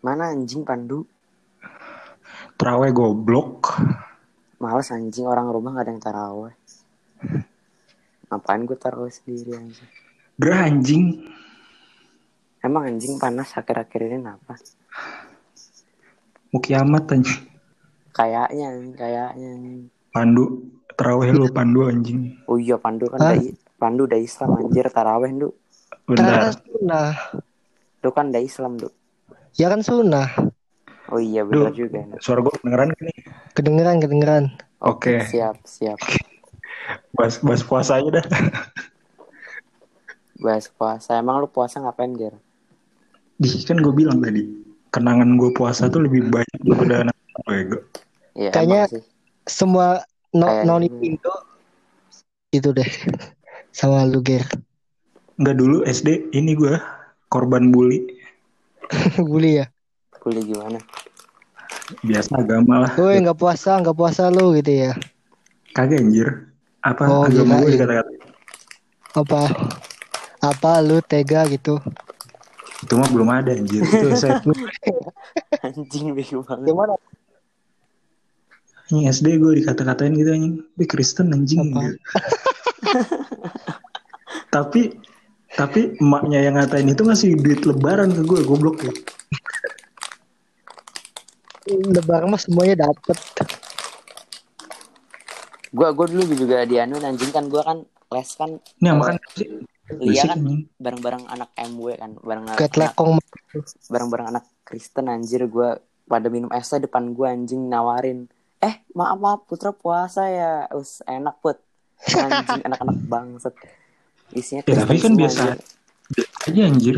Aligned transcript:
Mana 0.00 0.32
anjing 0.32 0.64
Pandu? 0.64 1.04
Terawih 2.56 2.92
goblok. 2.92 3.80
Males 4.60 4.92
anjing 4.92 5.24
orang 5.24 5.48
rumah 5.48 5.76
gak 5.76 5.84
ada 5.88 5.92
yang 5.92 6.02
taraweh. 6.02 6.54
Ngapain 8.28 8.64
gue 8.64 8.76
taraweh 8.76 9.12
sendiri 9.12 9.56
anjing? 9.56 9.88
Gerah 10.36 10.68
anjing. 10.68 11.04
Emang 12.60 12.92
anjing 12.92 13.16
panas 13.16 13.56
akhir-akhir 13.56 14.00
ini 14.08 14.16
kenapa? 14.20 14.56
Mau 16.52 16.60
kiamat 16.60 17.08
anjing. 17.08 17.40
Kayaknya, 18.12 18.64
anjing, 18.68 18.92
kayaknya. 18.96 19.50
anjing. 19.56 19.80
Pandu. 20.12 20.44
Terawih 20.96 21.32
lu 21.32 21.48
Pandu 21.48 21.88
anjing. 21.88 22.36
Oh 22.44 22.60
iya 22.60 22.76
Pandu 22.76 23.08
kan 23.08 23.16
Hah? 23.24 23.32
udah 23.32 23.40
i- 23.40 23.56
Pandu 23.80 24.04
udah 24.04 24.20
Islam 24.20 24.60
anjir 24.60 24.84
taraweh. 24.92 25.32
Kan 26.12 26.52
sunnah. 26.52 27.16
Lu 28.04 28.10
kan 28.12 28.28
udah 28.28 28.42
Islam 28.44 28.76
du. 28.76 28.92
Ya 29.58 29.66
kan 29.72 29.82
sunnah. 29.82 30.30
Oh 31.10 31.18
iya 31.18 31.42
bener 31.42 31.74
Duh. 31.74 31.86
juga. 31.86 32.06
Suara 32.22 32.38
gue 32.44 32.52
kedengeran 32.54 32.94
kan 32.94 33.02
nih? 33.10 33.18
Kedengeran, 33.58 33.96
kedengeran. 33.98 34.44
Oke. 34.78 35.26
Siap, 35.26 35.58
siap. 35.66 35.98
Bahas, 37.14 37.38
bahas 37.42 37.62
puasa 37.62 37.98
aja 37.98 38.10
dah. 38.18 38.24
Bahas 40.44 40.66
puasa. 40.72 41.20
Emang 41.20 41.42
lu 41.42 41.48
puasa 41.50 41.82
ngapain, 41.82 42.14
Ger? 42.16 42.34
Di 43.36 43.48
kan 43.66 43.78
gue 43.78 43.92
bilang 43.92 44.22
tadi. 44.22 44.46
Kenangan 44.90 45.38
gue 45.38 45.50
puasa 45.54 45.86
tuh 45.86 46.08
lebih 46.08 46.32
banyak 46.32 46.60
daripada 46.66 46.94
anak 47.06 47.16
gue. 47.46 47.78
Iya, 48.34 48.50
Kayaknya-. 48.50 49.04
Semua 49.44 50.02
no, 50.34 50.46
Kayaknya 50.46 50.66
noni 50.66 50.88
gitu. 50.88 51.04
Indo 51.04 51.34
itu 52.50 52.68
deh. 52.74 52.90
Sama 53.76 54.02
lu, 54.08 54.24
Ger. 54.24 54.42
Enggak 55.38 55.56
dulu 55.58 55.76
SD 55.86 56.34
ini 56.34 56.56
gue 56.56 56.74
korban 57.30 57.70
bully. 57.70 58.02
Bully 59.28 59.62
ya. 59.62 59.66
Kuliah 60.20 60.44
gimana? 60.44 60.78
Biasa 62.04 62.30
agama 62.38 62.86
lah. 62.86 62.92
Woi, 63.00 63.18
nggak 63.24 63.38
puasa, 63.40 63.80
nggak 63.80 63.96
puasa 63.96 64.28
lu 64.28 64.52
gitu 64.54 64.90
ya. 64.90 64.92
Kagak 65.72 66.04
anjir. 66.04 66.28
Apa 66.84 67.02
Oh, 67.08 67.24
agama 67.24 67.60
gue 67.60 67.72
kirain. 67.72 68.04
dikata-kata. 68.04 68.10
Apa? 69.16 69.42
Apa 70.40 70.70
lu 70.84 71.00
tega 71.02 71.48
gitu? 71.48 71.80
Itu 72.80 72.94
mah 72.96 73.08
belum 73.12 73.28
ada 73.28 73.52
anjir. 73.52 73.80
Itu 73.84 74.12
saya 74.20 74.38
Anjing 75.64 76.12
bego 76.14 76.44
banget. 76.44 76.68
Gimana? 76.68 76.94
anjing 78.90 79.06
SD 79.06 79.26
gue 79.38 79.52
dikata-katain 79.62 80.12
gitu 80.18 80.30
anjing. 80.30 80.54
Tapi 80.62 80.84
Kristen 80.84 81.32
anjing. 81.32 81.64
Gitu. 81.70 81.96
tapi 84.54 84.98
tapi 85.58 85.98
emaknya 85.98 86.46
yang 86.46 86.54
ngatain 86.54 86.86
itu 86.90 87.02
ngasih 87.02 87.34
duit 87.42 87.60
lebaran 87.66 88.14
ke 88.14 88.22
gue 88.22 88.40
goblok 88.46 88.86
ya. 88.86 88.92
Lebaran 91.70 92.30
mah 92.30 92.40
semuanya 92.40 92.86
dapet. 92.86 93.18
Gua 95.70 95.94
gua 95.94 96.06
dulu 96.10 96.34
juga 96.34 96.66
dianuin 96.66 97.06
anjing 97.06 97.30
kan 97.30 97.46
gua 97.46 97.62
kan 97.62 97.78
les 98.10 98.30
kan 98.34 98.58
Ini 98.82 98.90
makan 98.90 99.16
sih. 99.38 99.48
Lia 100.02 100.22
kan 100.22 100.38
bareng-bareng 100.78 101.24
anak 101.26 101.50
MW 101.58 101.98
kan, 101.98 102.14
bareng 102.22 102.46
anak, 102.46 102.58
bareng-bareng 103.90 104.26
anak 104.34 104.44
Kristen 104.66 105.10
anjir 105.10 105.46
gua 105.46 105.78
pada 106.10 106.26
minum 106.26 106.50
es 106.50 106.66
teh 106.66 106.82
depan 106.82 107.14
gua 107.14 107.34
anjing 107.34 107.70
nawarin. 107.70 108.26
Eh, 108.58 108.82
maaf 108.94 109.18
maaf 109.18 109.40
Putra 109.46 109.70
puasa 109.70 110.26
ya. 110.26 110.66
Us 110.74 111.06
enak 111.06 111.38
put. 111.38 111.58
Anjing 112.16 112.64
anak-anak 112.64 112.96
bangset. 113.06 113.54
Isinya 114.30 114.62
Ya, 114.64 114.74
tapi 114.82 114.98
kan 114.98 115.14
biasa. 115.14 115.58
Biasa 116.10 116.36
aja 116.46 116.60
anjir. 116.66 116.96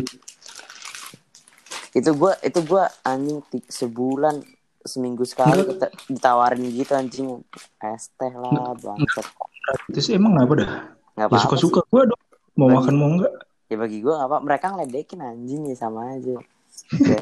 Itu 1.93 2.11
gua 2.13 2.33
itu 2.41 2.61
gua 2.63 2.89
anjing 3.03 3.41
sebulan 3.69 4.41
seminggu 4.83 5.23
sekali 5.23 5.63
kita 5.63 5.87
ditawarin 6.11 6.67
gitu 6.69 6.93
anjing 6.93 7.27
es 7.81 8.11
teh 8.17 8.33
lah 8.33 8.75
bangset. 8.75 9.27
Itu 9.87 10.01
sih 10.01 10.19
emang 10.19 10.35
apa 10.37 10.53
dah? 10.59 10.71
Nggak 11.15 11.21
Ya 11.21 11.25
apa-apa 11.29 11.45
suka-suka 11.45 11.81
gue 11.87 12.03
dong. 12.09 12.23
Mau 12.53 12.67
Bagi- 12.67 12.77
makan 12.81 12.95
mau 12.97 13.09
enggak. 13.13 13.33
Ya 13.69 13.77
bagi 13.79 13.99
gua 14.01 14.25
apa 14.25 14.37
mereka 14.41 14.73
ngeledekin 14.73 15.21
anjing 15.21 15.69
ya 15.69 15.77
sama 15.77 16.17
aja. 16.17 16.37
Ya, 16.93 17.21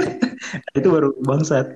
Itu 0.73 0.89
baru 0.89 1.11
bangsat. 1.21 1.67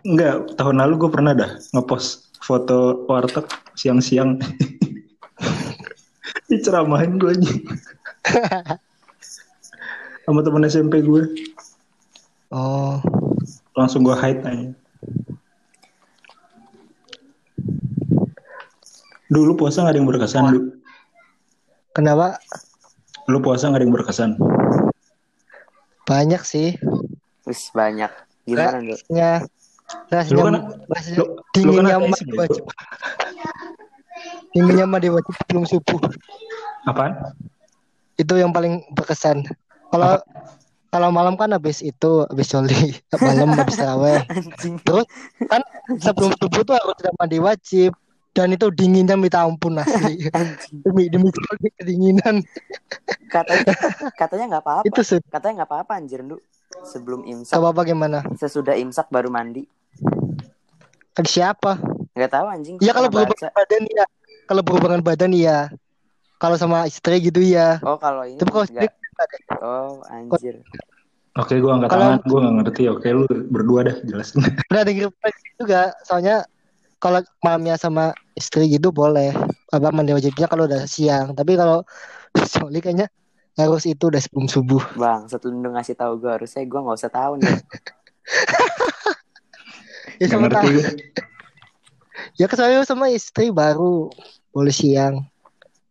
Enggak, 0.00 0.54
tahun 0.54 0.78
lalu 0.78 0.94
gue 1.04 1.10
pernah 1.10 1.32
dah 1.34 1.58
ngepost 1.74 2.28
foto 2.38 3.02
warteg 3.04 3.44
siang-siang. 3.74 4.36
Diceramahin 6.68 7.16
gue 7.16 7.32
aja. 7.32 7.52
Sama 10.28 10.44
temen 10.44 10.68
SMP 10.68 11.00
gue. 11.00 11.24
Oh, 12.52 13.00
Langsung 13.72 14.04
gue 14.04 14.12
hide 14.12 14.44
aja. 14.44 14.68
Dulu 19.32 19.56
puasa 19.56 19.80
gak 19.80 19.96
ada 19.96 19.98
yang 20.00 20.08
berkesan, 20.12 20.44
lu. 20.52 20.60
kenapa? 21.96 22.36
Lu 23.32 23.40
puasa 23.40 23.72
gak 23.72 23.80
ada 23.80 23.84
yang 23.88 23.96
berkesan. 23.96 24.36
Banyak 26.04 26.44
sih. 26.44 26.76
Wis 27.48 27.72
banyak. 27.72 28.12
Gimana 28.44 28.84
dulu? 28.84 28.92
Rasanya, 28.92 29.32
rasanya, 30.12 30.36
Lu 30.36 30.40
kan, 30.44 30.54
rasanya 30.92 31.16
lu, 31.16 31.24
lu 31.24 31.32
kan 31.32 31.44
dinginnya 31.56 31.96
mah. 31.96 32.20
Dinginnya 34.52 34.84
mah 34.88 35.00
diwajib 35.00 35.36
belum 35.48 35.64
subuh. 35.68 36.00
Apaan? 36.88 37.12
Itu 38.16 38.34
yang 38.34 38.50
paling 38.50 38.88
berkesan. 38.96 39.44
Kalau 39.92 40.18
kalau 40.88 41.12
malam 41.12 41.36
kan 41.36 41.52
habis 41.52 41.84
itu 41.84 42.24
habis 42.24 42.48
soli 42.48 42.96
malam 43.20 43.52
habis 43.52 43.76
taraweh. 43.76 44.24
Terus 44.88 45.04
kan 45.46 45.60
sebelum 46.00 46.32
subuh 46.40 46.64
tuh 46.64 46.74
harus 46.74 46.96
sudah 46.96 47.12
mandi 47.20 47.38
wajib 47.38 47.92
dan 48.32 48.54
itu 48.54 48.70
dinginnya 48.72 49.14
minta 49.14 49.44
ampun 49.44 49.76
asli. 49.76 50.24
Anjing. 50.36 50.80
demi 50.80 51.10
demi 51.12 51.28
sekali 51.28 51.68
kedinginan 51.76 52.36
Katanya 53.28 53.74
katanya 54.16 54.44
nggak 54.56 54.64
apa-apa. 54.64 54.84
itu 54.88 55.00
sih. 55.04 55.20
Katanya 55.28 55.62
nggak 55.62 55.70
apa-apa 55.70 55.92
anjir 56.00 56.24
lu. 56.24 56.40
Sebelum 56.84 57.24
imsak, 57.24 57.56
Coba 57.56 57.72
bagaimana? 57.72 58.24
sesudah 58.36 58.76
imsak 58.76 59.08
baru 59.08 59.32
mandi. 59.32 59.64
Kan 61.16 61.24
siapa? 61.24 61.80
Nggak 62.14 62.30
tahu 62.32 62.46
anjing. 62.48 62.76
Ya 62.80 62.92
kalau 62.92 63.08
berhubungan 63.08 63.50
badan 63.52 63.82
ya. 63.88 64.04
Kalau 64.48 64.62
berhubungan 64.64 65.00
badan 65.04 65.32
iya. 65.34 65.58
Kalau 66.38 66.54
sama 66.54 66.86
istri 66.86 67.18
gitu 67.18 67.42
ya. 67.42 67.82
Oh 67.82 67.98
kalau 67.98 68.22
ini 68.22 68.38
Tapi 68.38 68.50
kalau 68.50 68.64
istri 68.64 68.78
nggak. 68.78 68.94
Oh 69.58 69.98
anjir. 70.06 70.62
Oke, 71.38 71.58
gue 71.58 71.70
angkat 71.70 71.90
Kalau- 71.90 72.18
tangan. 72.18 72.26
Gue 72.26 72.38
gak 72.42 72.54
ngerti. 72.62 72.82
Oke, 72.90 73.06
lu 73.14 73.24
berdua 73.50 73.80
dah 73.86 73.96
jelasin. 74.02 74.42
Udah 74.70 74.82
denger 74.82 75.10
juga. 75.54 75.94
Soalnya 76.02 76.46
kalau 76.98 77.22
malamnya 77.42 77.78
sama 77.78 78.10
istri 78.34 78.66
gitu 78.70 78.90
boleh. 78.90 79.34
Apa 79.70 79.90
mandi 79.90 80.14
wajibnya 80.14 80.46
kalau 80.46 80.66
udah 80.66 80.86
siang. 80.86 81.34
Tapi 81.34 81.54
kalau 81.54 81.82
soli 82.54 82.78
kayaknya 82.78 83.06
harus 83.58 83.86
itu 83.86 84.06
udah 84.06 84.22
sebelum 84.22 84.46
subuh. 84.46 84.82
Bang, 84.94 85.26
setelah 85.26 85.58
lu 85.58 85.70
ngasih 85.74 85.98
tahu 85.98 86.22
gue 86.22 86.30
harusnya 86.30 86.62
gue 86.62 86.78
nggak 86.78 86.98
usah 86.98 87.10
tahu 87.10 87.32
nih. 87.42 87.50
Ya 90.18 90.26
Gak 90.26 90.34
sama 90.34 90.46
ngerti. 90.50 90.74
Ya 92.38 92.46
kecuali 92.50 92.74
sama 92.82 93.06
istri 93.14 93.54
baru 93.54 94.10
boleh 94.50 94.74
siang. 94.74 95.22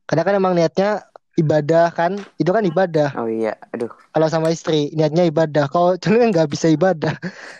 Karena 0.07 0.23
kan 0.23 0.33
emang 0.39 0.55
niatnya 0.55 1.03
ibadah 1.35 1.91
kan. 1.91 2.15
Itu 2.39 2.55
kan 2.55 2.63
ibadah. 2.63 3.11
Oh 3.19 3.27
iya, 3.27 3.59
aduh. 3.75 3.91
Kalau 4.15 4.27
sama 4.31 4.49
istri 4.49 4.89
niatnya 4.95 5.27
ibadah. 5.27 5.67
Kalau 5.67 5.99
cuma 5.99 6.23
kan 6.23 6.29
nggak 6.31 6.49
bisa 6.49 6.71
ibadah. 6.71 7.13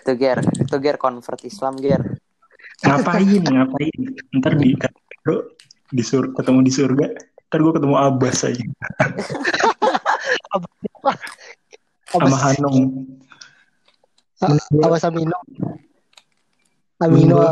Tuh 0.08 0.16
Ger, 0.16 0.40
tuh 0.72 0.80
Ger 0.80 0.96
convert 0.96 1.44
Islam 1.44 1.76
Ger. 1.84 2.02
Ngapain? 2.88 3.44
Ngapain? 3.44 4.00
Ntar 4.40 4.54
di 4.56 4.72
bro, 5.28 5.44
di 5.92 6.04
sur 6.08 6.32
ketemu 6.32 6.60
di 6.64 6.72
surga. 6.72 7.08
Ntar 7.52 7.60
gue 7.64 7.74
ketemu 7.76 7.96
Abbas 8.00 8.48
aja. 8.48 8.64
Sama 12.08 12.24
Abbas, 12.24 12.42
Hanung. 12.56 13.04
Abbas 14.80 15.04
Amino. 15.04 15.38
Amino 17.04 17.52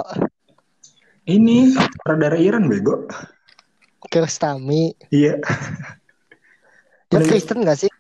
Ini 1.28 1.76
saudara 2.06 2.38
Iran 2.40 2.72
bego. 2.72 3.10
Kirstami. 4.10 4.94
Iya. 5.10 5.40
Dia 7.10 7.22
Udah, 7.22 7.28
Kristen 7.30 7.62
gak 7.62 7.78
sih? 7.86 7.92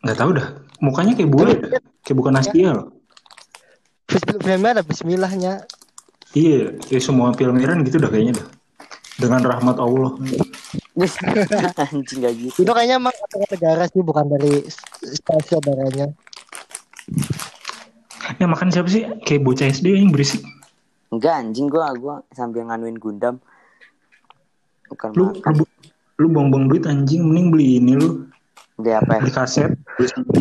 Nggak 0.00 0.16
tahu 0.16 0.30
dah. 0.40 0.46
Mukanya 0.80 1.12
kayak 1.12 1.30
bule. 1.30 1.54
Kayak 2.04 2.16
bukan 2.16 2.38
Asia 2.40 2.70
loh. 2.72 2.88
Bis- 4.08 4.24
Filmnya 4.24 4.80
ada 4.80 4.84
Bismillahnya. 4.86 5.52
Iya, 6.36 6.76
ya 6.88 7.00
semua 7.00 7.32
film 7.36 7.56
Iran 7.60 7.84
gitu 7.84 8.00
dah 8.00 8.08
kayaknya 8.08 8.40
dah. 8.40 8.48
Dengan 9.16 9.40
rahmat 9.44 9.76
Allah. 9.80 10.16
Anjing 11.92 12.18
gak 12.24 12.34
gitu. 12.36 12.58
Itu 12.64 12.72
kayaknya 12.72 12.96
emang 13.00 13.12
negara 13.52 13.84
sih 13.88 14.00
bukan 14.00 14.24
dari 14.32 14.64
stasiun 15.12 15.60
saudaranya. 15.60 16.08
Ya 18.36 18.46
makan 18.50 18.74
siapa 18.74 18.88
sih? 18.90 19.06
Kayak 19.22 19.42
bocah 19.46 19.66
SD 19.70 19.86
yang 19.92 20.10
berisik. 20.10 20.42
Enggak 21.14 21.38
anjing 21.38 21.70
gue 21.70 21.80
gua 22.02 22.26
sambil 22.34 22.66
nganuin 22.66 22.98
Gundam. 22.98 23.38
Bukan 24.92 25.08
Lu 25.14 25.24
makan. 25.34 25.52
lu, 25.58 25.64
lu 26.16 26.26
buang-buang 26.32 26.64
duit 26.70 26.84
anjing 26.86 27.22
mending 27.26 27.46
beli 27.50 27.66
ini 27.82 27.92
lu. 27.98 28.28
Beli 28.76 28.92
apa 28.92 29.18
ya? 29.18 29.20
Beli 29.24 29.32
kaset, 29.32 29.70
beli 29.96 30.08
CD. 30.12 30.36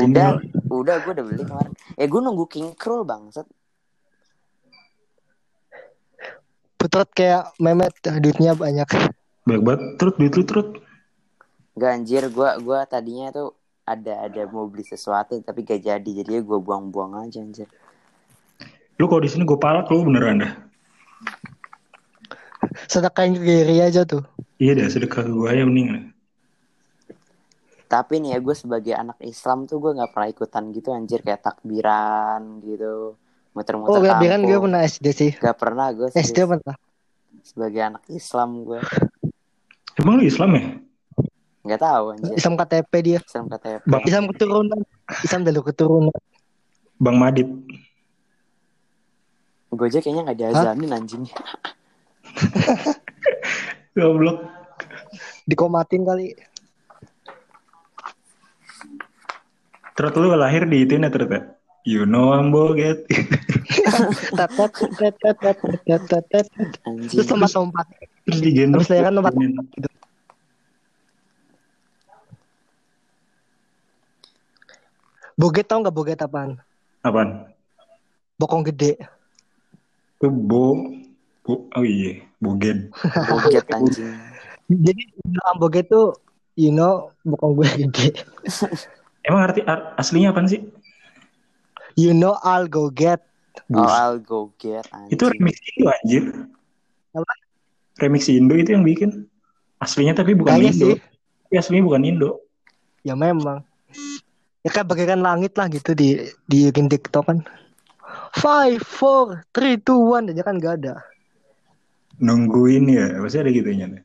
Udah, 0.00 0.28
udah 0.72 0.96
gue 1.04 1.12
udah 1.14 1.24
beli 1.24 1.36
kemarin. 1.44 1.72
Eh 2.00 2.06
gue 2.08 2.20
nunggu 2.20 2.44
King 2.50 2.72
Krul 2.74 3.04
bangsat. 3.06 3.46
Putrot 6.76 7.08
kayak 7.16 7.56
memet 7.56 7.94
duitnya 8.20 8.52
banyak. 8.52 8.88
Banyak 9.48 9.62
banget. 9.64 9.80
Terus 9.96 10.14
duit 10.20 10.34
lu 10.36 10.44
terus. 10.44 10.68
Gak 11.74 11.90
anjir, 11.90 12.22
gue 12.30 12.50
gua 12.62 12.86
tadinya 12.86 13.34
tuh 13.34 13.50
ada 13.82 14.30
ada 14.30 14.46
mau 14.46 14.64
beli 14.70 14.86
sesuatu 14.86 15.36
tapi 15.42 15.66
gak 15.66 15.82
jadi 15.82 16.10
jadinya 16.22 16.40
gue 16.40 16.58
buang-buang 16.60 17.18
aja 17.18 17.42
anjir. 17.42 17.66
Lu 18.94 19.10
kalau 19.10 19.22
di 19.24 19.30
sini 19.32 19.42
gue 19.42 19.58
palak 19.58 19.90
lu 19.90 20.06
beneran 20.06 20.44
dah. 20.44 20.52
Sedekahin 22.86 23.34
ke 23.34 23.42
Gary 23.42 23.78
aja 23.80 24.02
tuh. 24.02 24.22
Iya 24.56 24.74
dah 24.74 24.88
sedekah 24.88 25.22
ke 25.22 25.30
gue 25.30 25.48
aja 25.48 25.62
mending. 25.62 26.14
Tapi 27.84 28.18
nih 28.18 28.34
ya 28.34 28.38
gue 28.40 28.54
sebagai 28.54 28.90
anak 28.92 29.18
Islam 29.20 29.66
tuh 29.66 29.78
gue 29.78 29.92
nggak 29.94 30.10
pernah 30.10 30.28
ikutan 30.28 30.64
gitu 30.70 30.88
anjir 30.90 31.20
kayak 31.20 31.42
takbiran 31.42 32.58
gitu. 32.60 33.14
Muter-muter 33.54 34.02
Oh, 34.02 34.18
biaran 34.18 34.42
gue 34.42 34.58
pernah 34.58 34.82
SD 34.82 35.06
sih. 35.10 35.30
Gak 35.36 35.54
pernah 35.54 35.94
gue 35.94 36.10
SD 36.10 36.42
pernah. 36.42 36.74
sebagai 37.44 37.82
anak 37.84 38.02
Islam 38.08 38.64
gue. 38.64 38.80
Emang 39.94 40.18
lu 40.18 40.24
Islam 40.24 40.50
ya? 40.54 40.64
Nggak 41.62 41.80
tahu 41.80 42.04
anjir. 42.12 42.34
Islam 42.34 42.54
KTP 42.56 42.92
dia. 43.00 43.18
Islam 43.20 43.46
KTP. 43.46 43.82
Bang. 43.86 44.02
Islam 44.02 44.24
keturunan. 44.26 44.80
Islam 45.22 45.40
dulu 45.44 45.60
keturunan. 45.62 46.16
Bang 46.96 47.16
Madit. 47.16 47.46
Gue 49.70 49.86
aja 49.86 49.98
kayaknya 49.98 50.22
nggak 50.24 50.38
diazanin 50.40 50.90
anjing. 50.90 51.24
Goblok. 53.96 54.38
Dikomatin 55.46 56.02
kali. 56.02 56.34
Terus 59.94 60.10
lu 60.18 60.34
lahir 60.34 60.66
di 60.66 60.82
itu 60.82 60.98
ya 60.98 61.06
terus 61.06 61.30
ya? 61.30 61.40
You 61.84 62.08
know 62.08 62.32
I'm 62.32 62.48
boget. 62.48 63.04
Terus 67.12 67.26
lompat 67.28 67.52
lompat. 67.52 67.86
Terus 68.24 68.40
digendong. 68.40 68.80
Terus 68.80 68.88
saya 68.88 69.04
kan 69.06 69.12
lompat 69.14 69.34
gitu. 69.36 69.88
Boget 75.36 75.66
tau 75.68 75.84
nggak 75.84 75.94
boget 75.94 76.24
apaan? 76.24 76.56
Apaan? 77.04 77.52
Bokong 78.40 78.64
gede. 78.64 78.96
Itu 80.18 80.32
bo. 80.32 80.88
Bo 81.44 81.68
oh 81.76 81.84
iya. 81.84 82.24
Boget. 82.40 82.88
Boget 83.30 83.64
anjing. 83.68 84.16
Jadi 84.64 85.02
bilang 85.20 85.56
boget 85.60 85.86
tuh, 85.92 86.16
you 86.56 86.72
know, 86.72 87.12
bokong 87.28 87.60
gue 87.60 87.68
gede. 87.84 88.24
Emang 89.28 89.44
arti 89.44 89.60
ar- 89.64 89.92
aslinya 90.00 90.32
apaan 90.32 90.48
sih? 90.48 90.60
You 92.00 92.16
know, 92.16 92.40
I'll 92.40 92.68
go 92.68 92.88
get. 92.88 93.20
Oh. 93.70 93.84
I'll 93.84 94.18
go 94.18 94.50
get 94.56 94.88
anjing. 94.90 95.12
Itu 95.14 95.28
remix 95.28 95.56
Indo 95.76 95.88
anjir. 95.92 96.24
Apa? 97.12 97.32
Remix 98.00 98.26
Indo 98.32 98.56
itu 98.56 98.72
yang 98.72 98.84
bikin. 98.84 99.28
Aslinya 99.78 100.16
tapi 100.16 100.32
bukan 100.32 100.56
Kayaknya 100.56 100.72
Indo. 100.72 100.86
sih. 100.88 100.96
Tapi 101.44 101.54
aslinya 101.60 101.84
bukan 101.84 102.02
Indo. 102.04 102.30
Ya 103.04 103.14
memang. 103.14 103.62
Ya 104.64 104.72
kan 104.72 104.88
bagaikan 104.88 105.20
langit 105.20 105.52
lah 105.60 105.68
gitu 105.68 105.92
di 105.92 106.24
di 106.48 106.72
bikin 106.72 106.88
TikTok 106.88 107.24
kan. 107.28 107.38
Five, 108.34 108.82
four, 108.82 109.44
three, 109.54 109.76
two, 109.78 110.00
one 110.00 110.32
aja 110.32 110.42
kan 110.42 110.56
gak 110.58 110.82
ada. 110.82 110.98
Nungguin 112.20 112.90
ya. 112.90 113.18
Pasti 113.18 113.38
ada 113.40 113.50
gitunya. 113.50 113.86
nih. 113.90 114.02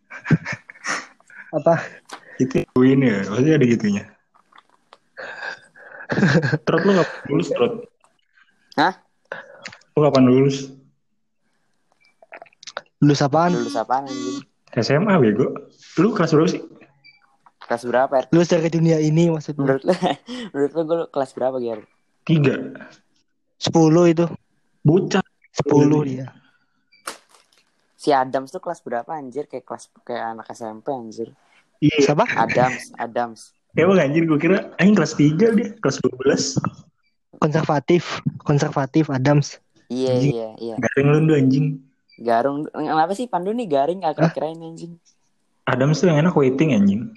Apa? 1.58 1.76
Itu 2.42 2.64
nungguin 2.66 3.00
ya. 3.04 3.18
Pasti 3.28 3.50
ada 3.52 3.66
gitunya. 3.66 4.04
Trot 6.66 6.82
lu 6.84 6.92
kapan 6.98 7.22
lulus 7.30 7.50
Trot? 7.54 7.74
Hah? 8.82 8.94
Lu 9.94 10.00
kapan 10.02 10.24
lulus? 10.26 10.58
Lulus 13.00 13.22
apaan? 13.22 13.54
Lulus 13.56 13.78
apaan 13.78 14.10
anjing? 14.10 14.44
SMA 14.76 15.14
bego. 15.22 15.70
Lu 16.02 16.12
kelas 16.12 16.34
berapa 16.34 16.50
sih? 16.50 16.62
Kelas 17.70 17.84
berapa, 17.86 18.14
Er? 18.18 18.26
Lulus 18.34 18.50
dari 18.50 18.70
dunia 18.74 18.98
ini 18.98 19.30
maksudnya. 19.30 19.62
Menurut 19.62 19.84
lu, 19.86 19.94
menurut 20.52 20.72
lu 20.74 20.82
gue 20.90 21.00
kelas 21.14 21.32
berapa, 21.38 21.56
Ger? 21.62 21.80
Tiga. 22.26 22.56
Sepuluh 23.62 24.10
itu. 24.10 24.26
Bocah. 24.82 25.22
Sepuluh 25.54 26.02
dia. 26.08 26.34
Si 28.00 28.16
Adams 28.16 28.48
tuh 28.56 28.64
kelas 28.64 28.80
berapa 28.80 29.12
anjir? 29.12 29.44
Kayak 29.52 29.68
kelas 29.68 29.92
kayak 30.08 30.40
anak 30.40 30.48
SMP 30.56 30.88
anjir. 30.96 31.36
Iya. 31.84 32.00
Siapa? 32.08 32.24
Adams, 32.32 32.96
Adams. 32.96 33.40
Emang 33.76 34.00
anjir 34.00 34.24
gue 34.24 34.40
kira 34.40 34.72
Aing 34.80 34.96
kelas 34.96 35.20
3 35.20 35.36
dia, 35.36 35.68
kelas 35.84 36.00
12. 36.00 36.64
Konservatif. 37.44 38.24
Konservatif 38.40 39.12
Adams. 39.12 39.60
Iya, 39.92 40.16
Anjing. 40.16 40.32
iya, 40.32 40.50
iya. 40.64 40.76
Garing 40.80 41.08
lu 41.28 41.34
anjing. 41.36 41.66
Garung. 42.24 42.68
Kenapa 42.72 43.12
sih 43.16 43.28
Pandu 43.28 43.52
nih 43.52 43.68
garing 43.68 44.04
agak 44.08 44.32
kirain 44.32 44.60
anjing? 44.60 44.96
Adams 45.68 46.00
tuh 46.00 46.08
yang 46.08 46.24
enak 46.24 46.36
waiting 46.40 46.72
anjing. 46.72 47.12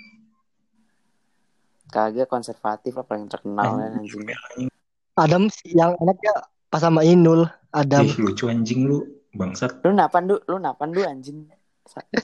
Kagak 1.92 2.26
konservatif 2.26 2.96
lah 2.96 3.04
paling 3.06 3.28
terkenal 3.28 3.78
kan 3.78 4.02
anjing. 4.02 4.24
Adams 5.14 5.54
yang 5.68 5.94
enaknya 6.00 6.42
pas 6.72 6.80
sama 6.82 7.04
Inul. 7.06 7.46
Adam. 7.72 8.04
Ih, 8.04 8.16
lucu 8.20 8.52
anjing 8.52 8.84
lu, 8.84 9.00
bangsat. 9.32 9.80
Lu 9.82 9.92
napan 9.92 10.26
du? 10.26 10.36
Lu 10.46 10.56
napan 10.56 10.88
du 10.90 11.00
anjing? 11.02 11.48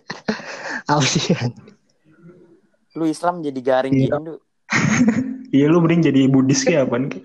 Apa 0.91 1.03
sih? 1.03 1.33
Lu 2.95 3.05
Islam 3.05 3.41
jadi 3.41 3.61
garing 3.61 3.93
Iya. 3.93 4.13
gini 4.13 4.25
du? 4.25 4.35
Iya 5.49 5.65
lu 5.73 5.81
mending 5.81 6.05
jadi 6.05 6.29
Buddhis 6.29 6.61
kayak 6.61 6.93
apaan 6.93 7.09
Ki? 7.09 7.25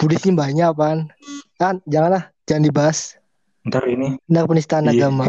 Buddhis 0.00 0.24
banyak 0.24 0.72
apaan? 0.72 1.12
Kan 1.60 1.84
janganlah, 1.84 2.32
jangan 2.48 2.64
dibahas. 2.64 3.20
Ntar 3.68 3.84
ini 3.84 4.16
Benar 4.24 4.48
penistaan 4.48 4.88
Iya. 4.88 5.12
agama. 5.12 5.28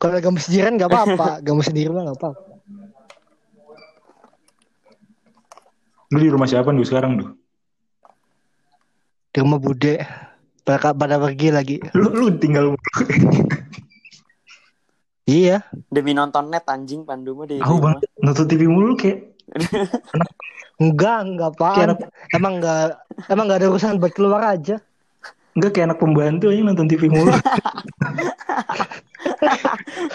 Kalau 0.00 0.16
agama 0.16 0.40
sendiri 0.40 0.64
kan 0.64 0.74
nggak 0.80 0.88
apa-apa, 0.88 1.26
agama 1.44 1.60
sendiri 1.60 1.92
mah 1.92 2.08
nggak 2.08 2.16
apa-apa. 2.16 2.40
lu 6.06 6.22
di 6.22 6.30
rumah 6.30 6.46
siapa 6.46 6.70
lu 6.70 6.80
sekarang 6.80 7.18
tuh? 7.18 7.34
Di 9.36 9.44
rumah 9.44 9.60
bude, 9.60 10.00
pada 10.64 10.96
pada 10.96 11.20
pergi 11.20 11.52
lagi. 11.52 11.76
Lu 11.92 12.08
lu 12.08 12.32
tinggal 12.34 12.72
Iya, 15.28 15.60
Demi 15.92 16.16
nonton 16.16 16.48
net 16.48 16.64
anjing 16.64 17.04
Pandu 17.04 17.36
mah 17.36 17.44
di 17.44 17.60
rumah. 17.60 17.92
banget 17.92 18.08
nonton 18.16 18.46
TV 18.46 18.64
mulu 18.64 18.96
kayak 18.96 19.36
enggak 20.80 21.18
enggak 21.20 21.52
anak- 21.76 22.08
Emang 22.32 22.62
enggak 22.62 22.96
emang 23.26 23.44
enggak 23.44 23.60
ada 23.60 23.68
urusan 23.68 24.00
buat 24.00 24.14
keluar 24.14 24.40
aja. 24.46 24.80
enggak 25.52 25.70
kayak 25.74 25.92
anak 25.92 25.98
pembantu 25.98 26.48
aja 26.48 26.62
nonton 26.62 26.86
TV 26.86 27.12
mulu. 27.12 27.28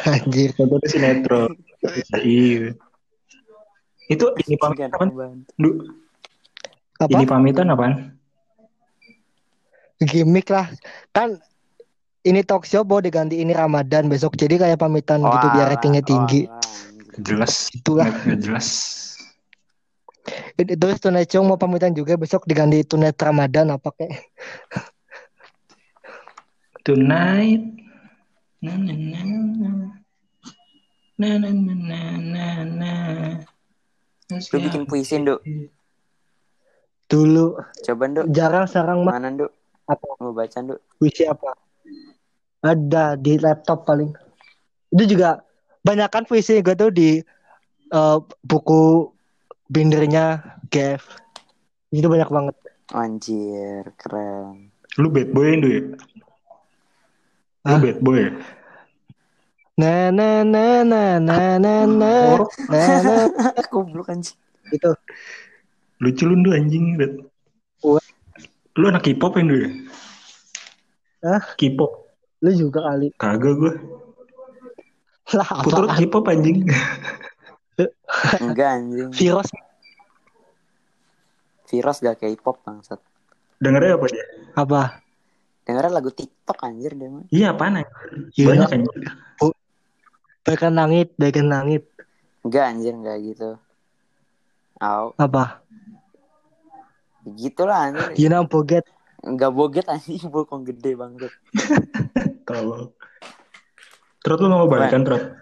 Anjir. 0.08 0.50
nonton 0.58 0.82
sinetron. 0.88 1.52
Iya. 2.18 2.74
Itu 4.08 4.26
ini 4.42 4.56
pamitan 4.56 4.90
Apa? 4.90 5.06
ini 7.06 7.24
pamitan 7.24 7.68
apaan? 7.70 7.94
Gimik 10.02 10.50
lah. 10.50 10.66
Kan 11.14 11.38
ini 12.22 12.42
talk 12.42 12.66
show 12.66 12.82
mau 12.82 13.02
diganti 13.02 13.38
ini 13.38 13.54
Ramadan 13.54 14.06
besok 14.06 14.38
jadi 14.38 14.58
kayak 14.58 14.78
pamitan 14.78 15.22
gitu 15.22 15.48
biar 15.54 15.70
Wah, 15.70 15.74
ratingnya 15.74 16.02
tinggi. 16.02 16.46
wah. 16.46 16.62
Jelas. 17.22 17.70
Itulah. 17.72 18.08
Jelas. 18.40 18.68
Itu 20.54 20.78
Terus 20.78 21.02
Tonight 21.02 21.28
Show 21.28 21.42
mau 21.42 21.58
pamitan 21.58 21.92
juga 21.92 22.14
besok 22.14 22.46
diganti 22.46 22.86
Tonight 22.86 23.18
Ramadan 23.18 23.74
apa 23.74 23.90
kayak. 23.92 24.22
Tonight. 26.82 27.64
Na 28.62 28.74
na 28.78 28.94
na 28.94 29.22
na. 29.22 29.72
Na 31.18 31.30
na 31.38 31.50
na 31.50 32.00
na 32.18 32.46
na. 32.66 32.94
Lu 34.32 34.58
bikin 34.62 34.86
puisi 34.86 35.20
du? 35.20 35.38
Dulu 37.06 37.60
Coba 37.84 38.06
du. 38.08 38.22
jarang 38.32 38.64
sekarang 38.64 39.04
mah 39.04 39.20
Mana? 39.20 39.52
Apa 39.88 40.06
Mau 40.20 40.34
baca 40.34 40.60
du? 40.62 40.76
puisi 40.98 41.26
apa? 41.26 41.56
Ada 42.62 43.18
di 43.18 43.42
laptop 43.42 43.90
paling. 43.90 44.14
Itu 44.94 45.04
juga 45.18 45.42
banyak 45.82 46.10
kan 46.14 46.24
puisi 46.30 46.62
gue 46.62 46.76
tuh 46.78 46.94
di 46.94 47.18
eh, 47.90 48.18
buku 48.46 49.10
bindernya 49.68 50.40
GF. 50.70 51.02
Itu 51.90 52.08
banyak 52.08 52.30
banget. 52.30 52.56
Anjir, 52.92 53.88
keren. 53.98 54.70
Lu 55.00 55.08
bad 55.08 55.32
boy 55.32 55.48
Indo 55.56 55.68
ya? 55.72 55.82
Lu 57.66 57.76
bad 57.80 57.98
boy 58.04 58.18
ya? 58.28 58.32
Na 59.80 60.12
na 60.12 60.44
na 60.44 60.84
na 60.84 61.18
na 61.18 61.40
na 61.58 61.58
na 61.58 61.74
na 61.88 62.14
na 62.70 62.94
Goblok 63.74 64.12
anjing. 64.12 64.38
itu 64.72 64.92
Lucu 66.04 66.24
lu 66.28 66.52
anjing 66.52 66.96
bet. 67.00 67.16
Lu 68.80 68.88
anak 68.88 69.04
K-pop 69.04 69.36
Indo 69.36 69.56
ya? 69.56 69.70
Hah? 71.28 71.44
K-pop. 71.60 72.08
lu 72.42 72.50
juga 72.58 72.82
kali 72.90 73.14
Kagak 73.22 73.54
gue. 73.54 73.74
Lah 75.38 75.50
Putra? 75.62 75.94
K-pop 75.94 76.26
anjing. 76.26 76.66
Enggak 78.44 78.70
anjing. 78.82 79.10
Virus 79.14 79.50
Virus 81.72 81.98
gak 82.04 82.20
K-pop 82.20 82.60
bangsat. 82.66 83.00
Dengernya 83.62 83.96
apa 83.96 84.06
dia? 84.10 84.26
apa? 84.58 84.82
Dengerin 85.62 85.94
lagu 85.94 86.10
TikTok 86.10 86.58
anjir 86.66 86.92
dia 86.98 87.08
mah. 87.08 87.24
Iya 87.30 87.54
apaan 87.54 87.80
anjir? 87.80 87.96
Iya. 88.34 88.46
Banyak 88.50 88.70
anjir. 88.74 89.02
Bagaikan 90.42 90.74
langit, 90.74 91.08
bagaikan 91.22 91.48
langit. 91.54 91.84
Enggak 92.42 92.66
anjir 92.74 92.94
enggak 92.98 93.18
gitu. 93.22 93.50
Au, 94.82 95.14
Apa? 95.22 95.62
Gitu 97.38 97.64
lah 97.68 97.90
anjir. 97.90 98.14
You 98.18 98.30
know 98.30 98.46
boget. 98.46 98.86
Enggak 99.22 99.54
boget 99.54 99.86
anjing, 99.86 100.22
bokong 100.34 100.66
gede 100.66 100.98
banget. 100.98 101.32
Tolong. 102.48 102.90
Trot 104.22 104.40
lu 104.42 104.48
mau 104.54 104.70
balikan 104.70 105.02
Trot? 105.02 105.42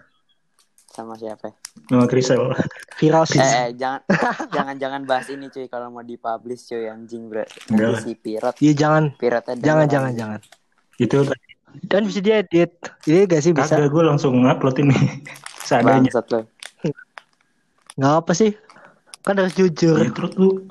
Sama 0.90 1.14
siapa? 1.16 1.52
Sama 1.86 2.04
Trisel. 2.08 2.50
Virus. 2.98 3.36
Eh, 3.36 3.40
eh 3.40 3.68
jangan 3.76 4.00
jangan 4.56 4.74
jangan 4.76 5.00
bahas 5.08 5.28
ini 5.32 5.48
cuy 5.48 5.68
kalau 5.68 5.88
mau 5.92 6.04
dipublish 6.04 6.72
cuy 6.72 6.88
anjing 6.88 7.28
bro. 7.28 7.44
Nanti 7.72 7.96
si 8.04 8.12
Pirot, 8.16 8.56
Iya 8.58 8.72
jangan, 8.74 9.04
Pirotnya 9.16 9.54
jangan, 9.60 9.86
jangan, 9.88 10.12
jangan. 10.16 10.40
Itu 11.00 11.24
Dan 11.86 12.10
bisa 12.10 12.18
diedit. 12.18 12.72
Iya 13.06 13.30
gak 13.30 13.42
sih 13.46 13.52
bisa? 13.54 13.78
kagak 13.78 13.94
gue 13.94 14.02
langsung 14.02 14.34
ngupload 14.42 14.76
ini. 14.82 14.96
Seadanya. 15.62 16.10
Bangsat 16.10 16.26
lo. 16.34 16.40
Nggak 17.94 18.14
apa 18.26 18.32
sih? 18.34 18.50
Kan 19.22 19.38
harus 19.38 19.54
jujur. 19.54 20.02
Iya 20.02 20.10
Trot 20.10 20.34
lu. 20.40 20.66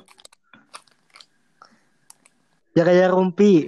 Ya 2.70 2.82
kayak 2.86 3.10
rumpi. 3.10 3.66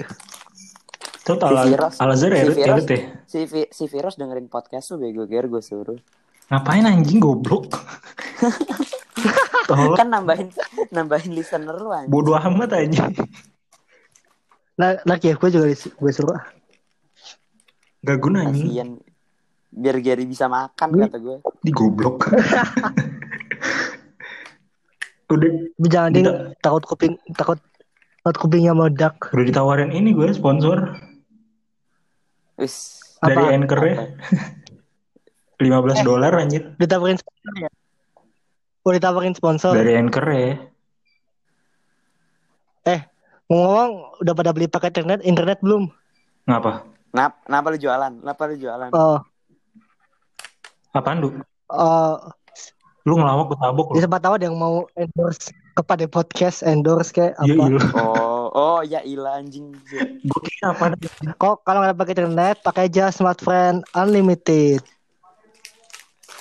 Trot 1.23 1.39
Si 1.39 1.47
ala 1.47 1.63
Virus. 1.65 1.95
Alazar 1.99 2.31
Si 2.31 2.39
ya 2.39 2.45
Virus. 2.51 2.85
ya. 2.87 2.99
Si, 3.27 3.39
Vi- 3.47 3.71
si 3.71 3.85
Virus 3.87 4.15
dengerin 4.19 4.47
podcast 4.47 4.91
lu 4.91 4.99
bego 4.99 5.27
ger 5.27 5.47
gue 5.47 5.63
suruh. 5.63 5.99
Ngapain 6.51 6.85
anjing 6.85 7.19
goblok? 7.19 7.71
Kan 9.99 10.11
nambahin 10.11 10.51
nambahin 10.91 11.33
listener 11.33 11.79
lu 11.79 11.91
anjing. 11.91 12.11
Bodoh 12.11 12.37
amat 12.37 12.75
anjing. 12.75 13.15
Nah, 14.75 14.99
laki 15.07 15.33
gue 15.33 15.49
juga 15.49 15.67
gue 15.71 16.13
suruh. 16.13 16.35
ah. 16.35 16.45
Gak 18.03 18.19
guna 18.19 18.51
anjing. 18.51 18.67
Kasian. 18.69 18.91
Biar 19.73 19.97
Gary 20.03 20.27
bisa 20.27 20.51
makan 20.51 20.89
Wih. 20.93 21.07
kata 21.07 21.19
gue. 21.19 21.37
Di 21.63 21.71
goblok. 21.71 22.27
udah 25.33 25.49
jangan 25.89 26.13
ding, 26.13 26.29
takut 26.61 26.85
kuping, 26.85 27.17
takut 27.33 27.57
takut 28.23 28.39
kupingnya 28.39 28.71
meledak. 28.71 29.19
udah 29.35 29.43
ditawarin 29.45 29.91
ini 29.91 30.15
gue 30.15 30.31
sponsor 30.31 30.95
Wis. 32.55 33.03
dari 33.19 33.35
Apa? 33.43 33.51
anchor 33.51 33.81
ya. 33.83 33.97
15 35.59 36.03
dolar 36.03 36.33
anjir 36.39 36.75
Ditawarin 36.75 37.19
sponsor 37.19 37.53
ya? 37.59 37.71
Oh 38.83 38.91
ditawarin 38.91 39.35
sponsor. 39.35 39.75
dari 39.75 39.95
anchor 39.95 40.27
ya. 40.31 40.55
Ngomong 43.53 44.17
udah 44.25 44.33
pada 44.33 44.49
beli 44.57 44.65
paket 44.65 44.97
internet, 44.97 45.21
internet 45.29 45.59
belum? 45.61 45.85
Ngapa? 46.49 46.89
Nap, 47.13 47.45
kenapa 47.45 47.69
lu 47.69 47.77
jualan? 47.77 48.13
Kenapa 48.17 48.43
lu 48.49 48.55
jualan? 48.57 48.89
Oh, 48.97 49.21
Apaan 50.97 51.21
lu? 51.21 51.29
oh, 51.69 52.17
Lu 53.03 53.19
ngelawak 53.19 53.51
gue 53.51 53.59
tabok 53.59 53.87
lu. 53.91 53.99
tempat 53.99 54.21
tahu 54.23 54.35
ada 54.39 54.47
yang 54.47 54.55
mau 54.55 54.87
endorse 54.95 55.51
kepada 55.75 56.05
podcast 56.07 56.63
endorse 56.63 57.11
kayak 57.11 57.35
Iya 57.43 57.55
apa? 57.55 57.65
iya. 57.67 57.81
Oh, 57.99 58.47
oh 58.53 58.79
ya 58.81 59.01
ilah 59.03 59.43
anjing. 59.43 59.75
Gue 60.23 60.41
kira 60.45 60.71
apa? 60.71 60.95
Kok 61.35 61.67
kalau 61.67 61.83
nggak 61.83 61.99
pakai 61.99 62.15
internet, 62.15 62.57
pakai 62.63 62.87
aja 62.87 63.11
smartphone 63.11 63.83
unlimited. 63.93 64.79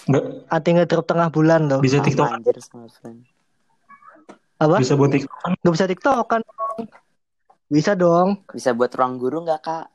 Enggak 0.06 0.24
Nanti 0.50 0.70
ngetrip 0.74 1.06
tengah 1.06 1.30
bulan 1.30 1.62
loh. 1.66 1.80
bisa 1.80 1.98
TikTok, 1.98 2.30
anjir 2.30 2.58
smartphone. 2.62 3.26
Apa? 4.58 4.78
bisa 4.78 4.94
buat 4.94 5.10
TikTok 5.10 5.38
kan? 5.42 5.52
Nggak 5.58 5.74
bisa 5.74 5.86
TikTok 5.90 6.28
kan? 6.30 6.42
Bisa 7.66 7.92
dong. 7.98 8.30
Bisa 8.54 8.70
buat 8.78 8.94
ruang 8.94 9.18
guru 9.18 9.42
nggak 9.42 9.62
kak? 9.62 9.86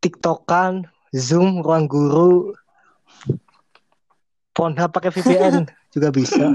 TikTokan, 0.00 0.84
Zoom, 1.12 1.60
ruang 1.60 1.84
guru, 1.84 2.56
Pornhub 4.50 4.90
pakai 4.90 5.10
VPN 5.14 5.66
juga 5.94 6.08
bisa. 6.10 6.50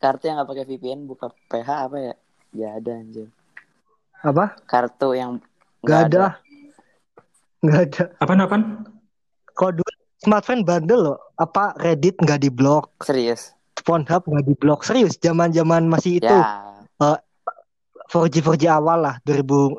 Kartu 0.00 0.24
yang 0.28 0.36
nggak 0.40 0.50
pakai 0.52 0.64
VPN 0.68 1.00
buka 1.08 1.32
PH 1.48 1.68
apa 1.88 1.96
ya? 1.96 2.14
Gak 2.54 2.72
ada 2.82 2.92
anjir. 3.00 3.28
Apa? 4.22 4.44
Kartu 4.68 5.16
yang 5.16 5.40
Nggak 5.84 6.00
ada. 6.12 6.24
Nggak 7.64 7.80
ada. 7.88 8.02
Apaan 8.20 8.40
apaan? 8.44 8.62
Kalau 9.56 9.72
dulu 9.80 9.90
smartphone 10.20 10.64
bandel 10.64 11.12
loh. 11.12 11.18
Apa 11.36 11.76
Reddit 11.80 12.16
nggak 12.20 12.40
diblok, 12.46 12.94
Serius? 13.04 13.52
Pornhub 13.84 14.24
nggak 14.24 14.46
diblok. 14.48 14.80
Serius, 14.86 15.20
zaman-zaman 15.20 15.84
masih 15.88 16.22
itu 16.22 16.32
Ya. 16.32 16.72
4G 18.08 18.40
4G 18.44 18.64
awal 18.70 19.02
lah 19.02 19.14
2015 19.26 19.76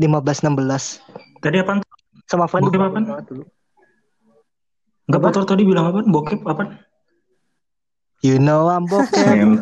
16. 0.00 1.00
Tadi 1.40 1.56
apaan? 1.62 1.78
Sama 2.26 2.50
friend 2.50 2.68
Bokep 2.68 2.82
apaan? 2.82 3.04
Enggak 5.10 5.26
Apa? 5.26 5.34
Putra 5.34 5.42
tadi 5.42 5.66
bilang 5.66 5.90
apaan? 5.90 6.06
Bokep 6.06 6.46
apaan? 6.46 6.78
You 8.22 8.38
know 8.38 8.70
I'm 8.70 8.86
bokep. 8.86 9.58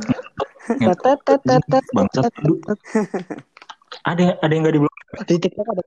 Bangsat. 1.96 2.32
Ada 4.04 4.36
ada 4.44 4.52
yang 4.52 4.68
nggak 4.68 4.76
diblokir? 4.76 5.04
Di 5.24 5.40
TikTok 5.40 5.66
ada 5.72 5.82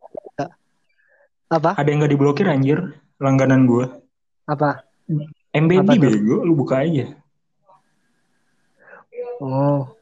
apa? 1.53 1.77
Ada 1.77 1.85
yang 1.85 2.01
nggak 2.01 2.13
diblokir 2.17 2.49
anjir? 2.49 2.97
Langganan 3.21 3.69
gua. 3.69 4.01
Apa? 4.49 4.81
MBD 5.53 5.85
Apa 5.85 5.93
bego, 6.01 6.41
lu 6.41 6.57
buka 6.57 6.81
aja. 6.81 7.13
Oh. 9.37 9.93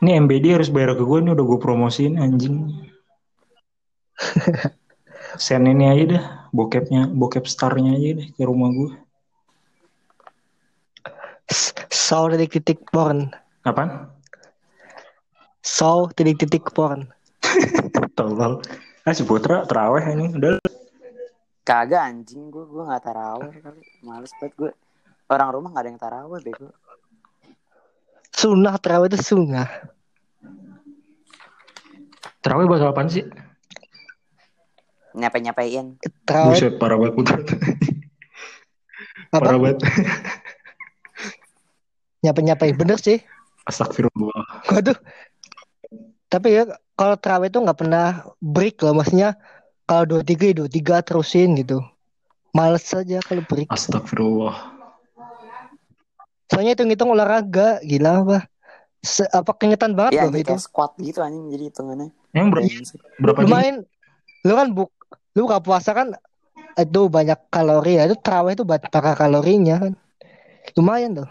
Ini 0.00 0.16
MBD 0.24 0.56
harus 0.56 0.72
bayar 0.72 0.96
ke 0.96 1.04
gue 1.04 1.18
nih 1.20 1.36
udah 1.36 1.44
gue 1.44 1.58
promosiin 1.60 2.16
anjing. 2.16 2.72
Send 5.38 5.70
ini 5.70 5.86
aja 5.86 6.04
dah, 6.16 6.24
bokepnya, 6.50 7.06
bokep 7.06 7.46
starnya 7.46 7.94
aja 7.94 8.18
deh 8.18 8.28
ke 8.34 8.42
rumah 8.42 8.72
gue. 8.74 8.90
Saw 11.90 12.30
titik-titik 12.34 12.86
porn. 12.90 13.30
Apaan? 13.62 14.10
Saw 15.62 16.10
titik-titik 16.10 16.70
porn. 16.74 17.06
Tolol. 18.18 18.62
Ah 19.06 19.14
si 19.16 19.22
Putra 19.26 19.64
teraweh 19.64 20.12
ini 20.12 20.28
udah 20.36 20.60
Kagak 21.64 22.02
anjing 22.02 22.50
gue 22.50 22.66
gue 22.66 22.82
nggak 22.82 23.02
taraweh 23.04 23.54
kali. 23.62 23.82
Males 24.02 24.32
banget 24.42 24.54
gue. 24.58 24.70
Orang 25.30 25.54
rumah 25.54 25.70
nggak 25.70 25.84
ada 25.86 25.90
yang 25.90 26.00
taraweh 26.02 26.40
bego. 26.42 26.74
Sunnah 28.34 28.74
terawih 28.78 29.10
itu 29.10 29.18
sunnah. 29.22 29.70
teraweh 32.40 32.64
bahasa 32.64 32.88
apaan 32.88 33.06
sih? 33.12 33.22
Nyapain 35.14 35.42
nyapain. 35.42 35.86
Terawih 36.26 36.54
Buset 36.54 36.74
parah 36.78 36.96
banget 36.98 37.14
apa? 37.30 37.54
parah 39.30 39.58
banget. 39.58 39.78
Nyapa-nyapain 42.20 42.76
bener 42.76 42.98
sih. 43.00 43.18
Astagfirullah. 43.64 44.66
Waduh. 44.70 44.98
Tapi 46.30 46.48
ya 46.54 46.62
kalau 46.94 47.16
terawih 47.18 47.50
itu 47.50 47.58
nggak 47.58 47.78
pernah 47.80 48.22
break 48.38 48.78
loh. 48.84 48.94
Maksudnya 48.94 49.34
kalau 49.88 50.06
dua 50.06 50.22
tiga 50.22 50.52
dua 50.54 50.68
tiga 50.70 51.02
terusin 51.02 51.58
gitu. 51.58 51.82
Males 52.54 52.86
aja 52.92 53.18
kalau 53.24 53.42
break. 53.46 53.66
Astagfirullah. 53.70 54.78
Soalnya 56.50 56.74
hitung-hitung 56.74 57.14
olahraga, 57.14 57.78
gila 57.86 58.26
apa? 58.26 58.38
Se 59.00 59.22
apa 59.30 59.54
keingetan 59.54 59.94
banget 59.94 60.18
Iya 60.18 60.28
loh 60.28 60.34
anjing 60.34 60.44
itu. 60.44 60.54
squat 60.60 60.92
gitu 60.98 61.22
anjing 61.22 61.46
jadi 61.48 61.64
hitungannya. 61.70 62.10
Yang 62.34 62.46
berapa, 62.52 62.68
berapa? 63.22 63.38
Lumayan. 63.46 63.76
Lu 64.44 64.52
kan 64.58 64.68
buk, 64.74 64.90
lu 65.36 65.46
buka 65.46 65.62
puasa 65.62 65.94
kan 65.94 66.14
itu 66.78 67.00
banyak 67.10 67.38
kalori 67.50 67.98
ya. 67.98 68.06
Itu 68.10 68.16
terawih 68.18 68.54
itu 68.58 68.64
banyak 68.66 68.90
kalorinya 68.90 69.76
kan. 69.88 69.92
Lumayan 70.78 71.22
tuh. 71.24 71.28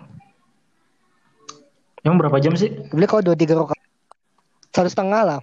Yang 2.03 2.13
berapa 2.15 2.37
jam 2.39 2.53
sih? 2.55 2.71
Beli 2.91 3.05
kalau 3.07 3.23
dua 3.23 3.35
tiga 3.35 3.59
rakaat 3.59 3.89
satu 4.69 4.89
setengah 4.89 5.21
lah 5.25 5.39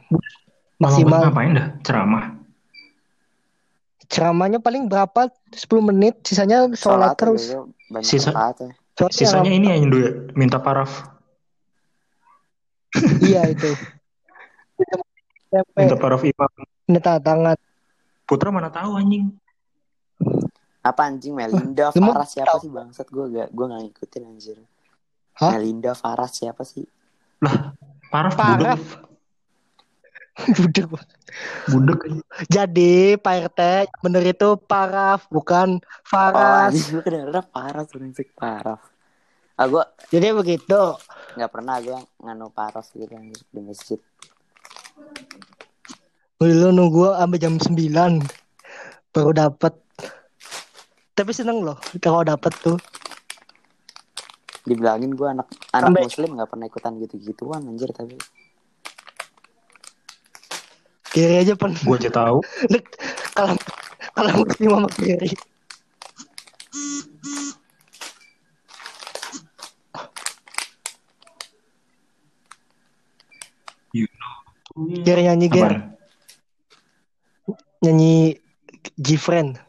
maksimal. 0.81 1.21
ngapain 1.29 1.53
dah? 1.53 1.67
Ceramah. 1.83 2.25
Ceramahnya 4.07 4.63
paling 4.63 4.87
berapa? 4.87 5.29
10 5.51 5.67
menit, 5.83 6.23
sisanya 6.23 6.71
sholat 6.79 6.79
Sholat 6.79 7.15
terus. 7.19 7.43
Sisa- 8.07 8.31
ya. 8.33 8.71
Soalnya 8.97 9.19
Sisanya 9.19 9.53
ini 9.53 9.67
aja 9.69 9.85
dulu 9.85 10.01
ya, 10.01 10.13
minta 10.39 10.57
paraf. 10.63 11.11
iya 13.21 13.51
itu. 13.51 13.77
Minta 15.77 15.97
paraf 15.97 16.21
imam. 16.25 16.53
tanda 16.89 17.17
tangan. 17.21 17.59
Putra 18.27 18.51
mana 18.51 18.69
tahu 18.69 18.99
anjing. 18.99 19.31
Apa 20.83 21.07
anjing 21.07 21.35
Melinda 21.35 21.91
Lu 21.91 22.01
mau 22.01 22.15
Faras 22.15 22.31
siapa 22.33 22.59
sih 22.59 22.69
bangsat 22.69 23.07
gue 23.07 23.25
gak 23.33 23.49
gue 23.51 23.65
gak 23.65 23.81
ngikutin 23.83 24.23
anjir. 24.25 24.59
Hah? 25.35 25.51
Melinda 25.55 25.93
Faras 25.93 26.35
siapa 26.35 26.63
sih? 26.63 26.87
Paraf 28.07 28.35
Paraf. 28.35 28.79
budak. 30.37 30.87
Budek. 30.87 30.87
Budek. 31.71 32.01
Jadi 32.47 32.95
Pak 33.17 33.35
RT 33.49 33.61
bener 34.01 34.23
itu 34.27 34.49
paraf 34.61 35.27
bukan 35.27 35.79
Oh, 35.79 36.05
faras. 36.05 36.75
kedengeran 36.93 37.47
parah 37.47 37.83
tuh 37.83 37.97
brengsek 37.97 38.31
parah. 38.33 38.79
Ah 39.55 39.67
gua 39.67 39.89
Jadi 40.07 40.31
begitu. 40.33 40.83
nggak 41.35 41.51
pernah 41.51 41.81
gua 41.81 41.99
nganu 42.21 42.47
paros 42.49 42.91
gitu 42.91 43.11
anjir 43.11 43.41
di 43.49 43.61
masjid. 43.61 44.01
Dulu 46.37 46.69
nunggu 46.69 47.17
sampai 47.17 47.41
jam 47.41 47.57
9 47.57 48.21
baru 49.09 49.33
dapat. 49.33 49.73
Tapi 51.17 51.33
seneng 51.33 51.65
loh 51.65 51.81
kalau 51.97 52.21
dapat 52.29 52.53
tuh. 52.61 52.77
Dibilangin 54.69 55.17
gua 55.17 55.33
anak 55.33 55.49
anak 55.73 55.89
Sampai- 55.89 56.05
muslim 56.05 56.31
nggak 56.37 56.49
pernah 56.53 56.67
ikutan 56.69 56.93
gitu-gituan 57.01 57.65
anjir 57.65 57.89
tapi 57.97 58.21
Kiri 61.17 61.41
aja 61.41 61.57
pernah. 61.57 61.81
Gue 61.81 61.97
aja 61.97 62.13
tahu. 62.13 62.45
kalau 63.41 63.57
kalau 64.13 64.33
muslim 64.45 64.69
sama 64.69 64.89
kiri. 64.93 65.33
You 73.97 74.05
know. 74.21 74.37
Kiri 75.01 75.25
nyanyi 75.25 75.49
Ger. 75.49 75.96
Nyanyi 77.87 78.35
Gfriend. 78.99 79.63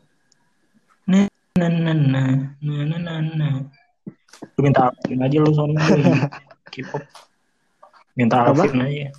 Na 1.06 1.30
na 1.54 1.70
na 1.70 1.94
na 1.94 2.22
na 2.58 2.98
na 2.98 3.14
na. 3.22 3.48
Lu 4.58 4.66
minta 4.66 4.90
Alvin 4.90 5.22
aja 5.22 5.38
lu 5.38 5.54
soalnya 5.54 5.86
K-pop. 6.74 7.06
Minta? 8.18 8.50
Alvin 8.50 8.82
aja. 8.82 9.14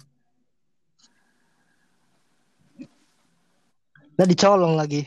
Nah 4.19 4.27
dicolong 4.27 4.75
lagi. 4.75 5.07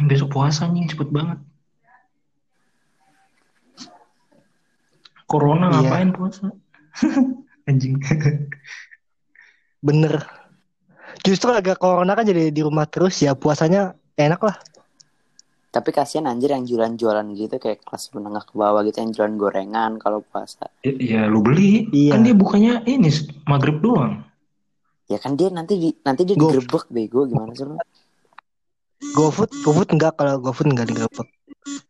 Yang 0.00 0.06
besok 0.08 0.28
puasa 0.32 0.64
anjing 0.64 0.88
cepet 0.88 1.12
banget. 1.12 1.36
Corona 5.28 5.68
Iya. 5.68 5.76
ngapain 5.84 6.10
puasa? 6.16 6.48
anjing. 7.68 8.00
Bener. 9.86 10.26
Justru 11.22 11.54
agak 11.54 11.78
corona 11.78 12.18
kan 12.18 12.26
jadi 12.26 12.50
di 12.50 12.62
rumah 12.66 12.90
terus 12.90 13.22
ya 13.22 13.38
puasanya 13.38 13.94
enak 14.18 14.42
lah. 14.42 14.58
tapi 15.76 15.92
kasihan 15.92 16.24
anjir 16.24 16.56
yang 16.56 16.64
jualan-jualan 16.64 17.36
gitu 17.36 17.60
kayak 17.60 17.84
kelas 17.84 18.08
menengah 18.16 18.48
ke 18.48 18.56
bawah 18.56 18.80
gitu 18.80 18.96
yang 18.96 19.12
jualan 19.12 19.36
gorengan 19.36 20.00
kalau 20.00 20.24
puasa. 20.24 20.72
Ya, 20.80 20.96
ya 20.96 21.20
lu 21.28 21.44
beli. 21.44 21.84
Iya. 21.92 22.16
Kan 22.16 22.24
dia 22.24 22.32
bukannya 22.32 22.74
ini 22.88 23.12
maghrib 23.44 23.84
doang. 23.84 24.24
Ya 25.04 25.20
kan 25.20 25.36
dia 25.36 25.52
nanti 25.52 25.76
di, 25.76 25.92
nanti 26.00 26.24
dia 26.24 26.32
Go. 26.32 26.48
digerebek 26.48 26.88
bego 26.88 27.28
gimana 27.28 27.52
sih 27.52 27.68
lu? 27.68 27.76
GoFood, 29.12 29.52
GoFood 29.68 29.88
enggak 29.92 30.16
kalau 30.16 30.40
GoFood 30.40 30.72
enggak 30.72 30.88
digerebek. 30.88 31.28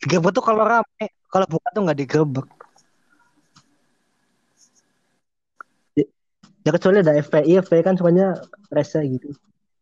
Digerebek 0.03 0.31
tuh 0.35 0.43
kalau 0.43 0.67
rame, 0.67 1.07
kalau 1.31 1.47
buka 1.47 1.69
tuh 1.71 1.81
enggak 1.87 1.99
digerebek. 2.03 2.47
Ya 6.67 6.75
kecuali 6.75 6.99
ada 6.99 7.15
FPI, 7.15 7.63
FPI 7.63 7.81
kan 7.81 7.95
semuanya 7.95 8.35
rese 8.69 8.99
gitu. 9.01 9.31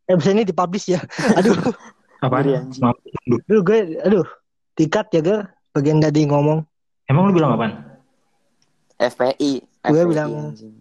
Eh 0.05 0.13
bisa 0.13 0.29
ini 0.29 0.45
dipublish 0.45 0.93
ya. 0.93 1.01
Aduh, 1.37 1.57
Apa? 2.21 2.45
Lu. 2.45 3.41
aduh 3.41 3.61
gue, 3.61 3.79
aduh, 3.99 4.25
tikat 4.73 5.09
ya 5.11 5.21
ger. 5.21 5.39
Bagian 5.73 5.99
tadi 5.99 6.23
ngomong. 6.23 6.61
Emang 7.05 7.27
lu 7.27 7.35
bilang 7.35 7.57
apaan? 7.57 7.73
FPI. 8.95 9.65
Gue 9.83 9.99
FPI, 9.99 10.09
bilang- 10.13 10.53
anjing. 10.53 10.73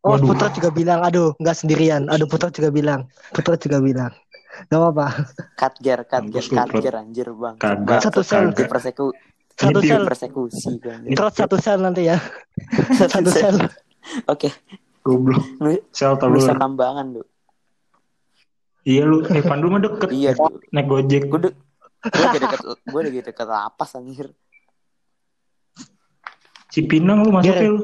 Oh 0.00 0.16
Waduh. 0.16 0.32
Putra 0.32 0.48
juga 0.48 0.72
bilang, 0.72 1.04
aduh 1.04 1.36
nggak 1.36 1.52
sendirian. 1.54 2.08
Aduh 2.08 2.24
Putra 2.24 2.48
juga 2.48 2.72
bilang, 2.72 3.04
Putra 3.30 3.60
juga 3.60 3.84
bilang. 3.84 4.08
Gak 4.66 4.76
apa-apa. 4.76 5.06
Katger, 5.60 6.08
katger, 6.08 6.42
katger 6.42 6.94
anjir 6.96 7.28
bang. 7.36 7.54
Kagak. 7.60 7.84
Bang, 7.84 8.00
Satu 8.00 8.20
sel. 8.24 8.48
di 8.50 8.64
perseku, 8.64 9.12
Satu 9.54 9.80
sel, 9.84 10.02
persekusi 10.08 10.80
gue 10.80 11.12
terus 11.12 11.32
satu 11.36 11.56
sel 11.60 11.84
nanti 11.84 12.08
ya. 12.08 12.16
Satu 13.12 13.28
sel. 13.28 13.60
Oke, 14.24 14.48
Goblok. 15.10 15.42
lu 15.58 15.74
Sel 15.90 16.14
telur. 16.16 16.38
Nusa 16.38 16.54
Kambangan 16.54 17.06
lu. 17.10 17.22
Iya 18.80 19.02
lu, 19.04 19.26
eh 19.26 19.42
Pandu 19.42 19.66
mah 19.66 19.78
deket. 19.78 20.08
Iya, 20.08 20.32
Du. 20.32 20.46
Naik 20.70 20.86
gojek. 20.86 21.26
gue 21.26 21.40
de 21.40 21.50
gue 22.00 22.22
lagi 22.22 22.38
deket 22.38 22.60
gue 22.64 23.00
lagi 23.02 23.20
deket 23.22 23.46
lapas 23.46 23.90
anjir. 23.92 24.30
Cipinang 26.70 27.20
lu 27.20 27.30
masuknya 27.30 27.54
Ger. 27.56 27.66
lu. 27.68 27.78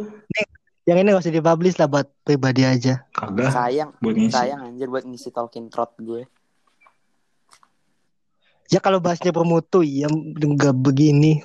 Yang 0.87 0.99
ini 1.03 1.09
gak 1.11 1.21
usah 1.21 1.35
dipublish 1.35 1.77
lah 1.77 1.89
buat 1.91 2.07
pribadi 2.23 2.63
aja. 2.63 3.03
Kagak. 3.11 3.51
Sayang, 3.51 3.91
Buat 3.99 4.15
ngisi. 4.15 4.31
sayang 4.31 4.61
anjir 4.63 4.87
buat 4.87 5.03
ngisi 5.03 5.29
Tolkien 5.29 5.67
Trot 5.67 5.99
gue. 5.99 6.31
Ya 8.67 8.79
kalau 8.79 8.99
bahasnya 8.99 9.31
bermutu 9.31 9.83
ya 9.83 10.07
nggak 10.09 10.75
begini. 10.77 11.43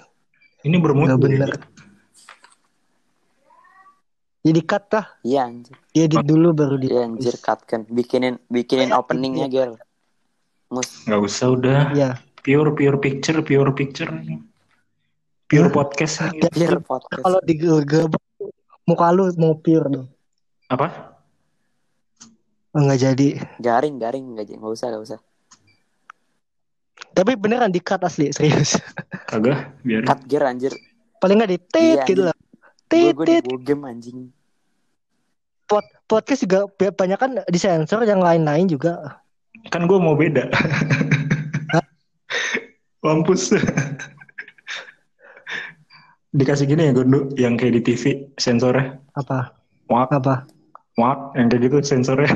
Ini 0.62 0.78
bermutu. 0.78 1.10
Nggak 1.10 1.22
bener. 1.22 1.50
Jadi 4.42 4.62
cut 4.66 4.86
lah. 4.90 5.06
Iya 5.22 5.42
anjir. 5.46 5.76
Dia 5.94 6.06
di 6.10 6.18
dulu 6.18 6.50
baru 6.58 6.76
di. 6.82 6.90
Iya 6.90 7.06
anjir 7.06 7.36
cut 7.38 7.62
kan. 7.70 7.86
Bikinin 7.86 8.42
bikinin 8.50 8.90
openingnya 8.90 9.46
Gel. 9.48 9.78
Mus 10.74 11.06
Gak 11.06 11.22
usah 11.22 11.48
udah. 11.54 11.80
Ya. 11.94 12.18
Pure 12.42 12.74
pure 12.74 12.98
picture, 12.98 13.38
pure 13.46 13.70
picture. 13.78 14.10
Pure 15.46 15.70
Ya. 15.70 15.74
podcast. 15.74 16.16
Jadi 16.34 16.58
biar 16.58 16.82
podcast. 16.82 17.22
kalau 17.22 17.40
di 17.46 17.54
muka 18.90 19.08
lu 19.14 19.30
mau 19.38 19.54
pure 19.62 19.88
dong. 19.94 20.08
Apa? 20.74 21.14
Enggak 22.74 22.98
jadi. 23.04 23.30
garing 23.62 24.00
garing 24.02 24.26
enggak 24.32 24.50
jadi 24.50 24.58
enggak 24.58 24.74
usah 24.74 24.88
enggak 24.90 25.04
usah. 25.06 25.20
Tapi 27.12 27.36
beneran 27.36 27.70
di 27.70 27.84
cut 27.84 28.02
asli 28.02 28.32
serius. 28.34 28.80
Kagak. 29.30 29.78
Biar. 29.86 30.02
Cut 30.08 30.20
gear 30.26 30.50
anjir. 30.50 30.74
Paling 31.22 31.38
nggak 31.38 31.52
di 31.52 31.60
tit 31.62 31.98
Iya, 32.02 32.08
gitu 32.10 32.22
lah. 32.26 32.38
Gue 32.92 33.16
Tit 33.24 33.48
gue 33.48 33.60
game 33.64 33.88
anjing. 33.88 34.28
Pod, 35.64 35.88
podcast 36.12 36.44
juga 36.44 36.68
banyak 36.76 37.16
kan 37.16 37.32
disensor 37.48 38.04
yang 38.04 38.20
lain-lain 38.20 38.68
juga. 38.68 39.24
Kan 39.72 39.88
gue 39.88 39.96
mau 39.96 40.20
beda. 40.20 40.52
Mampus. 43.06 43.56
Dikasih 46.32 46.68
gini 46.68 46.92
ya 46.92 46.96
Gondo, 46.96 47.32
yang 47.40 47.56
kayak 47.56 47.80
di 47.80 47.82
TV 47.92 48.04
sensornya. 48.36 49.00
Apa? 49.16 49.56
Wak, 49.92 50.12
Apa? 50.12 50.48
wak, 51.00 51.36
yang 51.40 51.48
kayak 51.48 51.72
gitu 51.72 51.78
sensornya. 51.84 52.36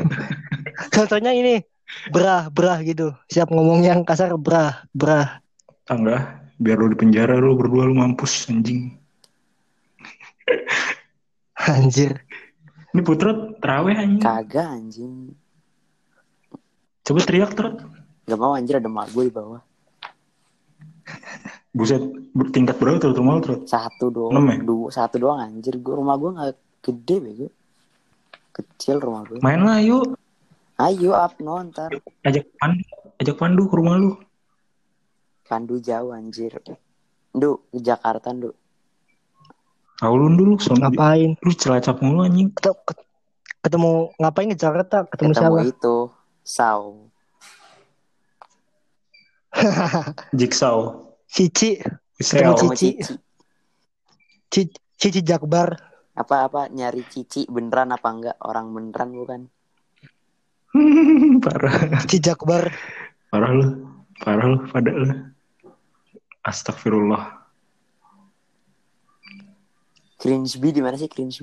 Contohnya 0.95 1.31
ini 1.35 1.63
brah 2.11 2.47
brah 2.51 2.79
gitu. 2.83 3.11
Siap 3.31 3.51
ngomong 3.51 3.83
yang 3.83 4.03
kasar 4.07 4.35
brah 4.39 4.83
brah. 4.95 5.39
Tangga, 5.85 6.39
biar 6.59 6.79
lu 6.79 6.91
di 6.91 6.97
penjara 6.97 7.37
lu 7.37 7.55
berdua 7.55 7.87
lu 7.87 7.95
mampus 7.95 8.47
anjing. 8.47 8.95
Anjir. 11.65 12.21
Ini 12.95 13.01
Putra 13.03 13.35
terawih 13.59 13.95
anjing. 13.97 14.23
Kagak 14.23 14.67
anjing. 14.71 15.35
Coba 17.05 17.19
teriak 17.21 17.51
Trot. 17.53 17.75
Gak 18.25 18.39
mau 18.39 18.57
anjir 18.57 18.81
ada 18.81 18.89
mak 18.89 19.13
gue 19.13 19.29
di 19.29 19.33
bawah. 19.33 19.61
Buset, 21.75 22.01
tingkat 22.55 22.79
berapa 22.79 22.97
tuh 22.97 23.13
rumah 23.13 23.37
lu 23.37 23.41
Trot? 23.43 23.61
Satu 23.67 24.09
doang. 24.09 24.31
Enam 24.33 24.47
ya? 24.47 24.57
Dua, 24.63 24.87
satu 24.89 25.21
doang 25.21 25.43
anjir. 25.43 25.77
Gue 25.77 25.93
rumah 25.97 26.15
gue 26.17 26.29
nggak 26.33 26.55
gede 26.81 27.15
bego. 27.21 27.47
Kecil 28.55 29.03
rumah 29.03 29.27
gue. 29.27 29.43
Main 29.43 29.61
lah 29.61 29.83
yuk. 29.83 30.15
Ayo 30.75 31.15
up 31.15 31.39
no 31.39 31.59
ntar. 31.71 31.91
Ajak 32.23 32.51
Pandu, 32.59 32.83
ajak 33.19 33.35
Pandu 33.39 33.63
ke 33.67 33.75
rumah 33.79 33.95
lu. 33.95 34.11
Pandu 35.47 35.79
jauh 35.79 36.11
anjir. 36.11 36.51
Du, 37.35 37.59
ke 37.71 37.79
Jakarta, 37.79 38.31
Du. 38.31 38.51
Aulun 40.03 40.35
dulu, 40.35 40.59
soalnya 40.59 40.91
Ngapain? 40.91 41.31
lu 41.39 41.53
celacap 41.53 42.03
mulu 42.03 42.23
anjing. 42.23 42.51
Ketemu, 42.51 42.75
ketemu 43.61 43.91
ngapain 44.17 44.47
ke 44.51 44.57
Jakarta? 44.57 44.97
Ketemu, 45.07 45.31
Ketemu 45.31 45.55
siapa? 45.55 45.71
itu, 45.71 45.95
Sau. 46.57 46.81
Jigsaw. 50.31 50.77
Cici. 51.25 51.79
Ketemu. 52.19 52.75
Cici. 52.75 52.89
Cici, 54.51 54.75
Cici 54.95 55.21
Jakbar. 55.23 55.79
Apa-apa 56.11 56.67
nyari 56.67 57.03
Cici 57.07 57.47
beneran 57.47 57.91
apa 57.91 58.07
enggak? 58.07 58.37
Orang 58.39 58.71
beneran 58.71 59.15
bukan? 59.15 59.41
Parah. 61.43 62.03
Cici 62.03 62.19
Jakbar. 62.19 62.67
Parah 63.31 63.51
lu. 63.51 63.67
Parah 64.19 64.45
lu 64.45 64.59
pada 64.67 64.91
lu. 64.91 65.07
Astagfirullah. 66.43 67.44
Cringe 70.25 70.57
di 70.57 70.81
mana 70.81 70.97
sih 70.97 71.05
Cringe 71.05 71.37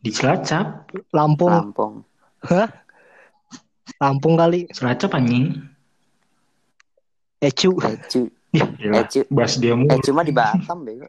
Di 0.00 0.08
Cilacap. 0.08 0.88
Lampung. 1.12 1.52
Lampung. 1.52 1.94
Hah? 2.48 2.70
Lampung 4.00 4.40
kali. 4.40 4.64
Cilacap 4.72 5.12
anjing. 5.12 5.68
Ecu. 7.44 7.76
Ecu. 7.76 8.32
Ya, 8.56 8.64
Eh, 8.80 9.04
Cu. 9.04 9.20
bahas 9.28 9.60
dia 9.60 9.76
Eh 9.76 9.76
mulu. 9.76 10.00
cuma 10.00 10.24
di 10.24 10.32
Batam 10.32 10.80
bego. 10.80 11.04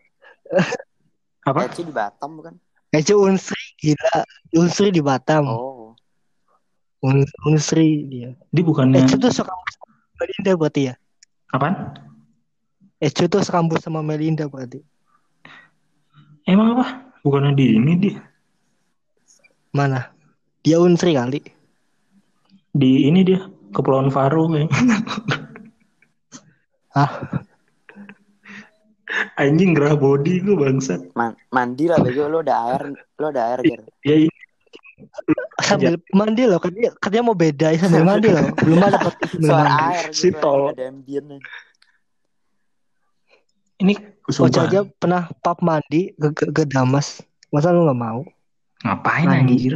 Apa? 1.47 1.71
Ece 1.71 1.87
di 1.87 1.93
Batam 1.95 2.35
bukan? 2.35 2.59
Ece 2.91 3.15
Unsri 3.15 3.63
gila. 3.79 4.27
Unsri 4.51 4.91
di 4.91 4.99
Batam. 4.99 5.47
Oh. 5.47 5.95
Un- 6.99 7.23
Unsri 7.47 8.03
dia. 8.11 8.35
Dia 8.51 8.63
bukannya 8.67 8.99
Ece 8.99 9.15
tuh 9.15 9.31
sama 9.31 9.55
Melinda 10.19 10.51
berarti 10.59 10.91
ya? 10.91 10.95
apaan? 11.49 11.95
Ece 12.99 13.31
tuh 13.31 13.39
sekampus 13.39 13.79
sama 13.87 14.03
Melinda 14.03 14.43
berarti. 14.51 14.83
Emang 16.43 16.75
apa? 16.75 17.15
Bukannya 17.23 17.55
di 17.55 17.65
ini 17.79 17.93
dia. 17.95 18.19
Mana? 19.71 20.11
Dia 20.63 20.83
Unsri 20.83 21.15
kali. 21.15 21.39
Di 22.75 23.07
ini 23.07 23.23
dia 23.23 23.39
Kepulauan 23.71 24.11
Faro 24.11 24.51
kayaknya. 24.51 24.75
Hah? 26.91 27.11
Anjing 29.39 29.71
gerah 29.73 29.95
body 29.95 30.43
gue 30.43 30.55
bangsat. 30.59 31.01
Man 31.15 31.33
mandi 31.49 31.87
lah 31.87 31.97
bego 32.03 32.27
lu 32.27 32.43
udah 32.43 32.57
air, 32.69 32.81
lu 32.93 33.25
udah 33.31 33.43
air 33.55 33.59
Ger. 33.63 33.81
Ya 34.05 34.15
ini 34.27 34.35
Sambil 35.63 35.95
mandi 36.11 36.43
loh, 36.43 36.59
katanya, 36.59 36.91
katanya 36.99 37.23
mau 37.31 37.37
beda 37.37 37.71
ya 37.71 37.79
sambil 37.79 38.03
mandi 38.03 38.27
loh. 38.29 38.51
Belum 38.59 38.79
ada 38.83 38.99
mandi. 39.39 39.83
air 39.95 40.05
Si 40.11 40.29
tol. 40.35 40.75
ada 40.75 40.91
ambiennya. 40.91 41.39
Ini 43.79 43.95
sumpah. 44.27 44.67
aja 44.67 44.83
pernah 44.85 45.31
pap 45.41 45.63
mandi 45.63 46.11
ke, 46.15 46.27
ke, 46.35 46.45
ke 46.51 46.63
Damas. 46.67 47.23
Masa 47.49 47.73
lu 47.73 47.87
gak 47.87 47.97
mau? 47.97 48.21
Ngapain 48.85 49.25
Mandi. 49.25 49.57
anjir? 49.57 49.73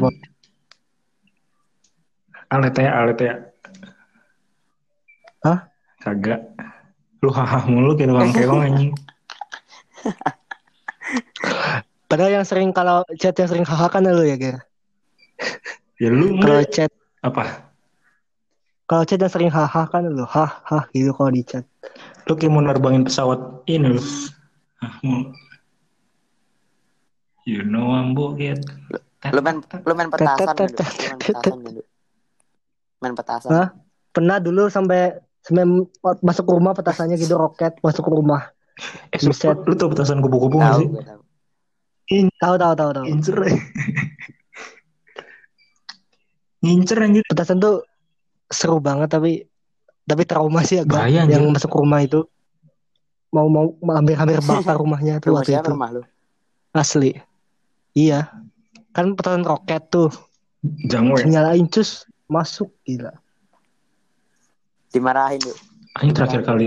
Alet 2.53 2.77
ya, 2.77 2.91
alet 3.01 3.17
ya. 3.17 3.33
Hah? 5.41 5.65
Kagak. 5.99 6.53
Lu 7.23 7.33
haha 7.33 7.65
mulu 7.65 7.97
kayak 7.97 8.13
tukang 8.13 8.31
keong 8.35 8.61
anjing. 8.61 8.91
Padahal 12.11 12.29
yang 12.29 12.45
sering 12.45 12.69
kalau 12.69 13.01
chat 13.17 13.33
yang 13.33 13.49
sering 13.49 13.65
haha 13.65 13.89
kan 13.89 14.05
lu 14.05 14.21
ya, 14.21 14.37
Ger. 14.37 14.61
Ya 15.97 16.13
lu 16.13 16.37
Kalau 16.37 16.61
chat 16.69 16.93
apa? 17.23 17.71
kalau 18.83 19.07
chat 19.07 19.15
yang 19.17 19.31
sering 19.31 19.47
haha 19.49 19.87
kan 19.89 20.05
lu 20.05 20.27
hah 20.27 20.61
hah 20.67 20.85
gitu 20.93 21.15
kalau 21.17 21.33
di 21.33 21.41
chat. 21.41 21.65
Lu 22.23 22.33
kayak 22.39 22.51
mau 22.51 22.63
nerbangin 22.63 23.03
pesawat 23.03 23.39
ini 23.67 23.99
lu. 23.99 24.01
Ah, 24.79 24.95
mau. 25.03 25.31
You 27.43 27.67
know 27.67 27.91
ambo 27.91 28.31
get. 28.39 28.63
Lu 29.31 29.39
main 29.43 29.59
lu 29.59 29.93
main 29.95 30.07
petasan 30.11 30.55
main 30.55 30.71
petasan 31.19 31.57
Du? 31.63 31.83
Main 33.03 33.13
petasan. 33.15 33.51
Hah? 33.51 33.67
Pernah 34.15 34.39
dulu 34.39 34.71
sampai 34.71 35.19
sampai 35.43 35.63
masuk 36.23 36.47
rumah 36.47 36.71
petasannya 36.71 37.19
gitu 37.19 37.35
roket 37.35 37.75
masuk 37.83 38.07
rumah. 38.07 38.51
Eh, 39.11 39.19
lu, 39.21 39.35
Buset. 39.35 39.59
lu 39.67 39.75
tau 39.75 39.91
petasan 39.91 40.23
kupu-kupu 40.23 40.55
gak 40.59 40.71
Tahu 40.71 40.79
sih? 40.79 40.87
tahu. 40.87 41.21
Tahu 42.39 42.55
tahu 42.55 42.73
tahu 42.75 42.89
ya. 43.03 43.03
Ngincer 46.63 46.97
anjir. 47.03 47.23
Petasan 47.27 47.59
tuh 47.59 47.83
seru 48.47 48.79
banget 48.79 49.11
tapi 49.11 49.43
tapi 50.03 50.23
trauma 50.27 50.61
sih 50.61 50.83
agak 50.83 50.99
Bahaya, 51.07 51.23
yang 51.25 51.47
masuk 51.49 51.71
rumah 51.71 52.03
itu 52.03 52.27
mau 53.31 53.47
mau 53.47 53.71
hampir 53.95 54.13
hampir 54.19 54.37
bakar 54.43 54.75
rumahnya 54.77 55.17
tuh 55.17 55.31
Rumah 55.31 55.41
waktu 55.41 55.51
siapa 55.55 55.65
itu 55.65 55.73
rumah 55.73 55.89
lu? 55.89 56.01
asli. 56.73 57.11
Iya. 57.93 58.33
Kan 58.93 59.13
petasan 59.13 59.45
roket 59.45 59.89
tuh 59.89 60.09
Jangan 60.89 61.21
ya. 61.21 61.39
nyalain 61.39 61.65
cus 61.69 62.05
masuk 62.25 62.69
gila. 62.83 63.13
Dimarahin, 64.89 65.41
Du. 65.41 65.53
Anjing 65.97 66.13
terakhir 66.13 66.41
kali. 66.45 66.65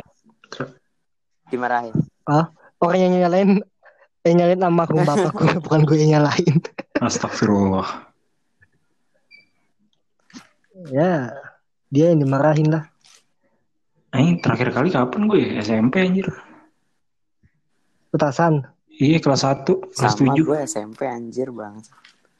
Dimarahin. 1.51 1.94
Orang 2.83 2.99
yang 2.99 3.14
nyalain 3.14 3.62
yang 4.27 4.35
nyalain 4.42 4.59
nama 4.59 4.83
aku 4.83 4.99
bapakku 5.07 5.62
bukan 5.62 5.81
gue 5.87 5.96
yang 6.03 6.18
nyalain. 6.18 6.59
Astagfirullah. 6.99 8.11
Ya, 10.92 11.33
dia 11.88 12.12
yang 12.12 12.20
dimarahin 12.20 12.68
lah. 12.68 12.85
Anjing 14.17 14.39
terakhir 14.41 14.69
kali 14.73 14.89
kapan 14.89 15.21
gue 15.29 15.39
ya? 15.39 15.51
SMP 15.61 15.95
anjir. 16.01 16.27
Petasan. 18.09 18.65
Iya 18.97 19.21
kelas 19.21 19.45
1, 19.45 19.69
kelas 19.93 20.13
Sama 20.17 20.33
7. 20.33 20.49
gue 20.49 20.59
SMP 20.65 21.01
anjir 21.05 21.53
bang. 21.53 21.77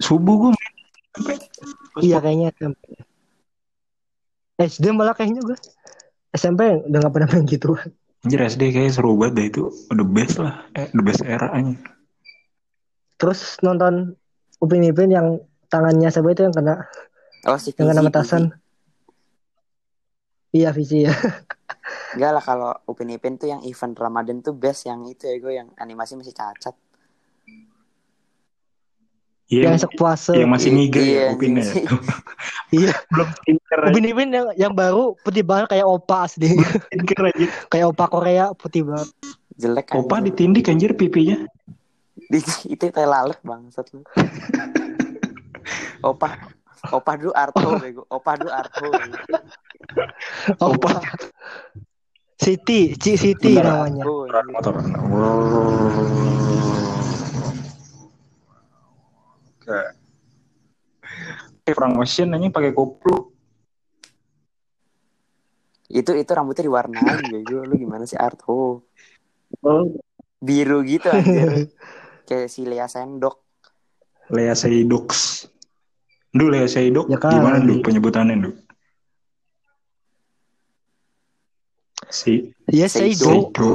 Subuh 0.01 0.35
gue 0.41 0.51
main 0.57 0.73
SMP. 1.12 1.29
Iya 2.01 2.19
kayaknya 2.25 2.49
SMP. 2.57 2.85
SD 4.57 4.85
malah 4.97 5.12
kayaknya 5.12 5.45
gue. 5.45 5.59
SMP 6.33 6.81
udah 6.89 6.99
gak 7.05 7.12
pernah 7.12 7.29
main 7.29 7.45
gitu. 7.45 7.77
Anjir 8.25 8.41
SD 8.41 8.73
kayak 8.73 8.97
seru 8.97 9.12
banget 9.21 9.33
dah 9.37 9.45
itu. 9.53 9.62
The 9.93 10.07
best 10.09 10.41
lah. 10.41 10.65
Eh, 10.73 10.89
the 10.97 11.05
best 11.05 11.21
era 11.29 11.53
anjir. 11.53 11.77
Terus 13.21 13.61
nonton 13.61 14.17
Upin 14.57 14.81
Ipin 14.81 15.12
yang 15.12 15.37
tangannya 15.69 16.09
siapa 16.09 16.33
itu 16.33 16.49
yang 16.49 16.57
kena 16.57 16.89
Oh 17.47 17.61
si 17.61 17.77
yang 17.77 17.93
kena 17.93 18.01
Fizi, 18.01 18.09
petasan. 18.09 18.43
Iya 20.57 20.73
visi 20.73 21.05
ya. 21.05 21.12
Enggak 22.16 22.31
lah 22.33 22.42
kalau 22.42 22.73
Upin 22.88 23.12
Ipin 23.12 23.37
tuh 23.37 23.53
yang 23.53 23.61
event 23.61 23.92
Ramadan 23.92 24.40
tuh 24.40 24.57
best 24.57 24.88
yang 24.88 25.05
itu 25.05 25.29
ya 25.29 25.37
gue 25.37 25.53
yang 25.53 25.69
animasi 25.77 26.16
masih 26.16 26.33
cacat. 26.33 26.73
Iya, 29.47 29.71
yang 29.71 29.79
puasa. 29.95 30.35
yang 30.35 30.51
masih 30.51 30.75
Iya, 30.75 30.75
niga 30.75 30.99
ya 30.99 31.07
iya, 31.07 31.23
ya. 31.23 31.31
anjing. 31.38 31.87
Iya. 32.75 32.90
Belum 33.14 33.29
tinker 33.47 33.79
aja. 33.79 33.90
Upin 33.95 34.05
Ipin 34.11 34.29
yang 34.35 34.47
yang 34.59 34.73
baru 34.75 35.14
putih 35.23 35.45
banget 35.47 35.71
kayak 35.77 35.87
opa 35.87 36.27
asli. 36.27 36.51
Aja. 36.51 36.66
kayak 37.71 37.87
opa 37.92 38.05
Korea 38.11 38.51
putih 38.57 38.83
banget. 38.88 39.12
Jelek 39.61 39.92
kan. 39.92 40.03
Opa 40.03 40.19
ditindik 40.25 40.66
anjir 40.73 40.97
pipinya. 40.97 41.45
itu 42.66 42.85
teh 42.90 43.07
lalek 43.07 43.38
bangsat 43.45 43.87
lu. 43.95 44.03
Opa 46.11 46.57
Opa 46.90 47.12
dulu 47.19 47.33
Arto 47.35 47.69
bego. 47.79 48.03
Opa 48.11 48.38
dulu 48.38 48.51
Arto. 48.51 48.87
Opa. 50.61 51.01
Siti, 52.37 52.93
Ci 52.95 53.17
Siti 53.17 53.57
namanya. 53.57 54.05
Oh, 54.05 54.29
Motor. 54.29 54.75
Oke. 59.57 59.81
Frank 61.67 61.95
Ocean 61.99 62.35
anjing 62.35 62.53
pakai 62.55 62.71
koplo. 62.71 63.35
itu 65.87 66.12
itu 66.12 66.31
rambutnya 66.35 66.67
diwarnain 66.67 67.23
bego. 67.25 67.62
Lu 67.69 67.75
gimana 67.79 68.05
sih 68.05 68.19
Arto? 68.19 68.85
Oh. 69.62 69.85
Biru 70.37 70.83
gitu 70.85 71.09
anjir. 71.09 71.71
Kayak 72.27 72.51
si 72.51 72.67
Lea 72.67 72.85
Sendok. 72.87 73.41
Lea 74.29 74.53
Seydoux. 74.53 75.07
Duh 76.35 76.49
Lea 76.51 76.67
Seydoux 76.67 77.07
Ya 77.09 77.17
kali. 77.17 77.39
gimana 77.39 77.57
du 77.62 77.79
penyebutannya 77.81 78.35
du? 78.37 78.51
Si 82.09 82.55
Iya, 82.66 82.87
Seido. 82.87 83.27
Seido. 83.27 83.69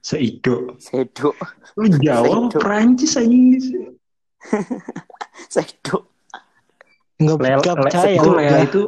Seido. 0.00 0.56
Seido. 0.76 1.32
Sedok. 1.32 1.36
Lu 1.76 1.86
Jawa 1.98 2.24
Seido. 2.28 2.58
Perancis 2.60 3.16
anjing 3.16 3.44
Sedok. 5.48 6.04
Enggak 7.16 7.38
Lea, 7.40 7.56
enggak 7.56 7.76
Le- 7.76 7.82
percaya 7.86 8.10
itu. 8.12 8.30
Lea 8.34 8.58
itu 8.62 8.82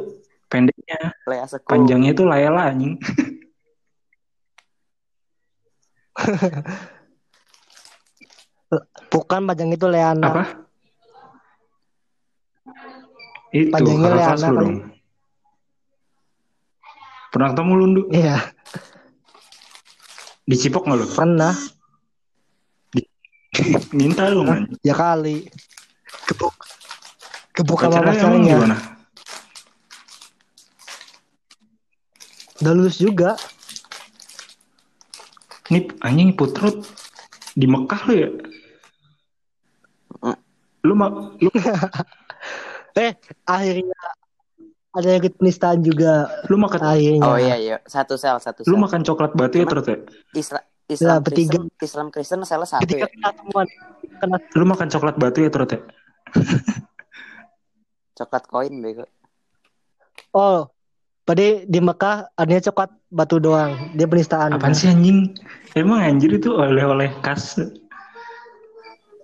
pendeknya, 0.47 0.99
Lea 1.25 1.45
Seko. 1.47 1.67
panjangnya 1.67 2.11
itu 2.13 2.23
Layla 2.23 2.61
anjing. 2.69 2.93
Bukan 9.07 9.41
panjang 9.47 9.71
itu 9.71 9.87
Leana. 9.87 10.27
Apa? 10.27 10.43
Itu 13.55 13.71
Panjangnya 13.71 14.09
Leana 14.11 14.35
kan. 14.43 14.53
dong. 14.59 14.75
Pernah 17.31 17.47
ketemu 17.53 17.71
lu 17.75 17.85
Ndu? 17.91 18.01
Iya, 18.11 18.37
Di 20.47 20.55
Cipok 20.55 20.87
nggak 20.87 20.99
lu? 20.99 21.07
pernah. 21.11 21.53
Minta 23.97 24.31
lu 24.31 24.47
man. 24.47 24.71
Ya 24.79 24.95
kali. 24.95 25.47
Gebuk. 26.31 26.55
Gebuk 27.51 27.79
sama 27.83 27.99
Pacarnya 28.05 28.39
gimana? 28.43 28.77
Udah 32.63 32.73
lulus 32.73 32.97
juga. 32.97 33.35
Nih 35.67 35.83
anjing 35.99 36.31
putrut 36.31 36.87
di 37.53 37.67
Mekah 37.67 38.01
lu 38.07 38.15
ya? 38.15 38.29
Mm. 40.23 40.37
Lu 40.87 40.93
mak 40.95 41.11
lu, 41.43 41.49
Eh, 42.97 43.13
akhirnya 43.45 44.01
ada 44.97 45.07
yang 45.07 45.21
ikut 45.21 45.37
penistaan 45.37 45.79
juga 45.79 46.25
lu 46.47 46.57
makan 46.57 46.81
akhirnya. 46.81 47.21
Oh 47.21 47.37
iya 47.37 47.55
iya, 47.55 47.75
satu 47.85 48.17
sel, 48.17 48.41
satu 48.41 48.65
sel. 48.65 48.69
lu 48.69 48.77
makan 48.77 49.05
coklat 49.05 49.31
batu 49.31 49.61
ya 49.61 49.65
terus 49.65 49.85
ya? 49.85 49.97
Isla 50.33 50.59
Islam 50.87 51.11
Nah, 51.11 51.19
bertiga. 51.21 51.51
Kristen, 51.53 51.63
Islam 51.79 52.07
Kristen 52.09 52.39
salah 52.43 52.65
satu 52.65 52.81
Ketika 52.81 53.05
ya. 53.05 53.11
kita 53.11 53.29
temuan 53.35 53.67
kena 54.17 54.37
Lu 54.51 54.65
makan 54.65 54.87
coklat 54.87 55.15
batu 55.15 55.39
ya 55.39 55.49
terus 55.49 55.69
ya? 55.69 55.79
Coklat 58.17 58.43
koin 58.47 58.73
bego. 58.81 59.05
Oh, 60.31 60.65
Tadi 61.21 61.67
di 61.67 61.83
Mekah 61.83 62.31
adanya 62.33 62.63
coklat 62.63 62.87
batu 63.11 63.35
doang. 63.35 63.91
Dia 63.93 64.07
penistaan. 64.07 64.55
Apaan 64.55 64.71
sih 64.71 64.87
anjing? 64.87 65.35
Emang 65.75 65.99
anjir 65.99 66.31
itu 66.31 66.49
oleh-oleh 66.49 67.11
khas. 67.19 67.59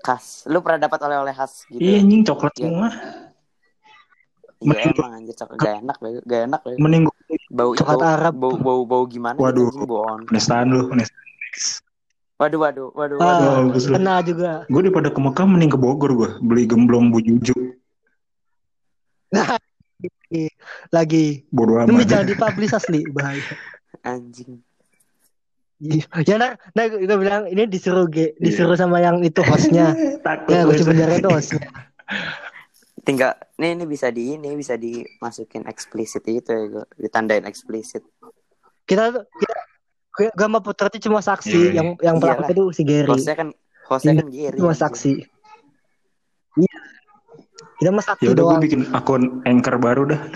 khas. 0.03 0.43
Lu 0.45 0.59
pernah 0.59 0.83
dapat 0.83 0.99
oleh-oleh 0.99 1.31
khas 1.31 1.63
gitu? 1.65 1.79
Iya 1.79 2.03
anjing 2.03 2.21
coklat 2.27 2.53
Iya. 2.53 2.67
semua. 2.67 2.89
Iya 4.63 4.69
Mending- 4.71 4.95
emang 4.95 5.13
anjir 5.13 5.35
coklat 5.35 5.57
gak 5.59 5.73
enak, 5.77 5.97
gak 6.23 6.41
enak. 6.47 6.61
Mending 6.77 7.01
gue 7.03 7.15
Bau 7.49 7.71
Coklat 7.75 7.97
bau, 7.97 8.07
Arab. 8.09 8.33
Bau 8.33 8.55
bau 8.55 8.81
bau 8.83 9.03
gimana? 9.05 9.35
gitu, 9.35 9.43
Waduh. 9.43 9.67
anjing, 9.67 9.83
bau 9.83 10.01
on. 10.05 10.19
penistaan 10.25 10.65
lu, 10.69 10.87
penistaan. 10.87 11.21
Waduh 12.33 12.59
waduh 12.59 12.87
waduh 12.91 13.17
Ah, 13.19 13.27
waduh. 13.29 13.51
bagus 13.69 13.83
lu. 13.85 13.93
kena 13.93 14.15
juga. 14.21 14.51
Gue 14.65 14.81
daripada 14.81 15.07
ke 15.07 15.19
Mekah 15.19 15.45
mending 15.45 15.71
ke 15.71 15.77
Bogor 15.77 16.11
gue 16.13 16.29
beli 16.41 16.63
gemblong 16.63 17.11
bujuju. 17.11 17.53
Lagi. 20.89 21.45
Bodoh 21.49 21.77
Ini 21.79 21.93
amat. 21.93 22.07
jangan 22.07 22.25
dipublish 22.25 22.73
asli 22.73 23.03
bahaya. 23.09 23.43
Anjing. 24.01 24.59
Ya 26.23 26.39
nah, 26.39 26.55
nah 26.71 26.87
gue 26.87 27.03
bilang 27.03 27.43
ini 27.43 27.67
disuruh 27.67 28.07
G, 28.07 28.31
disuruh 28.39 28.79
sama 28.79 28.97
yang 28.97 29.19
itu 29.19 29.43
hostnya. 29.43 29.91
Takut. 30.25 30.55
Ya 30.55 30.63
gue. 30.63 30.71
gue 30.71 30.77
sebenarnya 30.79 31.17
itu 31.19 31.27
hostnya. 31.27 31.67
Tinggal 33.03 33.35
nih 33.53 33.77
ini 33.77 33.85
bisa 33.85 34.09
di 34.09 34.33
ini 34.33 34.49
bisa 34.53 34.73
dimasukin 34.73 35.65
eksplisit 35.65 36.25
itu 36.25 36.49
ya 36.49 36.63
gue 36.67 36.85
ditandain 36.97 37.45
eksplisit. 37.45 38.01
Kita 38.83 39.11
tuh 39.11 39.23
kita 39.31 39.55
gue, 40.11 40.27
gue 40.27 40.43
sama 40.43 40.59
Putra 40.59 40.89
itu 40.89 41.05
cuma 41.05 41.19
saksi 41.19 41.49
Iya, 41.49 41.61
iya. 41.63 41.71
yang 41.73 41.87
yang 41.99 42.15
pelaku 42.17 42.41
Iyalah. 42.43 42.53
itu 42.53 42.63
si 42.71 42.81
Gary. 42.83 43.09
Hostnya 43.09 43.35
kan 43.35 43.47
hostnya 43.87 44.13
kan 44.15 44.27
Gary. 44.27 44.57
Cuma 44.57 44.73
saksi. 44.73 45.11
Iya. 46.55 46.75
Kita 47.73 47.89
mah 47.89 48.03
saksi 48.03 48.23
Ya 48.23 48.29
udah 48.31 48.43
gue 48.43 48.49
doang. 48.49 48.61
bikin 48.61 48.81
akun 48.91 49.23
anchor 49.43 49.75
baru 49.77 50.03
dah. 50.07 50.21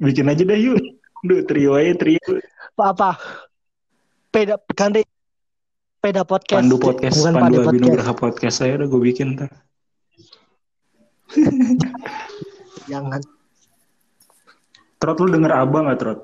bikin 0.00 0.26
aja 0.26 0.42
dah 0.44 0.58
yuk. 0.58 0.78
Duh, 1.20 1.42
trio 1.42 1.74
aja 1.74 1.92
trio. 1.94 2.22
Apa 2.74 2.84
apa? 2.94 3.10
Peda 4.30 4.54
ganti 4.70 5.02
peda 5.98 6.22
podcast. 6.22 6.62
Pandu 6.62 6.78
podcast, 6.78 7.18
Bukan 7.18 7.32
Pandu 7.34 7.58
Pandu 7.66 7.86
podcast. 7.90 8.14
Podcast 8.14 8.56
saya 8.56 8.78
udah 8.78 8.86
gue 8.86 9.00
bikin 9.02 9.34
ntar. 9.34 9.50
Jangan. 12.90 13.20
Trot 14.98 15.18
lu 15.22 15.28
denger 15.30 15.52
Aba 15.54 15.78
gak 15.92 15.98
Trot? 16.00 16.20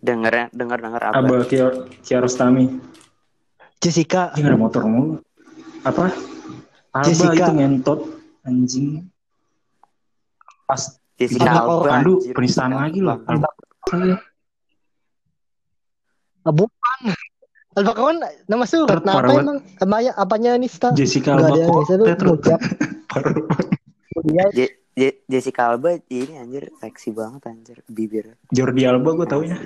Denger 0.00 0.48
denger 0.54 0.78
denger 0.80 1.02
apa? 1.12 1.14
Aba 1.20 1.44
Kiar 1.44 1.90
Kiarostami. 2.00 2.80
Jessica. 3.80 4.32
Ada 4.32 4.56
motor 4.56 4.84
mulu. 4.88 5.14
Apa? 5.84 6.12
Aba 6.92 7.04
Jessica. 7.04 7.48
itu 7.48 7.52
ngentot 7.56 8.00
anjing. 8.48 9.04
Pas 10.64 10.96
Jessica 11.20 11.66
Alba 11.68 12.00
anjir. 12.00 12.32
penistaan 12.32 12.72
lagi 12.72 13.04
loh. 13.04 13.20
Alba. 13.28 13.48
Ah, 16.40 16.52
bukan. 16.54 17.12
Alba 17.70 17.92
kawan 17.94 18.18
nama 18.50 18.66
surat. 18.66 18.98
Nah, 19.06 19.22
apa 19.22 19.30
emang? 19.30 19.58
Namanya 19.78 20.12
apanya 20.18 20.58
Nista? 20.58 20.90
Jessica 20.90 21.38
Nggak 21.38 21.46
Alba 21.46 21.54
ada 21.54 21.60
yang 21.62 21.70
Je- 24.98 25.22
Jessica 25.30 25.70
Alba 25.70 25.94
ini 26.10 26.34
anjir 26.34 26.74
seksi 26.82 27.14
banget 27.14 27.46
anjir 27.46 27.78
bibir. 27.86 28.34
Jordi 28.50 28.82
Alba 28.90 29.14
gue 29.14 29.26
taunya. 29.30 29.56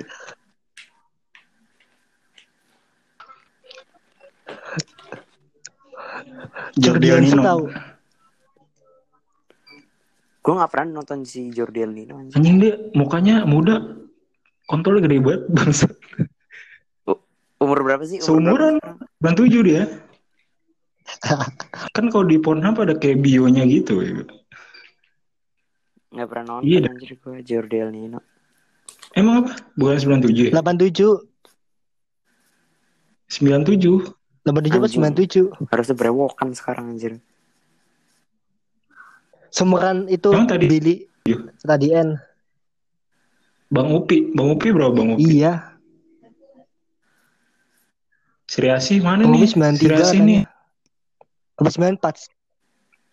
Jordi 6.77 7.07
Jordi 7.09 7.27
Nino. 7.33 7.41
tahu. 7.43 7.63
Gue 10.45 10.53
gak 10.53 10.69
pernah 10.69 11.01
nonton 11.01 11.25
si 11.25 11.49
Jordi 11.49 11.81
Nino 11.89 12.21
anjir. 12.21 12.37
Anjing 12.37 12.55
dia 12.61 12.73
mukanya 12.93 13.49
muda. 13.49 13.81
Kontolnya 14.65 15.05
gede 15.09 15.17
banget 15.21 15.41
bangsa. 15.49 15.85
Umur 17.57 17.79
berapa 17.81 18.03
sih? 18.03 18.19
Umur 18.21 18.27
Seumuran. 18.27 18.73
berapa? 18.77 19.03
97 19.41 19.63
dia. 19.63 19.83
kan 21.95 22.05
kalau 22.09 22.25
di 22.25 22.37
Pornhub 22.37 22.75
ada 22.77 22.93
kayak 22.93 23.21
bionya 23.21 23.63
gitu 23.63 24.01
ya. 24.01 24.25
Gak 26.11 26.27
pernah 26.27 26.57
nonton 26.57 26.65
Iya. 26.65 26.87
anjir 26.87 27.11
gue 27.13 27.37
Jordi 27.41 27.77
El 27.77 27.91
Nino. 27.91 28.19
Emang 29.13 29.45
apa? 29.45 29.51
Bukan 29.73 29.95
97 29.95 30.49
ya? 30.49 30.51
87. 30.53 31.23
97. 33.27 34.13
87 34.43 34.77
apa 34.77 34.85
Anjing. 34.85 35.49
97? 35.49 35.49
Harusnya 35.67 35.95
berewokan 35.95 36.49
sekarang 36.51 36.85
anjir. 36.91 37.19
Semuran 39.49 40.07
itu 40.07 40.29
Emang 40.29 40.47
tadi- 40.47 40.67
Billy 40.67 40.95
Iya. 41.23 41.37
tadi 41.59 41.87
N. 41.91 42.09
Bang 43.67 43.89
Upi. 43.89 44.31
Bang 44.31 44.51
Upi 44.51 44.67
berapa 44.69 44.91
Bang 44.91 45.15
Upi? 45.15 45.41
Iya. 45.41 45.74
Sriasi 48.55 49.03
mana 49.03 49.27
Bang 49.27 49.35
nih? 49.35 49.51
Upi 49.51 49.51
93 49.51 49.83
Sriasi 49.83 50.15
katanya. 50.15 50.23
nih. 50.23 50.41
Apa 51.59 51.69
94? 51.75 52.31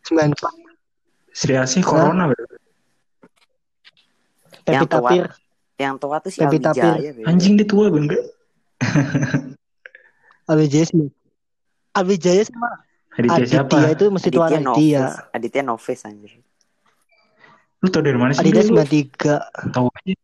94. 0.06 1.34
Sriasi 1.34 1.82
Corona. 1.82 2.30
Yang 4.70 4.86
tua. 4.86 5.02
Tapir. 5.02 5.26
Yang 5.82 5.94
tua 5.98 6.16
tuh 6.22 6.30
si 6.30 6.38
Aldi 6.46 6.62
Tapir. 6.62 6.94
Anjing 7.26 7.58
dia 7.58 7.66
tua 7.66 7.90
benda. 7.90 8.14
Alwi 10.46 10.70
Jaya 10.70 10.86
sih. 10.86 11.10
Alwi 11.98 12.16
Jaya 12.22 12.46
sama 12.46 12.86
Aditya 13.12 13.44
siapa? 13.44 13.76
Aditya 13.76 13.90
itu 13.92 14.06
mesti 14.08 14.28
tuan 14.32 14.48
Aditya 14.48 14.72
Aditya. 14.72 15.04
Aditya 15.36 15.62
Noves 15.66 16.00
anjir. 16.06 16.32
Lu 17.82 17.90
tau 17.90 18.00
dari 18.00 18.16
mana 18.16 18.32
sih? 18.32 18.40
Aditya 18.40 18.62
dia, 18.62 18.72
lu? 18.72 18.78
93. 18.78 19.74
Tahu 19.74 19.86
aja. 19.90 20.14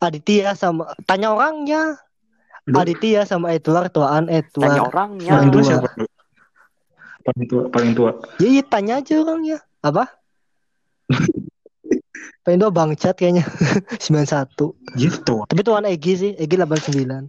Aditya 0.00 0.54
sama 0.54 0.94
tanya 1.04 1.34
orangnya. 1.34 1.98
Lu- 2.64 2.80
Aditya 2.80 3.28
sama 3.28 3.52
Edward 3.52 3.92
tuaan 3.92 4.24
Tanya 4.24 4.40
Edward. 4.40 4.88
orangnya. 4.88 5.30
Paling 5.36 5.50
tua 5.52 5.62
siapa? 5.62 5.88
Paling 7.24 7.44
tua, 7.44 7.62
paling 7.68 7.92
tua. 7.92 8.10
Ya, 8.40 8.48
iya 8.48 8.62
tanya 8.64 9.00
aja 9.00 9.14
orangnya. 9.20 9.58
Apa? 9.80 10.08
Pengen 12.44 12.60
dua 12.60 12.72
Bang 12.72 12.92
Chat 12.96 13.16
kayaknya 13.16 13.44
91. 14.00 14.76
Gitu. 14.96 15.36
Tapi 15.44 15.60
tuan 15.60 15.84
Egi 15.84 16.12
sih, 16.16 16.30
Egi 16.36 16.56
89. 16.56 17.28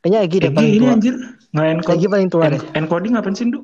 Kayaknya 0.00 0.20
Egi 0.24 0.36
deh 0.40 0.48
Egi 0.48 0.56
paling 0.56 0.72
ini 0.72 0.80
tua. 0.80 0.92
anjir. 0.96 1.14
Nggak 1.52 1.66
encode. 1.76 1.96
Egi 1.96 2.06
paling 2.08 2.28
tua 2.28 2.44
deh. 2.48 2.60
En- 2.60 2.84
encoding 2.84 3.12
apa 3.16 3.28
sih, 3.32 3.48
Du? 3.48 3.60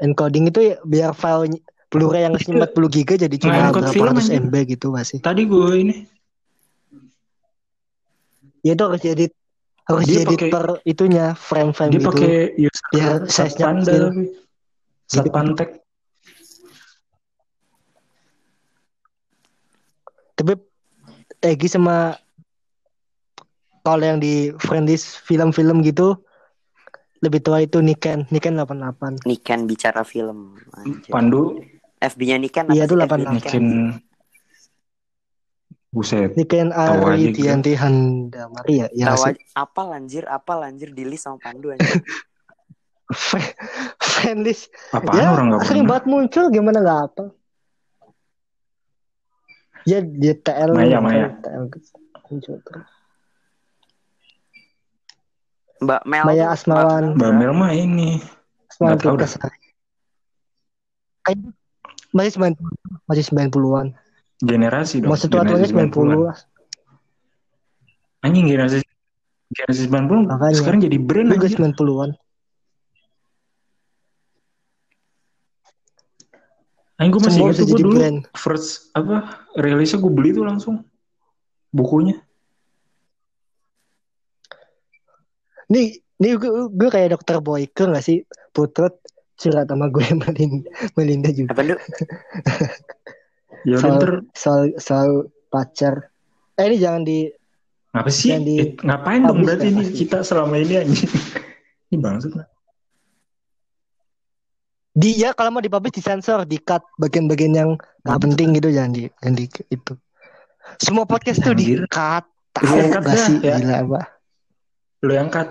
Encoding 0.00 0.48
itu 0.48 0.60
ya 0.64 0.76
biar 0.80 1.12
file 1.12 1.60
Blu-ray 1.90 2.22
yang 2.22 2.38
isinya 2.38 2.70
40 2.70 2.86
giga 2.86 3.14
jadi 3.18 3.34
cuma 3.34 3.74
berapa 3.74 3.90
ratus. 4.14 4.30
MB 4.30 4.54
gitu 4.70 4.94
masih. 4.94 5.18
Tadi 5.18 5.42
gue 5.42 5.70
ini. 5.74 6.06
Ya 8.60 8.72
itu 8.72 8.82
harus 8.82 9.00
jadi 9.00 9.24
harus 9.84 10.04
Dia 10.04 10.16
jadi 10.20 10.34
pakai- 10.36 10.50
per 10.50 10.64
itunya 10.84 11.26
frame-frame 11.32 11.90
Dia 11.90 11.98
gitu. 11.98 12.08
pakai 12.10 12.34
user 12.60 12.86
Biar 12.90 13.16
size-nya 13.22 13.30
Satpanda 13.30 13.82
kecil. 13.82 14.02
tapi. 14.02 14.24
Satpantek. 15.10 15.70
Tapi 20.34 20.52
Egi 21.42 21.68
sama 21.68 22.14
kalau 23.80 24.04
yang 24.04 24.20
di 24.20 24.52
friendlist 24.56 25.24
film-film 25.24 25.80
gitu 25.80 26.20
lebih 27.20 27.40
tua 27.40 27.60
itu 27.60 27.80
Niken, 27.80 28.28
Niken 28.28 28.54
88. 28.54 29.24
Niken 29.24 29.64
bicara 29.64 30.00
film. 30.02 30.56
Anjir. 30.74 31.08
Pandu 31.08 31.64
FB-nya 31.98 32.36
Niken 32.38 32.68
Iya, 32.68 32.84
itu 32.84 32.94
sih? 32.94 33.00
88. 33.02 33.24
FB 33.24 33.34
bikin 33.34 33.64
Buset. 35.90 36.38
Niken 36.38 36.70
Tahu 36.70 37.02
Ari 37.02 37.34
gitu. 37.34 37.42
Dianti 37.42 37.74
Handa 37.74 38.46
Maria 38.46 38.86
ya 38.94 39.10
Tahu 39.10 39.18
sih? 39.26 39.34
aja 39.34 39.42
apa 39.58 39.82
lanjir 39.84 40.22
apa 40.24 40.52
lanjir 40.54 40.94
di 40.94 41.02
list 41.02 41.26
sama 41.26 41.42
Pandu 41.42 41.74
anjir. 41.74 41.98
Friendlist 43.98 44.70
Apaan 44.94 45.18
ya 45.18 45.34
orang 45.34 45.46
nggak 45.50 45.66
sering 45.66 45.82
pernah? 45.82 45.98
banget 45.98 46.04
muncul 46.06 46.44
gimana 46.54 46.78
nggak 46.78 47.00
apa 47.10 47.24
ya 49.82 49.98
di 49.98 50.30
TL 50.30 50.70
Maya, 50.70 50.98
Maya. 51.02 51.26
TL 51.42 51.64
muncul 52.30 52.54
terus. 52.62 52.86
Mbak 55.80 56.02
Mel. 56.04 56.24
Maya 56.28 56.46
Asmawan. 56.52 57.16
Mbak 57.16 57.32
Mel 57.34 57.52
mah 57.56 57.72
ini. 57.72 58.20
Semangat 58.68 59.00
Nggak 59.00 59.32
tahu. 59.32 59.48
Kayaknya 61.24 61.50
masih 62.12 62.30
90 62.36 63.08
masih 63.08 63.24
90-an 63.26 63.86
Generasi 64.40 65.04
dong. 65.04 65.12
masih 65.12 65.28
tua-tuanya 65.28 65.68
Generasi 65.68 65.92
90 65.92 66.24
lah 66.24 66.36
Anjing 68.20 68.46
generasi 68.48 68.84
generasi 69.52 69.82
90 69.88 70.28
Makanya. 70.28 70.56
sekarang 70.56 70.80
jadi 70.84 70.96
brand 71.00 71.28
anjir. 71.32 71.56
90-an 71.56 72.10
Anjing 77.00 77.12
gue 77.16 77.22
masih 77.24 77.40
ingat 77.40 77.56
gue 77.64 77.78
dulu 77.80 77.96
brand. 77.96 78.18
first 78.36 78.92
apa 78.92 79.40
rilisnya 79.56 80.00
gue 80.04 80.12
beli 80.12 80.36
tuh 80.36 80.44
langsung 80.44 80.84
bukunya. 81.72 82.20
Nih, 85.70 86.02
nih 86.18 86.34
gue, 86.34 86.66
gue 86.66 86.88
kayak 86.90 87.14
dokter 87.14 87.38
Boyke 87.38 87.86
gak 87.86 88.02
sih? 88.02 88.26
Putut 88.50 88.98
curhat 89.38 89.70
sama 89.70 89.86
gue 89.88 90.02
Melinda, 90.20 90.68
Melinda 90.98 91.30
juga. 91.30 91.54
Apa 91.54 91.62
Ndu? 91.62 91.76
Ya 93.66 93.76
ntar 93.76 94.24
Soal, 94.32 94.72
soal, 94.76 94.80
soal 94.80 95.08
pacar. 95.48 96.08
Eh 96.56 96.64
ini 96.68 96.76
jangan 96.80 97.02
di 97.04 97.28
Ngapa 97.90 98.10
sih? 98.10 98.30
Di 98.38 98.54
Eh, 98.56 98.68
ngapain 98.86 99.26
dong 99.26 99.42
berarti 99.42 99.66
ini 99.68 99.82
pasti. 99.82 99.96
kita 100.06 100.18
selama 100.22 100.54
ini 100.56 100.74
anjing. 100.78 101.10
ini 101.90 101.98
bangsat 101.98 102.32
lah. 102.38 102.46
di 104.90 105.14
ya 105.16 105.30
kalau 105.32 105.54
mau 105.54 105.62
dipublish 105.62 105.96
disensor, 105.96 106.42
di 106.44 106.58
cut 106.60 106.82
bagian-bagian 106.98 107.54
yang 107.54 107.70
nggak 108.02 108.20
penting 108.20 108.58
gitu 108.58 108.68
jangan 108.74 108.92
di 108.92 109.02
jangan 109.22 109.34
di 109.38 109.44
itu. 109.70 109.92
Semua 110.78 111.04
podcast 111.06 111.40
tuh 111.40 111.54
di 111.54 111.78
cut. 111.86 112.26
Lu 112.60 112.66
Tahu 112.66 112.74
yang 112.78 112.90
cut 112.90 113.02
gak 113.06 113.14
dah, 113.14 113.26
sih 113.26 113.36
ya. 113.40 113.54
gila 113.58 113.76
apa? 113.80 114.00
Lu 115.06 115.12
yang 115.14 115.28
cut 115.30 115.48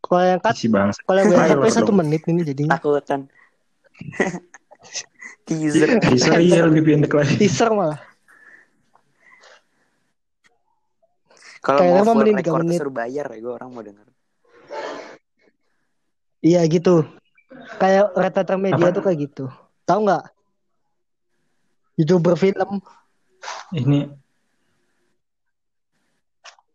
Kalau 0.00 0.24
yang 0.24 0.40
cut, 0.40 0.54
kalau 1.04 1.18
yang 1.20 1.30
sampai 1.30 1.70
satu 1.70 1.92
menit 1.92 2.22
ini 2.26 2.40
jadinya 2.42 2.74
takutan 2.74 3.28
teaser 5.50 5.88
Bisa 6.06 6.38
iya 6.38 6.62
lebih 6.62 6.86
pendek 6.86 7.10
lagi. 7.12 7.34
teaser 7.36 7.70
malah. 7.70 7.98
kalau 11.60 11.76
Kayaknya 11.76 12.02
mau 12.02 12.14
full 12.14 12.24
record 12.32 12.62
menit. 12.62 12.78
suruh 12.80 12.94
bayar 12.94 13.26
ya 13.26 13.38
gue 13.38 13.52
orang 13.52 13.70
mau 13.70 13.82
denger 13.82 14.06
Iya 16.40 16.64
gitu. 16.64 17.04
Kayak 17.76 18.16
Letter 18.16 18.56
Media 18.56 18.88
Apa? 18.88 18.96
tuh 18.96 19.02
kayak 19.04 19.18
gitu. 19.20 19.44
Tahu 19.84 20.08
nggak? 20.08 20.24
YouTuber 21.94 22.32
film 22.34 22.80
Ini 23.70 24.08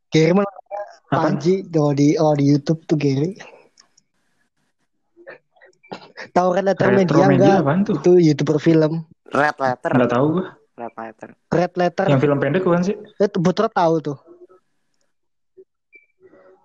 Gary 0.08 0.32
mana? 0.32 0.46
Panji 1.08 1.66
kalau 1.66 1.92
di 1.92 2.14
oh 2.16 2.34
di 2.34 2.46
YouTube 2.46 2.86
tuh 2.86 2.94
Gary. 2.96 3.34
Tahu 6.32 6.48
Red 6.52 6.66
Letter 6.66 6.88
Retro 6.90 7.22
Media 7.26 7.60
enggak? 7.60 7.96
Itu 7.96 8.12
YouTuber 8.16 8.58
film. 8.58 9.04
red 9.28 9.58
letter 9.58 9.92
Enggak 9.92 10.12
tahu 10.12 10.26
gua. 10.32 10.46
red 10.76 10.94
letter 10.94 11.30
Red 11.50 11.74
Letter 11.74 12.06
Yang 12.06 12.22
film 12.22 12.38
pendek 12.38 12.62
bukan 12.62 12.82
sih? 12.84 12.96
itu 12.96 13.38
Putra 13.38 13.68
tahu 13.68 13.94
tuh. 14.02 14.18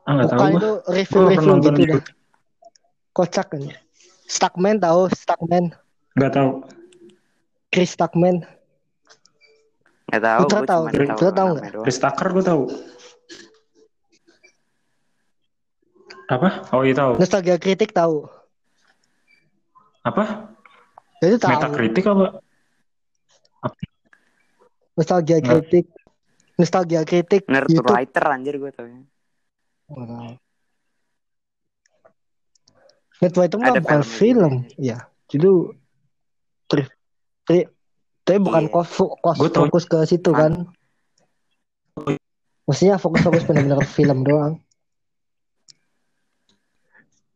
Ah 0.03 0.12
enggak 0.14 0.29
tahu 0.29 0.38
Bukan 0.38 0.51
gua. 0.51 0.59
itu 0.59 0.71
review-review 0.88 1.55
gitu 1.62 1.83
dah. 1.88 2.03
Kocak 3.11 3.47
kan. 3.49 3.62
Stuckman 4.25 4.77
tahu 4.77 5.01
Stuckman. 5.11 5.64
Enggak 6.14 6.33
tahu. 6.33 6.51
Chris 7.69 7.90
Stuckman. 7.90 8.43
nggak 10.07 10.23
tahu 10.23 10.40
Putra 10.43 10.61
tahu, 10.64 10.83
Putra 10.85 11.07
tahu 11.07 11.31
tahu 11.31 11.31
namanya 11.31 11.55
nggak? 11.55 11.71
doang. 11.71 11.85
Chris 11.87 11.99
Tucker 11.99 12.29
gua 12.31 12.45
tahu. 12.45 12.62
Apa? 16.29 16.49
Oh 16.71 16.83
iya 16.83 16.95
tahu. 16.95 17.12
Nostalgia 17.16 17.57
kritik 17.57 17.90
tahu. 17.90 18.27
Apa? 20.01 20.55
Itu 21.21 21.37
tahu. 21.37 21.51
Metakritik 21.53 22.05
apa? 22.09 22.41
Nostalgia 24.97 25.39
Nggak. 25.41 25.49
kritik. 25.49 25.87
Nostalgia 26.61 27.03
kritik 27.09 27.43
nerd 27.49 27.73
YouTube. 27.73 27.89
writer 27.89 28.25
anjir 28.29 28.55
gue 28.61 28.71
tau 28.73 28.85
Network 33.21 33.47
itu 33.53 33.57
mah 33.61 33.69
Ada 33.73 33.81
bukan 33.85 34.01
filmnya 34.01 34.17
film, 34.17 34.53
juga. 34.65 34.81
ya. 34.81 34.99
Jadi 35.29 35.49
tri, 36.69 36.83
tri, 37.45 37.59
tapi 38.25 38.39
bukan 38.41 38.65
Iya. 38.65 38.73
kos, 38.73 38.89
kos 38.97 39.39
fokus 39.53 39.85
ke 39.85 39.99
situ 40.09 40.31
kan. 40.33 40.73
Maksudnya 42.65 42.97
fokus-fokus 42.97 43.45
benar-benar 43.45 43.85
film 43.85 44.25
doang. 44.25 44.55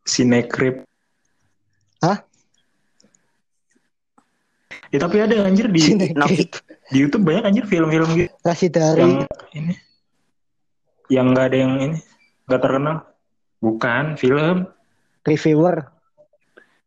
Sinekrip. 0.08 0.84
Ya, 4.94 5.02
tapi 5.02 5.18
ada 5.18 5.42
anjir 5.42 5.66
di 5.74 5.82
Novi. 6.14 6.46
di 6.94 6.98
YouTube 7.02 7.26
banyak 7.26 7.42
anjir 7.50 7.64
film-film 7.66 8.14
gitu 8.14 8.30
kasih 8.46 8.70
dari 8.70 9.02
yang 9.02 9.26
ini 9.50 9.74
yang 11.10 11.26
enggak 11.34 11.50
ada 11.50 11.56
yang 11.66 11.72
ini 11.82 11.98
enggak 12.46 12.60
terkenal. 12.62 12.96
Bukan 13.58 14.04
film 14.14 14.70
reviewer. 15.26 15.90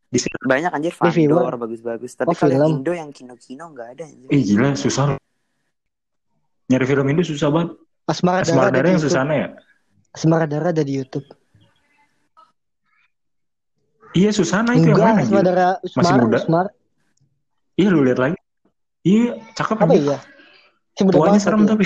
di 0.08 0.24
banyak 0.39 0.72
anjir 0.72 0.96
Reviewer. 0.96 1.52
Bagus-bagus 1.60 2.15
tapi 2.15 2.32
Oh, 2.32 2.36
kalau 2.39 2.56
yang 2.56 2.63
film. 2.63 2.80
Indo 2.80 2.93
yang 2.96 3.12
kino-kino 3.12 3.76
nggak 3.76 3.88
ada 4.00 4.04
anjir 4.08 4.28
Eh 4.32 4.39
gila 4.39 4.72
susah. 4.80 5.20
Nyari 6.72 6.86
film 6.88 7.06
Indo 7.12 7.24
susah 7.28 7.52
banget. 7.52 7.76
Asmara 8.08 8.39
Dara 8.48 8.48
Asmara 8.48 8.72
Dara 8.72 8.72
di 8.72 8.88
yang 8.88 8.96
YouTube. 8.96 9.12
Susana 9.12 9.34
ya? 9.36 9.48
Asmara 10.15 10.46
Dara 10.48 10.67
ada 10.72 10.84
di 10.88 10.93
YouTube. 10.96 11.28
Iya 14.15 14.32
Susana 14.32 14.72
itu 14.80 14.88
yang 14.88 14.96
Enggak, 14.96 15.12
mana 15.12 15.22
Asmara? 15.28 15.43
Dara 15.43 15.67
Usmar, 15.84 16.20
muda? 16.24 16.39
Usmar. 16.39 16.65
Iya 17.78 17.88
lu 17.90 18.02
lihat 18.02 18.18
lagi. 18.18 18.38
Iya, 19.02 19.38
cakep 19.54 19.78
Apa 19.78 19.86
anjir. 19.88 20.02
iya? 20.04 20.18
Tuanya 20.98 21.40
serem 21.40 21.63
tapi. 21.63 21.86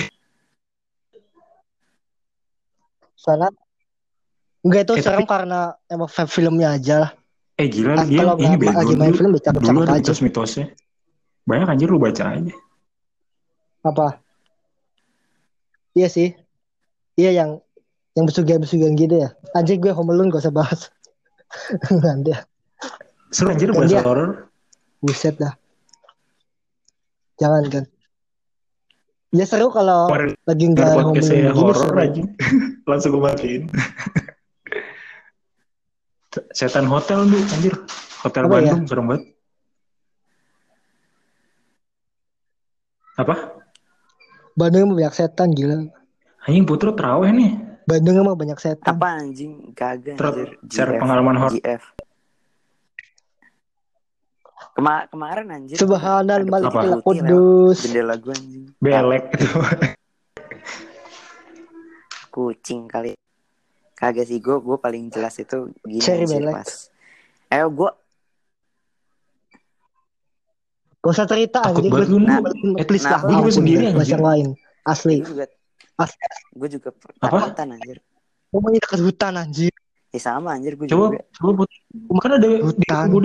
Sana 3.14 3.48
Enggak 4.62 4.86
itu 4.86 4.92
Eh, 4.94 5.02
serem 5.02 5.26
karena 5.26 5.74
emang 5.86 6.06
filmnya 6.06 6.68
aja 6.72 6.94
lah. 6.98 7.10
Eh 7.58 7.66
gila 7.66 7.94
Ah, 7.94 8.06
dia 8.06 8.18
kalau 8.22 8.34
ini 8.38 8.54
bego 8.56 8.72
lagi 8.72 8.94
main 8.94 9.10
dulu. 9.10 9.18
film 9.18 9.30
baca 9.34 9.48
Dulu 9.52 9.78
ada 9.82 9.92
aja. 9.92 9.98
mitos-mitosnya. 10.00 10.66
Banyak 11.44 11.66
anjir 11.68 11.88
lu 11.90 11.98
baca 11.98 12.24
aja. 12.30 12.54
Apa? 13.82 14.22
Iya 15.92 16.08
sih. 16.08 16.30
Iya 17.14 17.30
yang 17.36 17.50
yang 18.14 18.24
besugian-besugian 18.24 18.94
gitu 18.94 19.18
ya. 19.20 19.34
Anjing 19.52 19.82
gue 19.82 19.90
Home 19.90 20.14
Alone 20.14 20.30
gak 20.30 20.46
usah 20.46 20.54
bahas. 20.54 20.80
Nanti 22.06 22.32
Seru 23.28 23.50
anjir 23.50 23.74
bahasa 23.74 23.98
dia- 23.98 24.06
horor. 24.06 24.46
buset 25.02 25.34
dah. 25.36 25.52
Jangan 27.40 27.64
kan. 27.72 27.84
Ya 29.32 29.48
seru 29.48 29.72
kalau 29.72 30.12
lagi 30.44 30.64
nggak 30.68 30.92
gini 31.16 31.48
horor 31.48 31.76
seru. 31.76 31.96
aja. 31.96 32.22
Langsung 32.90 33.16
gue 33.16 33.22
matiin. 33.24 33.62
Setan 36.56 36.88
hotel 36.88 37.28
lu 37.28 37.40
anjir. 37.40 37.76
Hotel 38.24 38.44
Apa 38.48 38.56
ya? 38.60 38.72
Bandung 38.72 38.88
serem 38.88 39.04
banget. 39.08 39.24
Apa? 43.20 43.34
Bandung 44.56 44.88
emang 44.88 44.96
banyak 45.00 45.14
setan 45.16 45.52
gila. 45.52 45.88
Anjing 46.48 46.64
Putro 46.64 46.92
terawih 46.96 47.32
nih. 47.32 47.52
Bandung 47.84 48.16
emang 48.20 48.36
banyak 48.38 48.56
setan. 48.60 48.96
apa 48.96 49.06
anjing 49.20 49.74
kagak 49.76 50.16
Ter- 50.16 50.28
anjir 50.28 50.48
share 50.72 50.96
pengalaman 51.00 51.36
horor. 51.36 51.56
Kema 54.72 55.06
kemarin 55.06 55.46
anjir 55.50 55.76
Subhanal 55.76 56.22
ada 56.38 56.44
Malik 56.44 56.68
putih 56.68 56.88
lewat 56.88 57.02
Kudus. 57.02 57.76
jendela 57.80 58.14
gue 58.16 58.32
anjing 58.32 58.64
Belek 58.78 59.24
itu. 59.34 59.46
kucing 62.28 62.82
kali 62.86 63.12
kagak 63.94 64.24
sih 64.24 64.38
gue 64.38 64.56
gue 64.56 64.76
paling 64.76 65.08
jelas 65.08 65.36
itu 65.36 65.56
gini 65.80 66.00
Cherry 66.00 66.24
anjir 66.24 66.40
belek. 66.40 66.54
pas 66.56 66.70
eh 67.50 67.62
gue 67.62 67.90
Gak 70.98 71.10
usah 71.10 71.26
cerita 71.26 71.58
Takut 71.60 71.82
anjing. 71.82 71.90
banget 71.90 72.08
lu, 72.08 72.18
Nah. 72.20 72.38
Eh, 72.78 72.86
please 72.86 73.02
nah, 73.02 73.18
lah. 73.18 73.20
gua 73.20 73.28
juga 73.28 73.42
ampun, 73.42 73.50
sendiri, 73.52 73.84
anjir. 73.90 74.06
yang 74.08 74.22
lain. 74.22 74.46
Asli. 74.84 75.16
gue 75.18 75.28
juga 75.28 75.44
Asli. 75.96 76.24
gue 76.52 76.68
juga 76.70 76.88
Apa? 77.18 77.38
takutan 77.42 77.68
anjir 77.72 77.96
Ngomongin 78.48 78.78
dekat 78.78 79.00
hutan 79.00 79.32
anjir. 79.34 79.72
ya 80.08 80.20
sama 80.20 80.54
anjir 80.54 80.72
gue 80.72 80.86
Coba, 80.86 81.10
juga 81.10 81.20
coba 81.32 81.50
Putro. 81.58 82.14
Kan 82.16 82.30
ada 82.30 82.46
di 82.46 82.58
Hutan. 82.60 83.04
Lu. 83.08 83.18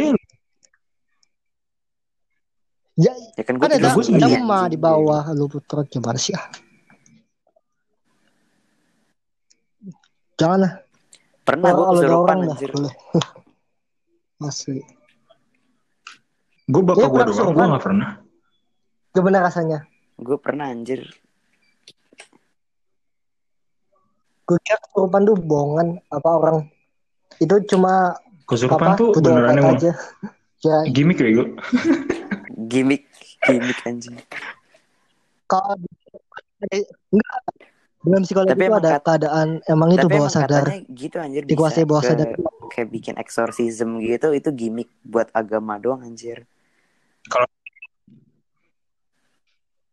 Ya, 2.98 3.14
ya 3.38 3.44
kan 3.46 3.62
gue 3.62 3.66
ada 3.70 3.78
juga 3.78 4.02
sendiri, 4.02 4.42
anjing. 4.42 4.74
di 4.74 4.80
bawah 4.82 5.22
lu 5.38 5.46
putra 5.46 5.86
gimana 5.86 6.18
sih 6.18 6.34
ah? 6.34 6.50
Jangan 10.38 10.60
lah. 10.66 10.74
pernah 11.46 11.70
gue 11.72 11.78
Kalau 11.78 11.94
ada 11.94 12.02
kesurupan 12.02 12.38
dah 12.38 12.50
anjir 12.58 12.70
boleh. 12.74 12.94
Asli. 14.50 14.82
Gue 16.68 16.82
bapak 16.84 16.98
gue 16.98 17.10
pernah 17.14 17.34
doang, 17.34 17.54
gue 17.54 17.66
gak 17.78 17.86
pernah. 17.86 18.10
Gimana 19.14 19.38
rasanya? 19.46 19.80
gue 20.18 20.38
pernah 20.42 20.74
anjir 20.74 21.06
Gue 24.48 24.58
kira 24.66 24.80
kesurupan 24.82 25.22
tuh 25.28 25.38
bohongan 25.38 26.02
apa 26.10 26.30
orang 26.34 26.58
itu 27.38 27.54
cuma 27.70 28.18
Kesurupan 28.48 28.96
apa 28.96 28.98
tuh 28.98 29.14
beneran 29.22 29.78
aja. 29.78 29.94
Ya, 30.66 30.90
gimmick 30.90 31.22
ya 31.22 31.30
gue. 31.38 31.54
Gimmick 32.56 33.08
gimmick 33.44 33.80
anjing 33.84 34.16
kalau 35.48 35.76
enggak 37.12 37.40
dalam 38.08 38.24
psikologi 38.24 38.52
Tapi 38.56 38.62
itu 38.64 38.70
emang 38.72 38.82
ada 38.84 38.92
kat- 38.96 39.04
keadaan 39.04 39.48
emang 39.68 39.90
itu 39.92 40.08
bawah 40.08 40.32
sadar 40.32 40.66
gitu 40.88 41.16
anjir 41.20 41.44
bisa 41.44 41.52
dikuasai 41.52 41.84
bawah 41.84 42.04
ke- 42.04 42.10
sadar 42.14 42.28
kayak 42.72 42.90
bikin 42.92 43.16
eksorsisme 43.20 44.00
gitu 44.00 44.32
itu 44.32 44.50
gimmick 44.56 44.88
buat 45.04 45.28
agama 45.36 45.76
doang 45.78 46.04
anjir 46.04 46.48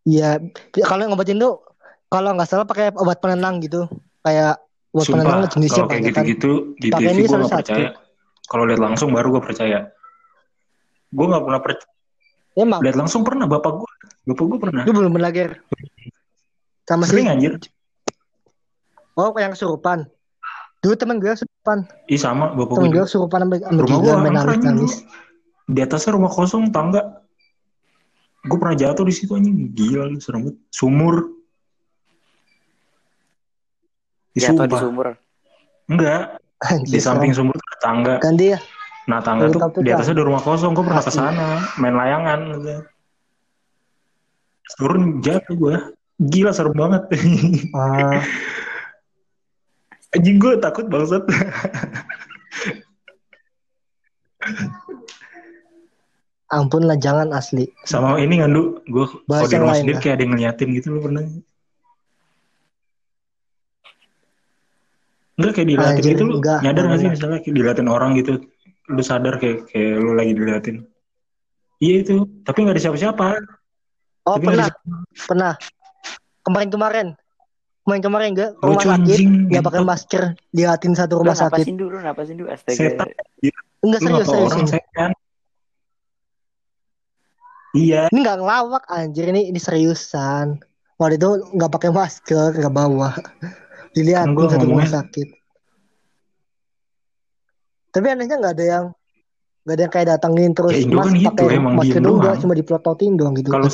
Iya, 0.04 0.36
kalau 0.84 1.00
yang 1.00 1.16
ngobatin 1.16 1.40
tuh 1.40 1.64
kalau 2.12 2.36
nggak 2.36 2.44
salah 2.44 2.68
pakai 2.68 2.92
obat 2.92 3.24
penenang 3.24 3.56
gitu, 3.64 3.88
kayak 4.20 4.60
obat 4.92 5.06
penenang 5.08 5.40
Sumpah, 5.40 5.52
jenisnya 5.56 5.74
kalau 5.80 5.88
kayak 5.88 6.02
kan. 6.04 6.08
gitu-gitu 6.12 6.50
di 6.76 6.88
TV 6.92 7.04
ini 7.08 7.22
gue 7.24 7.38
gak 7.40 7.64
percaya. 7.64 7.88
Kalau 8.44 8.64
lihat 8.68 8.80
langsung 8.84 9.16
baru 9.16 9.40
gue 9.40 9.42
percaya. 9.48 9.88
Gue 11.08 11.24
gak 11.24 11.40
pernah 11.40 11.60
percaya. 11.64 11.93
Emang, 12.54 12.80
Lihat 12.80 12.94
langsung 12.94 13.26
pernah 13.26 13.50
bapak 13.50 13.82
gue. 13.82 13.90
Bapak 14.24 14.44
gue 14.46 14.58
pernah. 14.62 14.82
lu 14.86 14.92
belum 14.94 15.12
pernah 15.12 15.30
ger. 15.34 15.58
Sama 16.86 17.04
Sering 17.04 17.26
sih. 17.26 17.32
anjir. 17.34 17.52
Oh, 19.14 19.34
yang 19.34 19.54
kesurupan. 19.54 20.06
Dulu 20.78 20.94
temen 20.94 21.16
gue 21.18 21.32
kesurupan. 21.32 21.78
Ih 22.06 22.20
sama 22.20 22.54
bapak 22.54 22.78
Temen 22.78 22.90
gue. 22.90 22.98
gue 23.00 23.04
kesurupan 23.08 23.38
sampai 23.42 23.58
Rumah 23.64 23.98
gue 23.98 24.12
angker 24.14 24.58
nangis. 24.62 24.94
Di 25.64 25.80
atasnya 25.80 26.14
rumah 26.14 26.30
kosong 26.30 26.70
tangga. 26.70 27.24
Gue 28.44 28.58
pernah 28.60 28.76
jatuh 28.76 29.02
di 29.02 29.14
situ 29.16 29.32
anjing. 29.32 29.72
Gila 29.72 30.12
lu 30.12 30.20
serem 30.20 30.44
banget. 30.46 30.56
Sumur. 30.68 31.16
Di 34.34 34.42
Jatuh 34.42 34.66
di 34.66 34.76
sumur. 34.76 35.06
Enggak. 35.88 36.38
Di 36.84 36.98
samping 37.00 37.32
serem. 37.32 37.50
sumur 37.50 37.56
ada 37.56 37.76
tangga. 37.80 38.14
Ganti 38.20 38.52
ya. 38.52 38.58
Nah 39.04 39.20
tangga 39.20 39.52
tuh 39.52 39.60
di 39.84 39.92
atasnya 39.92 40.16
ada 40.16 40.24
rumah 40.24 40.40
kosong. 40.40 40.72
Gue 40.72 40.84
pernah 40.84 41.04
ke 41.04 41.12
sana 41.12 41.60
main 41.76 41.94
layangan. 41.94 42.38
gitu. 42.56 42.74
Turun 44.80 45.20
jatuh 45.20 45.54
gue. 45.54 45.76
Gila 46.14 46.54
serem 46.54 46.74
banget. 46.78 47.02
Ah, 47.74 48.22
Anjing 50.14 50.38
gue 50.38 50.52
takut 50.62 50.86
bangsat. 50.86 51.26
ampun 56.54 56.86
lah 56.86 56.94
jangan 56.94 57.34
asli. 57.34 57.66
Sama 57.82 58.16
ini 58.22 58.38
ngandu. 58.38 58.78
Gue 58.86 59.10
kalau 59.26 59.48
di 59.50 59.56
rumah 59.58 59.74
sendiri 59.74 59.98
kayak 59.98 60.14
ada 60.16 60.22
yang 60.22 60.32
ngeliatin 60.38 60.68
gitu 60.78 60.86
lu 60.94 61.00
pernah. 61.02 61.22
Enggak 65.34 65.52
kayak 65.58 65.82
Anjir, 65.82 66.14
gitu 66.14 66.22
lu. 66.30 66.38
Nyadar 66.38 66.86
enggak 66.86 66.94
gak 66.94 67.00
sih 67.02 67.08
misalnya 67.10 67.38
kayak 67.42 67.54
diliatin 67.58 67.88
orang 67.90 68.14
gitu. 68.14 68.38
Lu 68.90 69.00
sadar 69.00 69.40
kayak 69.40 69.72
kayak 69.72 69.96
lu 69.96 70.12
lagi 70.12 70.32
diliatin. 70.36 70.76
Iya 71.80 71.94
itu. 72.04 72.16
Tapi 72.44 72.58
nggak 72.64 72.74
ada 72.76 72.82
siapa-siapa. 72.84 73.26
Oh 74.24 74.36
Tapi 74.36 74.44
pernah, 74.48 74.68
ada 74.68 74.76
pernah. 75.28 75.52
Kemarin-kemarin. 76.44 77.08
Kemarin-kemarin 77.84 78.32
gue 78.32 78.48
ke 78.56 78.64
rumah 78.64 78.80
sakit 78.80 79.18
nggak 79.52 79.64
pakai 79.68 79.82
masker 79.84 80.22
diliatin 80.56 80.96
satu 80.96 81.20
Lu 81.20 81.20
rumah 81.20 81.36
sakit. 81.36 81.68
napasin 81.68 81.76
dulu, 81.76 81.96
napasin 82.00 82.36
dulu. 82.40 82.48
Astaga. 82.48 82.76
Setan. 82.80 83.08
Enggak 83.84 84.00
Lu 84.00 84.06
serius 84.08 84.28
serius. 84.28 84.52
orang 84.52 84.68
setan. 84.72 85.10
Iya. 87.74 88.02
Ini 88.08 88.18
nggak 88.24 88.38
ngelawak 88.40 88.84
anjir 88.88 89.26
ini 89.28 89.50
ini 89.52 89.60
seriusan. 89.60 90.62
Waktu 90.96 91.18
itu 91.18 91.28
nggak 91.58 91.70
pakai 91.74 91.90
masker 91.92 92.50
nggak 92.56 92.72
bawa. 92.72 93.10
Dilihatin 93.92 94.32
Kan 94.32 94.38
gua 94.38 94.46
satu 94.48 94.66
rumah 94.70 94.88
sakit. 94.88 95.28
Tapi 97.94 98.06
anehnya 98.10 98.36
nggak 98.42 98.54
ada 98.58 98.64
yang 98.66 98.84
nggak 99.64 99.74
ada 99.78 99.82
yang 99.86 99.92
kayak 99.94 100.08
datangin 100.18 100.50
terus 100.52 100.74
Ya, 100.74 100.82
Indo 100.82 100.96
mas 100.98 101.06
kan 101.06 101.14
gitu, 101.14 101.30
pakai 101.30 101.56
emang 101.56 101.72
nggak, 101.78 102.02
doang. 102.02 102.36
cuma 102.42 102.52
dipelototin 102.52 103.12
doang 103.14 103.34
gitu. 103.38 103.48
Kalau 103.48 103.68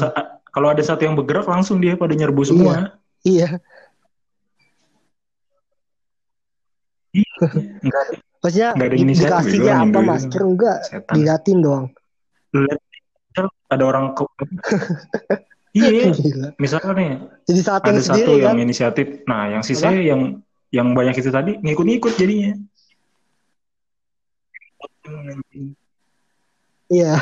kalau 0.51 0.69
ada 0.69 0.83
satu 0.85 1.03
yang 1.09 1.17
bergerak 1.17 1.49
langsung 1.49 1.81
dia 1.81 1.97
pada 1.97 2.13
nyerbu 2.13 2.43
semua. 2.45 3.01
Iya, 3.21 3.59
Enggak 7.83 8.03
maksudnya 8.43 8.69
ada 8.73 8.95
di- 8.97 9.05
dikasih 9.05 9.59
kayak 9.61 9.77
apa 9.77 9.85
Indo 9.85 10.01
itu. 10.01 10.09
masker 10.09 10.43
enggak 10.47 10.77
setan. 10.87 11.15
dilihatin 11.17 11.59
doang. 11.61 11.85
Lihat 12.55 12.79
ada 13.71 13.85
orang 13.87 14.05
ke 14.15 14.23
Iya, 15.71 16.11
misalnya 16.59 16.93
nih 16.99 17.11
Jadi 17.47 17.61
satu 17.63 17.87
ada 17.87 17.95
yang 17.95 18.03
satu 18.03 18.19
sendiri 18.19 18.43
yang 18.43 18.57
kan. 18.59 18.65
inisiatif. 18.67 19.07
Nah, 19.31 19.43
yang 19.55 19.63
sisanya 19.63 20.03
yang 20.03 20.21
yang 20.75 20.89
banyak 20.99 21.15
itu 21.15 21.31
tadi 21.31 21.63
ngikut-ngikut 21.63 22.13
jadinya. 22.19 22.59
Iya. 26.91 27.15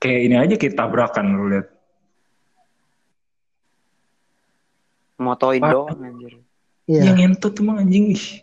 Kayak 0.00 0.20
ini 0.24 0.34
aja 0.40 0.54
kita 0.56 0.74
tabrakan 0.80 1.26
lu 1.36 1.44
lihat. 1.52 1.68
Motoin 5.20 5.60
doang 5.60 6.00
anjir. 6.00 6.40
Iya. 6.88 7.12
Yang 7.12 7.18
entot 7.28 7.54
emang 7.60 7.84
anjing 7.84 8.16
ih. 8.16 8.40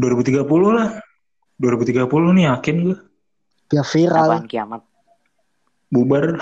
2030 0.00 0.42
lah. 0.72 0.96
2030 1.56 2.04
nih 2.36 2.44
yakin 2.52 2.76
gue 2.84 2.98
Biar 3.66 3.86
viral 3.88 4.28
Apaan 4.28 4.46
kiamat? 4.46 4.82
bubar. 5.88 6.36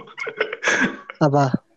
apa? 1.24 1.69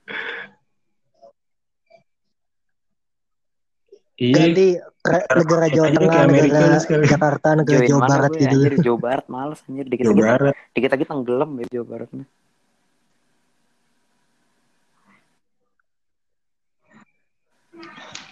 Ganti 4.31 4.67
re- 4.79 5.27
negara 5.35 5.65
Jawa 5.67 5.87
Aja 5.91 5.97
Tengah, 5.99 6.23
negara. 6.31 6.77
Jakarta, 7.03 7.49
negara 7.59 7.83
Jawa 7.83 8.01
Barat 8.07 8.31
gitu. 8.39 8.47
anjir 8.55 8.73
Jawa 8.79 8.97
Barat 9.01 9.25
males 9.27 9.59
anjir 9.67 9.85
dikit 9.91 10.05
Jawa 10.07 10.15
dikit 10.15 10.29
Barat. 10.31 10.55
dikit 10.71 10.89
lagi 10.95 11.05
tenggelam 11.09 11.49
ya 11.59 11.65
Jawa 11.73 11.85
Barat. 11.91 12.09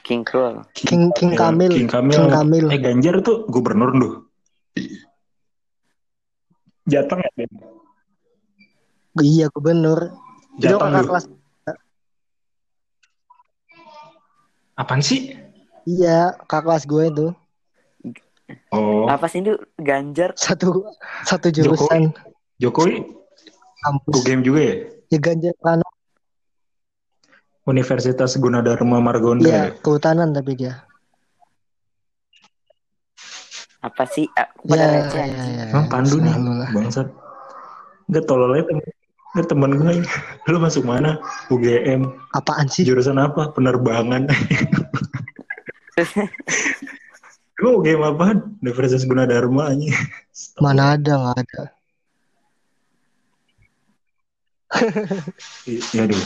King 0.01 0.23
Krul. 0.27 0.65
King 0.75 1.13
King 1.15 1.33
Kamil. 1.37 1.71
King 1.71 1.87
Kamil. 1.87 2.15
King 2.15 2.29
Kamil. 2.31 2.65
Eh 2.73 2.79
Ganjar 2.81 3.15
tuh 3.23 3.47
gubernur 3.47 3.89
tuh. 3.95 4.13
Jateng 6.89 7.21
ya? 7.21 7.29
Ben? 7.37 7.51
Iya 9.21 9.47
gubernur. 9.53 10.11
Itu 10.57 10.75
Jateng 10.75 10.91
kakak 10.91 11.05
kelas. 11.07 11.25
Apaan 14.75 15.01
sih? 15.05 15.37
Iya 15.83 16.17
kakak 16.41 16.61
kelas 16.63 16.83
gue 16.85 17.03
itu 17.07 17.27
Oh, 18.67 19.07
Apa 19.07 19.31
sih 19.31 19.39
itu 19.39 19.55
Ganjar? 19.77 20.35
satu 20.35 20.83
satu 21.23 21.47
jurusan 21.49 22.11
Jokowi 22.57 22.99
kampus. 23.81 24.13
UGM 24.13 24.43
juga 24.43 24.59
ya? 24.61 24.75
Ya 25.07 25.19
Ganjar 25.19 25.53
Pranowo. 25.57 25.89
Universitas 27.63 28.35
Gunadarma 28.35 28.99
Margonda 28.99 29.45
Iya 29.45 29.61
ya? 29.71 29.79
kehutanan 29.79 30.35
tapi 30.35 30.59
dia. 30.59 30.83
Apa 33.79 34.03
sih? 34.05 34.27
Aku 34.29 34.67
Iya 34.69 34.85
receh 34.91 35.17
iya 35.17 35.25
anjing. 35.31 35.53
iya. 35.55 35.63
Emang 35.71 35.87
pandu 35.87 36.17
nih, 36.19 36.35
bangsat. 36.69 37.07
Gak 38.09 38.25
tolol 38.27 38.51
aja 38.53 38.67
temen. 38.67 38.83
Gak 39.31 39.47
temen 39.47 39.71
gue. 39.73 39.93
Lu 40.45 40.59
masuk 40.59 40.83
mana? 40.83 41.17
UGM. 41.47 42.03
Apaan 42.35 42.67
sih? 42.67 42.83
Jurusan 42.83 43.15
apa? 43.15 43.49
Penerbangan. 43.49 44.27
Lu 47.61 47.77
UGM 47.77 48.01
apaan? 48.01 48.37
Universitas 48.61 49.05
Gunadarma 49.05 49.73
aja. 49.75 49.93
Mana 50.57 50.97
ada 50.97 51.13
nggak 51.13 51.37
ada. 51.45 51.63
Iya 55.67 56.03
duh. 56.09 56.25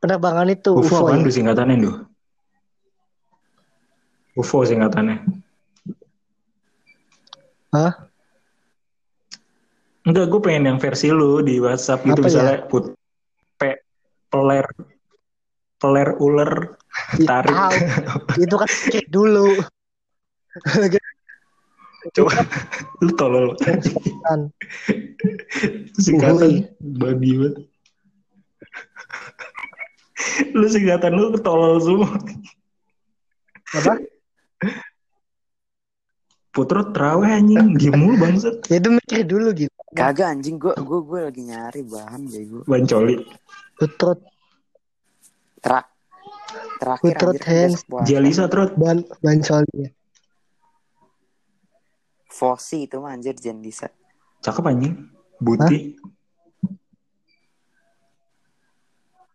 Penerbangan 0.00 0.48
itu 0.48 0.70
UFO 0.76 0.86
UFO, 0.86 0.96
apaan 1.08 1.20
ya? 1.20 1.26
tuh 1.26 1.34
singkatannya 1.34 1.76
duh? 1.82 1.96
UFO 4.38 4.64
singkatannya. 4.64 5.16
Hah? 7.70 7.92
Enggak, 10.00 10.26
gue 10.32 10.40
pengen 10.40 10.64
yang 10.74 10.78
versi 10.80 11.12
lu 11.12 11.44
di 11.44 11.60
WhatsApp 11.60 12.02
gitu 12.02 12.18
Apa 12.18 12.24
ya? 12.24 12.26
misalnya 12.26 12.56
put 12.66 12.84
pe, 13.60 13.84
peler 14.32 14.64
peler 15.80 16.08
ular 16.20 16.76
Ih, 17.16 17.24
tarik. 17.24 17.56
tahu. 17.56 17.72
itu 18.44 18.54
kan 18.54 18.68
skip 18.68 19.06
dulu. 19.08 19.56
Coba 22.16 22.32
lu 23.04 23.12
tolol. 23.12 23.52
Kan. 23.60 24.48
singkatan 26.00 26.36
Uhuy. 26.36 26.54
babi 26.80 27.30
banget. 27.36 27.54
lu 30.56 30.66
singkatan 30.68 31.12
lu 31.16 31.36
tolol 31.40 31.76
semua. 31.80 32.08
Apa? 33.76 34.00
Putra 36.50 36.82
terawih 36.90 37.30
anjing, 37.30 37.78
diem 37.78 37.94
mulu 37.94 38.18
bangsat. 38.18 38.58
Ya 38.66 38.82
itu 38.82 38.90
mikir 38.90 39.22
dulu 39.22 39.54
gitu. 39.54 39.70
Kagak 39.94 40.34
anjing 40.34 40.58
gua 40.58 40.74
gua 40.82 40.98
gua 41.04 41.20
lagi 41.30 41.46
nyari 41.46 41.80
bahan 41.86 42.26
bego. 42.26 42.66
Bancoli. 42.66 43.22
Putrot 43.78 44.18
Terak 45.60 45.86
terakhir 46.80 47.14
kan 47.20 47.36
hands. 47.44 47.84
Jalisa 48.08 48.48
trot. 48.48 48.74
ban 48.74 49.04
bancoli 49.20 49.88
ya. 49.88 49.90
Fosi 52.30 52.88
itu 52.88 52.96
mah 52.98 53.12
anjir 53.12 53.36
Jendisa. 53.36 53.92
Cakep 54.40 54.64
anjing. 54.64 54.96
Buti. 55.36 56.00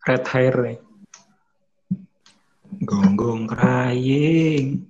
Red 0.06 0.26
hair 0.26 0.54
nih. 0.54 0.78
Gonggong 2.82 3.46
crying. 3.50 4.90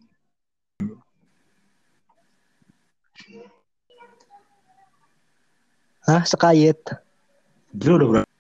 Hah, 6.06 6.22
sekayet. 6.22 6.78
Gila 7.74 7.94
udah 7.98 8.08
berapa? 8.14 8.35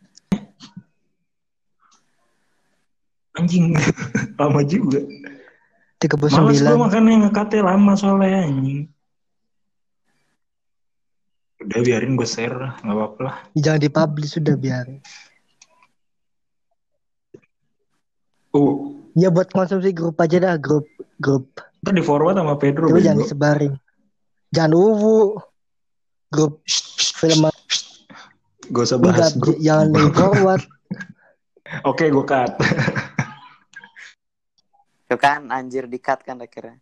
Anjing. 3.35 3.75
lama 4.39 4.61
juga. 4.63 4.99
39. 5.99 6.27
Males 6.43 6.61
gue 6.61 6.77
makan 6.77 7.03
yang 7.07 7.21
ngekatnya 7.27 7.61
lama 7.63 7.91
soalnya 7.95 8.45
anjing. 8.45 8.87
Udah 11.65 11.79
biarin 11.81 12.13
gue 12.13 12.27
share, 12.27 12.53
nggak 12.83 12.93
apa-apa 12.93 13.19
lah. 13.25 13.35
Jangan 13.57 13.79
dipublish 13.81 14.37
sudah 14.37 14.55
biar. 14.59 14.85
Uh, 18.53 18.95
Ya 19.15 19.31
buat 19.31 19.47
konsumsi 19.47 19.95
grup 19.95 20.19
aja 20.19 20.35
dah 20.43 20.55
grup 20.59 20.83
grup. 21.23 21.47
ntar 21.79 21.95
di 21.95 22.03
forward 22.03 22.35
sama 22.35 22.59
Pedro. 22.59 22.91
Tapi 22.91 22.99
jangan 22.99 23.23
disebarin. 23.23 23.73
Jangan 24.51 24.71
uwu. 24.75 25.39
Grup 26.27 26.59
film 27.15 27.47
Gak 28.65 28.83
usah 28.83 28.97
enggak 28.99 29.13
bahas 29.15 29.31
grup. 29.39 29.55
jangan 29.63 29.87
di 29.95 30.03
forward. 30.11 30.63
Oke, 31.89 32.11
gue 32.11 32.25
cut. 32.27 32.51
Tuh 35.15 35.23
kan 35.23 35.47
anjir 35.47 35.87
di 35.87 35.95
cut 35.95 36.27
kan 36.27 36.43
akhirnya. 36.43 36.75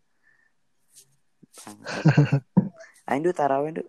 Ayo 3.14 3.30
tarawih 3.30 3.78
du. 3.78 3.84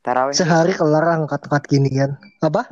Tarawih. 0.00 0.32
Sehari 0.32 0.72
kelar 0.72 1.04
angkat-angkat 1.20 1.68
gini 1.68 1.92
kan. 1.92 2.16
Apa? 2.40 2.64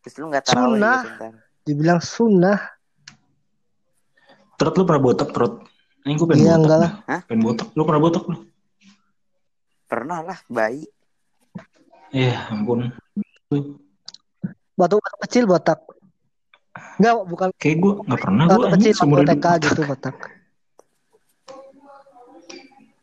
Terus 0.00 0.16
lu 0.16 0.32
nggak 0.32 0.48
tarawih 0.48 0.80
Sunnah. 0.80 0.96
gitu 1.04 1.12
ntar. 1.12 1.32
Dibilang 1.68 2.00
sunnah. 2.00 2.58
Terus 4.56 4.72
lu 4.80 4.84
pernah 4.88 5.02
botak, 5.04 5.28
terus? 5.36 5.52
Ini 6.08 6.16
gue 6.16 6.24
pengen 6.24 6.40
Iya 6.40 6.54
botak. 6.56 6.64
enggak 6.64 6.78
lah. 6.80 6.92
Pengen 7.28 7.42
botak. 7.44 7.68
Lu 7.76 7.82
pernah 7.84 8.00
botak 8.00 8.24
lu? 8.32 8.36
Pernah 9.92 10.18
lah 10.24 10.38
bayi. 10.48 10.88
Iya, 12.16 12.48
ampun. 12.48 12.88
Waktu 14.80 14.94
waktu 14.96 15.18
kecil 15.28 15.44
botak. 15.44 15.84
Enggak, 16.70 17.14
bukan 17.26 17.48
Kayak 17.58 17.76
gue 17.82 17.92
nggak 18.06 18.20
pernah 18.20 18.44
gue 18.46 18.64
kecil 18.78 18.92
seumur 18.94 19.18
hidup. 19.24 19.40
TK 19.42 19.46
gitu 19.66 19.80
botak. 19.88 20.16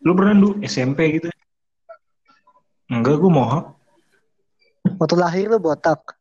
Lu 0.06 0.12
pernah 0.16 0.34
du 0.40 0.50
SMP 0.64 1.00
gitu? 1.20 1.28
Enggak, 2.88 3.16
gue 3.20 3.32
mohak. 3.32 3.76
Waktu 4.98 5.16
lahir 5.20 5.52
lu 5.52 5.60
botak. 5.60 6.16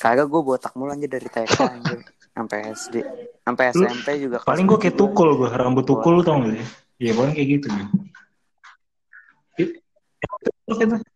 Kagak 0.00 0.32
gue 0.32 0.40
botak 0.40 0.72
mulu 0.72 0.96
aja 0.96 1.04
dari 1.04 1.28
TK 1.28 1.58
anjir. 1.60 2.00
Sampai 2.32 2.72
SD. 2.72 2.96
Sampai 3.44 3.64
Lu- 3.76 3.84
SMP 3.84 4.08
juga. 4.16 4.36
Paling 4.40 4.64
gue 4.64 4.78
kayak 4.80 4.96
tukul 4.96 5.28
gue, 5.36 5.50
rambut 5.52 5.84
tukul 5.84 6.16
lu 6.16 6.22
tau 6.24 6.40
gak 6.40 6.56
sih? 6.56 6.64
Iya, 7.00 7.12
paling 7.12 7.32
kayak 7.36 7.48
gitu 7.60 7.66
gue. 7.68 7.86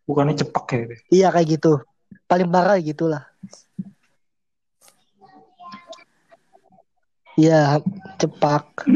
Bukannya 0.05 0.35
cepak 0.37 0.66
ya? 0.68 0.78
gitu. 0.85 0.95
Iya 1.09 1.28
kayak 1.32 1.49
gitu. 1.57 1.72
Paling 2.28 2.49
parah 2.53 2.76
gitulah. 2.76 3.24
Iya, 7.35 7.82
cepak. 8.18 8.87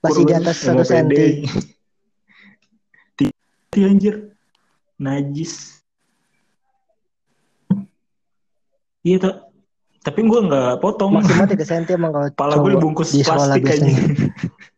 Masih 0.00 0.22
di 0.24 0.34
atas 0.34 0.56
satu 0.62 0.86
senti. 0.86 1.44
Ti 3.70 3.78
anjir. 3.86 4.34
Najis. 4.98 5.80
Iya 9.00 9.16
tak. 9.22 9.36
Tapi 10.00 10.20
gue 10.24 10.40
nggak 10.48 10.80
potong. 10.80 11.16
Maksimal 11.20 11.46
3 11.48 11.60
senti 11.64 11.92
emang 11.92 12.12
kalau 12.12 12.26
Kepala 12.32 12.54
gue 12.60 12.70
dibungkus 12.76 13.12
di 13.12 13.22
plastik 13.24 13.62
aja. 13.64 13.84
biasanya. 13.84 13.96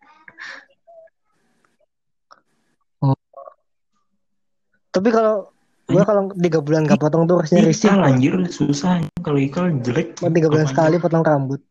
Tapi 4.93 5.09
kalau 5.09 5.49
gua 5.89 6.05
kalau 6.05 6.29
tiga 6.37 6.61
bulan 6.61 6.85
gak 6.85 7.01
potong 7.01 7.25
tuh 7.25 7.41
harusnya 7.41 7.65
risih. 7.65 7.89
Ikal 7.89 8.05
anjir 8.05 8.35
susah. 8.53 9.01
Kalau 9.25 9.41
ikal 9.41 9.73
jelek. 9.81 10.21
Tiga 10.21 10.49
bulan 10.53 10.69
sekali 10.69 11.01
potong 11.01 11.25
rambut. 11.25 11.65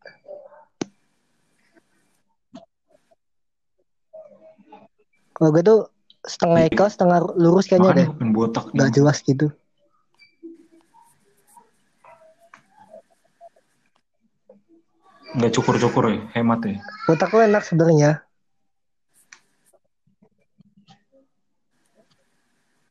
Kalau 5.36 5.50
gue 5.56 5.64
tuh 5.64 5.80
setengah 6.22 6.70
ikal, 6.70 6.88
setengah 6.92 7.20
lurus 7.34 7.66
kayaknya 7.66 7.92
Makanya 7.92 8.08
deh. 8.20 8.30
botak. 8.36 8.66
Gak 8.76 8.92
jelas 8.94 9.18
gitu. 9.26 9.50
Nggak 15.32 15.52
cukur-cukur 15.56 16.12
ya, 16.12 16.20
hemat 16.36 16.60
ya. 16.68 16.76
Botak 17.08 17.32
tuh 17.32 17.42
enak 17.48 17.64
sebenarnya. 17.64 18.20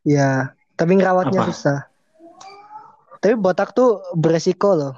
Ya, 0.01 0.57
tapi 0.80 0.97
ngerawatnya 0.97 1.45
Apa? 1.45 1.49
susah. 1.53 1.78
Tapi 3.20 3.36
botak 3.36 3.76
tuh 3.76 4.01
beresiko 4.16 4.72
loh. 4.72 4.95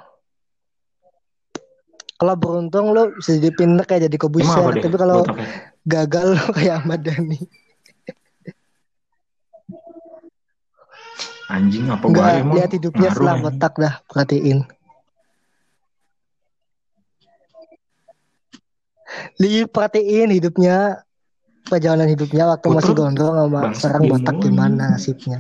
Kalau 2.15 2.39
beruntung 2.39 2.95
lo 2.95 3.11
bisa 3.19 3.35
jadi 3.35 3.51
pinter 3.51 3.83
kayak 3.83 4.07
jadi 4.07 4.15
deh? 4.79 4.83
Tapi 4.87 4.95
kalau? 4.95 5.27
Gagal 5.85 6.27
lo 6.35 6.45
kayak 6.57 6.83
Ahmad 6.83 7.01
Dhani. 7.03 7.41
Anjing 11.53 11.85
apa 11.93 12.05
Enggak 12.09 12.29
emang? 12.41 12.55
lihat 12.57 12.71
hidupnya 12.73 13.09
Ngaruh, 13.13 13.17
setelah 13.19 13.37
botak 13.45 13.73
dah 13.77 13.95
perhatiin. 14.09 14.59
Li 19.37 19.69
perhatiin 19.69 20.33
hidupnya 20.33 21.05
perjalanan 21.69 22.09
hidupnya 22.09 22.49
waktu 22.49 22.67
Putra, 22.67 22.77
masih 22.81 22.93
gondrong 22.97 23.37
sama 23.37 23.61
sekarang 23.77 24.03
dia 24.03 24.11
botak 24.17 24.37
gimana 24.41 24.85
nasibnya. 24.97 25.39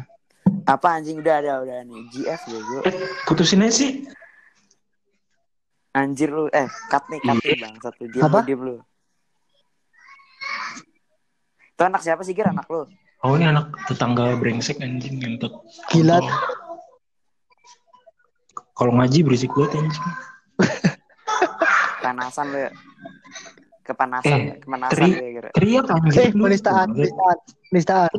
Apa 0.68 1.00
anjing 1.00 1.24
udah 1.24 1.34
ada 1.40 1.52
udah 1.64 1.78
nih. 1.82 2.00
GF 2.12 2.40
bego. 2.46 2.78
Eh, 2.84 2.94
putusin 3.24 3.64
aja 3.64 3.72
sih. 3.72 4.04
Anjir 5.96 6.28
lu. 6.28 6.52
Eh 6.52 6.68
cut 6.92 7.08
nih 7.08 7.20
cut 7.24 7.40
nih 7.40 7.56
bang. 7.56 7.74
Satu 7.80 8.04
diam 8.06 8.22
Apa? 8.28 8.44
lu 8.44 8.46
diam 8.46 8.60
lu. 8.60 8.76
Itu 11.82 11.90
anak 11.90 12.06
siapa 12.06 12.22
sih 12.22 12.30
Gir 12.30 12.46
anak 12.46 12.70
lu? 12.70 12.86
Oh 13.26 13.34
ini 13.34 13.42
anak 13.42 13.74
tetangga 13.90 14.38
brengsek 14.38 14.78
anjing 14.78 15.18
ngentot. 15.18 15.50
Gila. 15.90 16.22
Kontol. 16.22 16.30
Kalau 18.72 18.92
ngaji 18.94 19.18
berisik 19.26 19.50
banget 19.50 19.82
anjing. 19.82 20.04
Panasan 21.98 22.46
lu 22.54 22.58
ya. 22.62 22.70
Kepanasan, 23.82 24.38
Eh, 24.46 24.62
kepanasan 24.62 24.94
tri- 24.94 25.10
lu 25.10 25.18
ya 25.18 25.30
Gir. 25.34 25.46
Teriak 25.50 25.86
anjing. 25.90 26.14
Eh, 26.14 26.30
penistaan, 26.30 26.86
penistaan, 26.94 27.36
penistaan, 27.66 28.10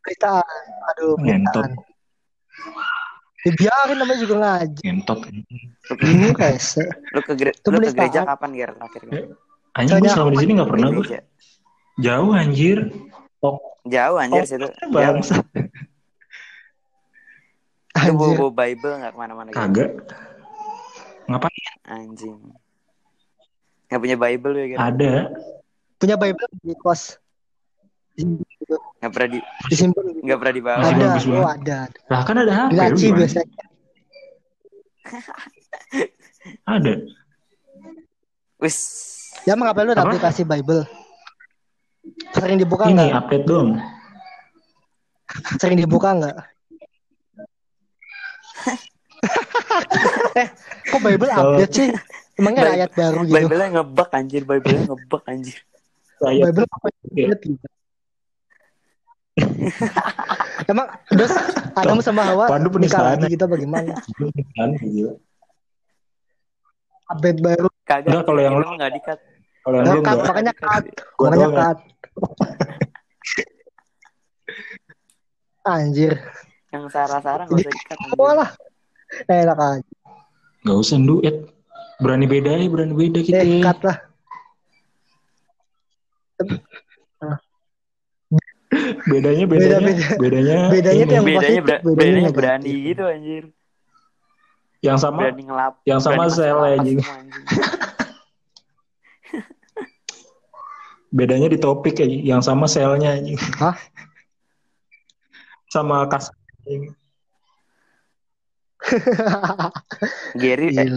penistaan. 0.00 0.48
Aduh, 0.88 1.12
Ngentot. 1.20 1.64
penistaan. 1.68 1.84
Dibiarin 3.38 3.96
namanya 4.00 4.18
juga 4.18 4.34
ngaji. 4.40 4.80
Ngentot. 4.80 5.18
Ini 6.00 6.26
rese. 6.32 6.88
lu 7.12 7.20
ke, 7.20 7.32
gere- 7.36 7.56
lu 7.62 7.78
ke 7.78 7.92
gereja 7.92 8.24
kapan 8.24 8.50
Gir 8.56 8.70
terakhir? 8.72 9.02
Gir? 9.04 9.24
Anjing 9.76 10.00
gue 10.00 10.08
selama 10.08 10.30
di 10.32 10.38
sini 10.40 10.52
nggak 10.56 10.70
pernah 10.72 10.88
gue. 10.90 11.04
Jauh 11.98 12.30
anjir. 12.30 12.78
Oh, 13.42 13.58
Jauh 13.82 14.16
anjir 14.22 14.42
Oh, 14.42 14.46
situ. 14.46 14.68
Bangsa. 14.90 15.42
Lu 18.06 18.14
bawa, 18.18 18.50
Bible 18.54 18.94
gak 19.02 19.12
ke 19.14 19.18
mana-mana 19.18 19.48
gitu? 19.50 19.58
Kagak. 19.58 19.90
Ngapain? 21.26 21.74
Anjing. 21.90 22.38
Gak 23.90 24.00
punya 24.00 24.16
Bible 24.16 24.54
ya 24.54 24.64
Gir? 24.70 24.78
Ada. 24.78 25.12
Punya 25.98 26.14
Bible 26.14 26.46
di 26.62 26.74
kos. 26.78 27.18
Gak 28.98 29.10
pernah 29.14 29.28
di, 29.34 29.38
Disimpan. 29.70 30.04
gak 30.22 30.38
pernah 30.38 30.54
dibawa. 30.54 30.78
Masih 30.82 30.94
Ada, 30.94 31.34
oh 31.34 31.48
ada. 31.50 31.78
Lah 32.10 32.20
kan 32.22 32.36
ada 32.38 32.52
HP. 32.54 32.70
Di 32.70 32.76
laci 32.78 33.06
biasanya. 33.10 33.64
Ada. 36.68 36.92
Wis. 38.62 38.76
Ya 39.46 39.54
emang 39.54 39.70
ngapain 39.70 39.86
lu 39.86 39.94
ada 39.94 40.06
aplikasi 40.06 40.42
Bible? 40.46 40.86
Sering 42.30 42.58
dibuka 42.58 42.84
Ini 42.84 42.94
nggak? 42.94 43.10
update 43.16 43.44
dong. 43.44 43.68
Sering 45.60 45.78
dibuka 45.78 46.10
nggak? 46.12 46.36
eh, 50.34 50.46
kok 50.90 51.00
Bible 51.00 51.28
update 51.28 51.72
sih? 51.72 51.88
Emangnya 52.34 52.60
ada 52.60 52.68
Bible- 52.68 52.78
ayat 52.78 52.92
baru 52.94 53.20
gitu? 53.24 53.34
Bible-nya 53.36 53.68
ngebug 53.72 54.08
anjir, 54.10 54.42
Bible-nya 54.42 54.82
ngebug 54.86 55.22
anjir. 55.24 55.58
Bible 56.18 56.66
apa 56.66 56.86
update 56.88 57.42
gitu? 57.44 57.66
Emang 60.66 60.86
terus 61.08 61.30
Adam 61.72 62.02
sama 62.02 62.26
Hawa 62.26 62.50
Pandu 62.50 62.74
nikah 62.74 62.98
penistaan. 62.98 63.18
lagi 63.18 63.38
gitu 63.38 63.44
bagaimana? 63.46 63.94
Update 67.08 67.38
baru. 67.38 67.68
Kagak. 67.82 68.10
Enggak, 68.10 68.24
kalau 68.24 68.40
yang 68.42 68.54
lu- 68.54 68.74
nggak 68.74 68.92
dikat. 68.92 69.18
Kalau 69.62 69.74
yang 69.78 69.86
Nah, 69.86 69.94
lu 69.94 70.02
makanya 70.02 70.52
cut. 70.52 70.84
Gua 71.14 71.26
Makanya 71.28 71.46
ya. 71.46 71.56
cut. 71.56 71.78
Anjir. 75.64 76.14
Yang 76.68 76.84
Sarah-Sarah 76.90 77.44
nggak 77.44 77.60
usah 77.60 77.72
dikat. 77.72 77.98
anjir. 77.98 78.16
Wah 78.16 78.32
lah. 78.34 78.50
Enak 79.24 79.58
aja. 79.58 79.82
Gak 80.60 80.76
usah 80.76 80.98
duet. 80.98 81.36
Berani 81.98 82.26
beda 82.26 82.52
ya, 82.54 82.68
berani 82.68 82.94
beda 82.94 83.20
kita. 83.20 83.40
Eh, 83.40 83.60
cut 83.60 83.78
lah. 83.82 83.98
Bedanya 89.04 89.44
bedanya 89.48 89.80
Beda-beda. 89.80 90.06
bedanya 90.20 90.58
Bedanya 90.68 91.02
tuh 91.02 91.14
yang 91.14 91.24
Bedanya, 91.24 91.60
ber- 91.60 91.82
bedanya 91.82 92.20
bedanya 92.20 92.30
berani 92.30 92.72
gitu 92.84 93.02
anjir. 93.02 93.44
yang 94.78 94.94
sama 94.94 95.18
Berani 95.24 95.42
ngelap. 95.42 95.74
yang 95.82 95.98
sama 95.98 96.28
sel 96.30 96.58
anjing. 96.60 97.00
Bedanya 101.08 101.48
di 101.48 101.56
topik 101.56 102.00
aja, 102.04 102.18
yang 102.20 102.44
sama 102.44 102.68
selnya 102.68 103.16
aja. 103.16 103.34
Hah? 103.60 103.76
sama 105.72 106.08
kas 106.08 106.32
Gary 110.40 110.72
eh, 110.72 110.88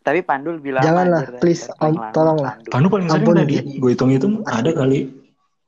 tapi 0.00 0.22
Pandul 0.22 0.62
bilang 0.62 0.84
Janganlah, 0.86 1.26
anjir, 1.26 1.40
please, 1.42 1.66
paling 1.76 1.98
om, 1.98 2.02
lama 2.02 2.14
tolonglah. 2.14 2.54
Pandu. 2.56 2.70
Pandu 2.70 2.86
paling 2.88 3.08
sering 3.10 3.26
tadi. 3.36 3.54
Gary. 3.58 3.72
Gue 3.80 3.90
hitung-hitung 3.92 4.34
ada 4.46 4.70
kali. 4.72 5.00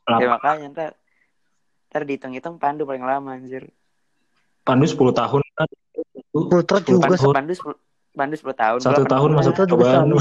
Ya 0.08 0.26
makanya 0.30 0.64
ntar 0.72 0.90
ntar 1.90 2.02
dihitung-hitung 2.08 2.56
Pandu 2.56 2.86
paling 2.88 3.04
lama 3.04 3.34
anjir. 3.34 3.68
Pandu 4.62 4.86
10 4.86 4.94
tahun. 5.12 5.40
Putra 6.32 6.78
10 6.80 6.86
juga 6.86 7.12
Pandu, 7.12 7.34
Pandu, 7.34 7.52
10, 7.52 8.16
Pandu 8.16 8.34
10 8.40 8.62
tahun. 8.62 8.78
Satu 8.80 9.04
tahun 9.04 9.30
masa 9.36 9.50
Itu 9.52 9.66
percobaan. 9.66 10.06
sama. 10.06 10.20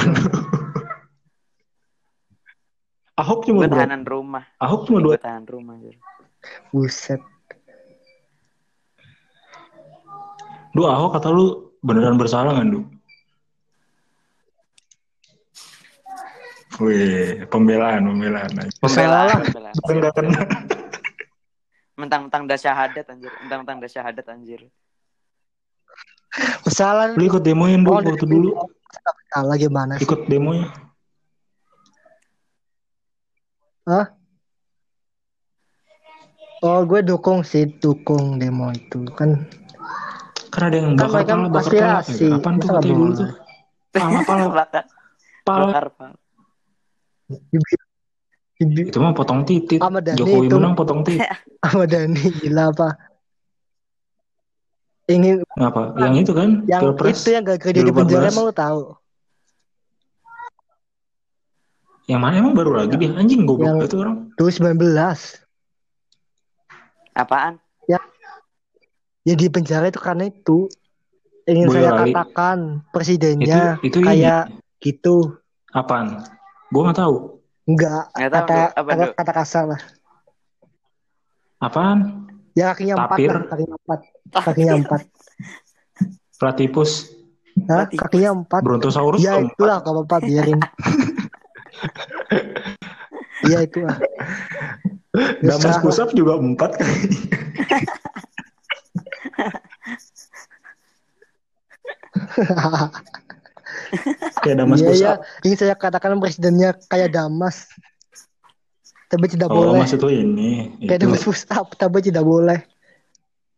Ahok 3.14 3.44
cuma 3.44 3.64
Gue 3.64 3.70
berapa? 3.70 3.84
tahanan 3.84 4.04
rumah. 4.04 4.44
Ahok 4.58 4.82
cuma 4.88 5.00
dua 5.00 5.16
tahanan 5.16 5.46
rumah 5.46 5.76
anjir. 5.76 5.96
Buset. 6.70 7.22
Duh 10.72 10.88
Ahok 10.88 11.12
kata 11.14 11.28
lu 11.30 11.46
beneran 11.80 12.16
bersalah 12.16 12.56
kan 12.56 12.68
Du? 12.68 12.82
Wih, 16.80 17.46
pembelaan, 17.46 18.08
pembelaan. 18.08 18.50
aja. 18.58 18.72
Pembelaan, 18.80 19.28
Salah. 19.28 19.44
pembelaan. 19.44 19.74
Bukan 19.78 19.96
nggak 20.00 20.14
kena. 20.16 20.40
Mentang-mentang 21.94 22.44
dah 22.48 22.58
syahadat 22.58 23.06
anjir. 23.06 23.30
Mentang-mentang 23.38 23.78
dah 23.78 23.90
syahadat 23.92 24.26
anjir. 24.26 24.66
Salah. 26.66 27.14
Lu 27.14 27.22
ikut 27.22 27.44
demoin 27.44 27.78
dulu 27.78 27.92
Oh, 27.92 28.02
waktu 28.02 28.26
dulu. 28.26 28.50
Salah 29.30 29.56
gimana 29.56 30.00
sih? 30.00 30.08
Ikut 30.08 30.26
demonya. 30.26 30.72
Oh, 36.62 36.80
gue 36.86 37.02
dukung 37.02 37.42
sih, 37.42 37.66
dukung 37.66 38.38
demo 38.38 38.70
itu 38.70 39.02
kan. 39.18 39.50
Karena 40.54 40.66
ada 40.70 40.78
yang 40.78 40.90
Kan 40.94 41.10
bakar 41.10 41.10
mereka 41.18 41.34
pala, 41.34 41.48
bakar 41.50 41.72
pala. 41.74 42.00
aspirasi. 42.06 42.26
Ya, 42.30 42.36
Apaan 42.38 42.56
tuh 42.62 42.68
katanya 42.70 42.94
dulu 42.94 43.12
tuh? 43.18 43.30
Pala, 43.92 44.20
pala, 44.22 44.44
Bakar, 44.52 44.84
pala. 45.42 45.66
bakar, 45.66 45.86
Ibi- 48.62 48.94
Itu 48.94 49.02
mah 49.02 49.18
potong 49.18 49.42
Dhani 50.06 50.22
Jokowi 50.22 50.46
itu- 50.46 50.58
menang 50.62 50.78
potong 50.78 51.02
titit. 51.02 51.26
Ahmad 51.66 51.88
Dhani 51.94 52.22
gila 52.38 52.64
apa? 52.70 52.88
Ingin 55.10 55.42
Ngapa? 55.58 55.98
Yang 55.98 56.14
itu 56.22 56.32
kan? 56.38 56.50
yang 56.70 56.82
Pilpres. 56.86 57.26
itu 57.26 57.30
yang 57.34 57.42
gak 57.42 57.58
kerja 57.58 57.82
di 57.82 57.90
2014. 57.90 57.98
penjara 57.98 58.26
emang 58.30 58.46
lu 58.46 58.54
tahu? 58.54 58.82
Yang 62.12 62.22
mana 62.28 62.34
emang 62.44 62.52
baru 62.52 62.76
lagi 62.76 63.00
dia? 63.00 63.16
Anjing 63.16 63.48
goblok 63.48 63.80
Yang- 63.80 63.88
itu 63.88 63.96
orang. 64.04 64.16
2019. 64.36 65.40
Apaan? 67.16 67.56
Ya 69.22 69.38
di 69.38 69.48
penjara 69.54 69.86
itu 69.86 70.02
karena 70.02 70.34
itu 70.34 70.66
ingin 71.46 71.70
saya 71.70 71.94
katakan 71.94 72.82
presidennya 72.90 73.78
itu 73.86 74.02
itu 74.02 74.10
kayak 74.10 74.50
ini. 74.50 74.58
gitu. 74.82 75.38
Apaan? 75.72 76.26
Gue 76.74 76.82
nggak 76.90 76.98
tahu. 76.98 77.38
Enggak, 77.70 78.10
Nggak 78.18 78.32
tahu, 78.34 78.42
kata. 78.50 78.58
Apa, 78.74 78.90
kata, 78.90 79.06
kata 79.14 79.32
kasar 79.38 79.64
lah. 79.70 79.82
Apaan? 81.62 82.26
Ya 82.58 82.74
kakinya 82.74 83.06
empat 83.06 83.14
Tapir. 83.14 83.30
lah, 83.30 83.44
kakinya 83.46 83.76
empat. 83.78 84.00
Kakinya 84.34 84.74
empat. 84.82 85.02
Platypus. 86.42 86.92
Hah? 87.70 87.86
Kakinya 87.94 88.30
empat. 88.42 88.62
Brontosaurus. 88.66 89.22
Ya 89.22 89.38
itulah 89.38 89.86
gak 89.86 89.94
apa-apa 89.94 90.18
biarin. 90.26 90.58
Iya 93.42 93.60
itu 93.66 93.80
lah. 93.82 93.98
Damas 95.42 95.62
Terserah. 95.66 95.82
pusap 95.82 96.10
juga 96.14 96.38
empat 96.38 96.72
kan. 96.78 96.90
Kayak 104.42 104.58
Damas 104.58 104.80
Iya 104.80 104.88
ya, 104.88 104.92
pusap. 104.92 105.18
ingin 105.46 105.58
saya 105.58 105.76
katakan 105.76 106.18
presidennya 106.18 106.70
kayak 106.88 107.12
Damas. 107.12 107.68
Tapi 109.06 109.28
tidak 109.28 109.52
Oh 109.52 109.68
boleh. 109.68 109.84
maksud 109.84 110.00
lu 110.00 110.10
ini. 110.10 110.72
Kayak 110.80 110.98
Itu. 110.98 111.04
Damas 111.06 111.22
push 111.22 111.44
up, 111.52 111.68
tapi 111.76 112.00
tidak 112.00 112.24
boleh. 112.24 112.64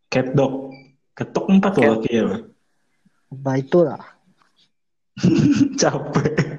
Cat 0.10 0.34
dog. 0.34 0.74
Ketok 1.14 1.46
empat 1.48 1.74
loh 1.78 2.02
kaki 2.02 2.10
ya. 2.10 2.26
Nah 3.34 3.56
itulah, 3.56 4.02
Capek. 5.82 6.53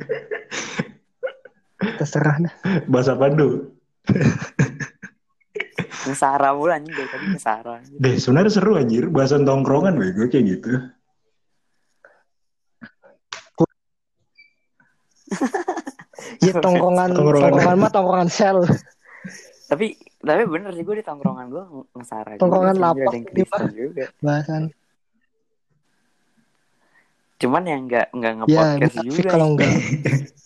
Terserah 1.95 2.37
dah. 2.41 2.55
Bahasa 2.85 3.13
Pandu. 3.15 3.75
Ngesara 6.05 6.53
mulu 6.53 6.69
anjing 6.69 6.93
dari 6.93 7.09
tadi. 7.09 7.97
Deh 7.97 8.15
sebenarnya 8.17 8.53
seru 8.53 8.77
anjir. 8.77 9.09
Bahasa 9.09 9.41
tongkrongan 9.41 9.97
bego 9.97 10.29
kayak 10.29 10.45
gitu. 10.47 10.71
Ya 16.41 16.53
tongkongan, 16.57 17.09
Tongkrongan. 17.11 17.51
tongkongan 17.51 17.77
mah 17.79 17.91
tongkongan 17.91 18.29
sel. 18.29 18.59
Tapi 19.65 19.97
tapi 20.21 20.43
bener 20.45 20.73
sih 20.73 20.85
gue 20.85 21.01
di 21.01 21.05
tongkrongan 21.05 21.47
gue 21.49 21.63
ngesara. 21.95 22.37
Tongkrongan 22.37 22.77
lapak 22.77 23.13
juga. 23.73 24.13
Bahasan. 24.21 24.69
Cuman 27.35 27.63
yang 27.65 27.81
nggak 27.85 28.07
nggak 28.13 28.33
Ya, 28.47 28.77
nge-podcast 28.77 28.95
munafik 28.95 29.09
juga. 29.11 29.31
kalau 29.31 29.47
enggak. 29.53 29.73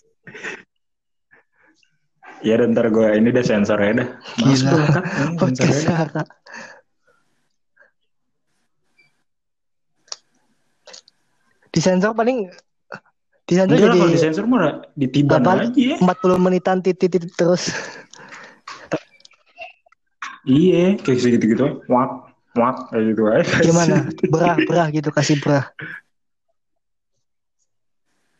Ya 2.39 2.55
dan 2.55 2.71
ntar 2.71 2.87
gue 2.87 3.07
ini 3.19 3.35
deh 3.35 3.43
sensor 3.43 3.79
ya 3.83 3.91
dah. 3.99 4.07
Mas 4.39 4.63
Gila. 4.63 4.71
sensor 4.71 5.03
Podcast. 5.35 5.79
Sarah. 5.83 6.27
Disensor 11.69 12.11
paling 12.15 12.49
disensor 13.45 13.75
Enggak 13.75 13.89
jadi 13.91 13.99
kalau 13.99 14.13
di 14.13 14.19
sensor 14.21 14.45
mah 14.47 14.81
ditiban 14.95 15.41
Apa? 15.43 15.67
aja 15.67 15.97
ya. 15.97 15.97
40 15.99 16.37
menitan 16.39 16.77
titit-titit 16.79 17.33
terus. 17.35 17.73
Iya, 20.47 20.97
kayak 21.03 21.19
segitu-gitu. 21.19 21.83
Wak, 21.91 22.11
wak, 22.55 22.89
kayak 22.89 23.03
gitu 23.13 23.21
aja. 23.27 23.53
Gimana? 23.61 23.95
Berah, 24.33 24.55
berah 24.65 24.87
gitu 24.89 25.09
kasih 25.11 25.37
berah. 25.43 25.67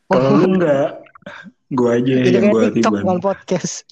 Kalau 0.10 0.42
lu 0.42 0.58
enggak, 0.58 1.06
gue 1.70 1.90
aja 1.90 2.14
Jadi 2.26 2.34
yang 2.34 2.50
gue 2.50 2.64
TikTok 2.74 2.94
bukan 3.06 3.20
podcast. 3.22 3.86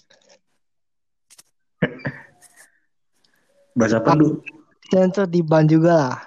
Bahasa 3.77 4.01
apa 4.01 4.17
lu? 4.17 4.41
Sensor 4.89 5.29
di 5.29 5.45
ban 5.45 5.69
juga 5.69 5.93
lah. 5.93 6.17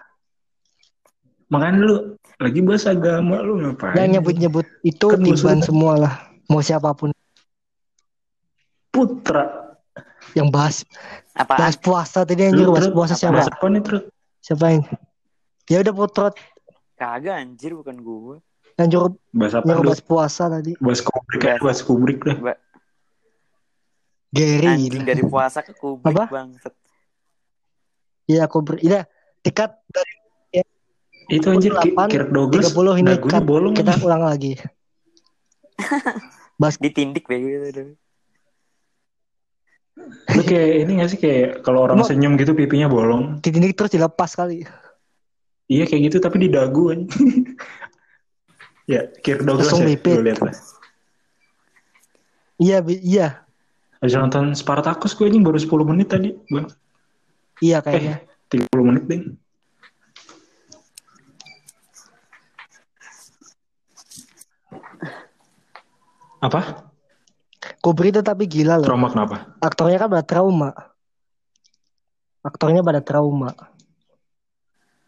Makanya 1.51 1.83
lu 1.83 1.95
lagi 2.39 2.61
bahasa 2.63 2.95
agama 2.95 3.43
lu 3.43 3.59
ngapain? 3.59 3.99
Yang 3.99 4.09
nyebut-nyebut 4.21 4.67
itu 4.87 5.07
Kan 5.11 5.21
di 5.21 5.33
ban 5.35 5.59
semua 5.59 5.93
lah. 5.99 6.15
Mau 6.47 6.63
siapa 6.63 6.95
pun 6.95 7.11
Putra. 8.91 9.59
yang 10.35 10.47
bahas 10.51 10.87
Apaan? 11.35 11.59
bahas 11.59 11.75
puasa 11.75 12.23
tadi 12.23 12.39
yang 12.39 12.55
nyuruh 12.55 12.75
bahas 12.79 12.91
puasa 12.91 13.15
siapa? 13.19 13.43
Bahasa 13.43 13.51
apa 13.51 13.67
nih? 13.67 13.83
Siapa 14.39 14.65
yang? 14.71 14.83
Ya 15.67 15.83
udah 15.83 15.95
putrot 15.95 16.35
Kagak 16.95 17.35
anjir 17.35 17.75
bukan 17.75 17.97
gue. 17.99 18.37
Yang 18.81 18.89
nyuruh 18.89 19.13
Bahasa 19.31 19.57
apa 19.59 19.67
nyuruh 19.67 19.85
bahas 19.87 20.01
puasa 20.01 20.45
tadi. 20.49 20.73
Bahas 20.77 21.01
kubrik 21.01 21.41
ya, 21.41 21.47
Bahasa- 21.53 21.63
bahas 21.63 21.81
kubrik 21.81 22.19
dah. 22.21 22.37
Gary. 24.31 24.67
Anjing 24.67 25.03
dari 25.03 25.23
puasa 25.23 25.61
ke 25.61 25.73
kubik 25.73 26.07
Apa? 26.09 26.25
bang. 26.27 26.49
Iya 28.25 28.47
aku 28.47 28.63
ber 28.63 28.79
iya 28.79 29.05
tiket 29.41 29.75
dari 29.87 30.13
Itu 31.31 31.47
anjir 31.49 31.71
Ki- 31.79 31.95
28, 31.95 32.11
Kirk 32.11 32.29
Douglas 32.31 32.75
30 32.75 32.99
ini 32.99 33.07
dagunya 33.09 33.39
cut. 33.39 33.47
bolong 33.47 33.71
kita 33.73 33.93
ulang 34.03 34.23
lagi. 34.25 34.59
Bahas 36.61 36.75
Ditindik 36.75 37.23
begitu. 37.25 37.95
Lu 40.31 40.43
kayak 40.43 40.71
ini 40.83 40.91
gak 40.99 41.09
sih 41.09 41.19
kayak 41.19 41.63
kalau 41.63 41.87
orang 41.87 42.03
Emang- 42.03 42.11
senyum 42.11 42.35
gitu 42.35 42.51
pipinya 42.51 42.87
bolong. 42.87 43.39
titik 43.39 43.75
terus 43.75 43.95
dilepas 43.95 44.35
kali. 44.35 44.67
Iya 45.67 45.87
kayak 45.87 46.11
gitu 46.11 46.17
tapi 46.19 46.43
di 46.43 46.51
dagu 46.51 46.91
anjir. 46.91 47.15
ya, 48.91 49.03
Kirk 49.23 49.47
Douglas 49.47 49.71
Langsung 49.71 49.87
ya. 49.87 49.91
lipit. 49.95 50.19
Lihat 50.19 50.41
lah. 50.43 50.55
Iya 52.61 52.79
iya 52.85 53.29
Habis 54.03 54.17
nonton 54.17 54.53
Spartacus 54.53 55.13
gue 55.13 55.29
anjing 55.29 55.45
baru 55.45 55.57
10 55.57 55.71
menit 55.87 56.09
tadi. 56.11 56.33
Bang. 56.51 56.67
iya 57.61 57.79
Eh, 57.79 57.85
kayaknya. 57.85 58.17
30 58.49 58.85
menit 58.85 59.05
deh. 59.07 59.21
Apa? 66.41 66.89
Kubri 67.85 68.09
itu 68.13 68.25
tapi 68.25 68.49
gila 68.49 68.81
loh. 68.81 68.89
Trauma 68.89 69.09
kenapa? 69.13 69.37
Aktornya 69.61 70.01
kan 70.01 70.09
pada 70.09 70.25
trauma. 70.25 70.71
Aktornya 72.41 72.81
pada 72.81 73.05
trauma. 73.05 73.53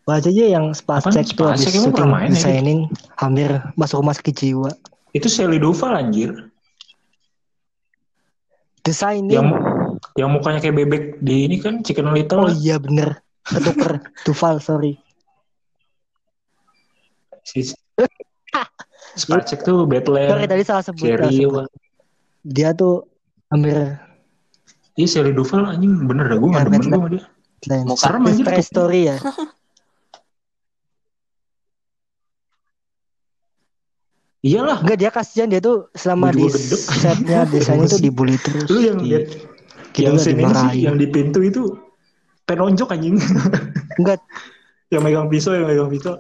Baca 0.03 0.27
aja 0.27 0.45
yang? 0.51 0.75
Spacek 0.75 1.39
tuh 1.39 1.47
habis 1.47 1.71
syuting 1.71 1.95
pernah 1.95 2.27
main 2.27 2.35
ya? 2.35 2.43
hampir 3.23 3.51
masuk 3.79 4.03
rumah 4.03 4.15
sakit 4.19 4.35
jiwa. 4.35 4.71
Itu 5.15 5.31
Sally 5.31 5.63
Duval 5.63 5.95
anjir. 5.95 6.31
Designing. 8.83 9.31
Yang 9.31 9.47
yang 10.19 10.31
mukanya 10.35 10.59
kayak 10.59 10.77
bebek 10.83 11.05
di 11.23 11.47
ini 11.47 11.63
kan 11.63 11.87
Chicken 11.87 12.11
Little. 12.11 12.51
Oh 12.51 12.51
iya 12.51 12.83
bener. 12.83 13.23
Ketuker. 13.47 14.03
Tufal, 14.27 14.59
sorry. 14.67 14.99
Si 17.47 17.71
Spacek 19.13 19.63
tuh 19.63 19.87
Sorry 19.87 20.03
Battle. 20.03 20.47
tadi 20.51 20.63
salah 20.67 20.83
sebut. 20.83 21.05
sebut. 21.05 21.69
Dia 22.43 22.75
tuh 22.75 23.07
hampir 23.53 23.77
Iya 24.93 25.07
Sherry 25.09 25.33
Duval 25.33 25.73
anjing 25.73 26.05
bener 26.05 26.29
dah 26.29 26.37
gue 26.37 26.49
Ya, 26.53 26.55
gak 26.61 26.65
demen 26.69 26.81
gue 26.85 26.93
sama 26.93 27.09
dia. 27.09 27.23
Muka. 27.87 28.01
Serem 28.03 28.23
anjir. 28.29 28.45
Story 28.61 29.01
ya. 29.09 29.17
Iyalah. 34.43 34.83
Enggak 34.83 34.99
dia 34.99 35.11
kasihan 35.15 35.47
dia 35.47 35.63
tuh 35.63 35.87
selama 35.95 36.35
di 36.35 36.51
setnya 36.51 37.47
desainnya 37.53 37.87
tuh 37.87 38.03
dibully 38.03 38.35
terus. 38.43 38.67
Lu 38.67 38.83
yang 38.83 38.99
di, 38.99 39.15
lihat 39.15 39.25
gitu 39.95 40.03
yang 40.03 40.17
lah, 40.19 40.25
scene 40.25 40.41
ini 40.43 40.55
sih 40.55 40.71
yang 40.83 40.97
di 40.99 41.07
pintu 41.07 41.41
itu 41.47 41.79
penonjok 42.51 42.91
anjing. 42.91 43.23
Enggak 44.03 44.19
yang 44.91 45.03
megang 45.07 45.31
pisau 45.31 45.55
yang 45.55 45.71
megang 45.71 45.89
pisau. 45.89 46.19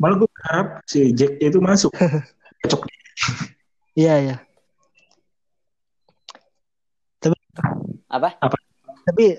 Malah 0.00 0.16
gue 0.16 0.28
berharap 0.32 0.66
si 0.86 1.12
Jack 1.12 1.36
itu 1.42 1.58
masuk. 1.60 1.92
Cocok. 2.64 2.88
iya 3.98 4.14
ya. 4.22 4.36
Apa? 8.10 8.34
Tapi 9.06 9.38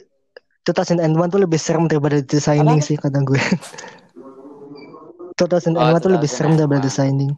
2001 0.64 1.12
tuh 1.28 1.42
lebih 1.44 1.60
serem 1.60 1.86
daripada 1.92 2.24
designing 2.24 2.80
Apa? 2.80 2.88
sih 2.88 2.96
kata 2.96 3.20
gue. 3.20 3.42
2001 5.42 5.74
Oh, 5.74 5.98
tuh 5.98 6.12
lebih 6.12 6.30
serem 6.30 6.54
daripada 6.54 6.82
2001. 6.82 6.88
designing. 6.88 7.32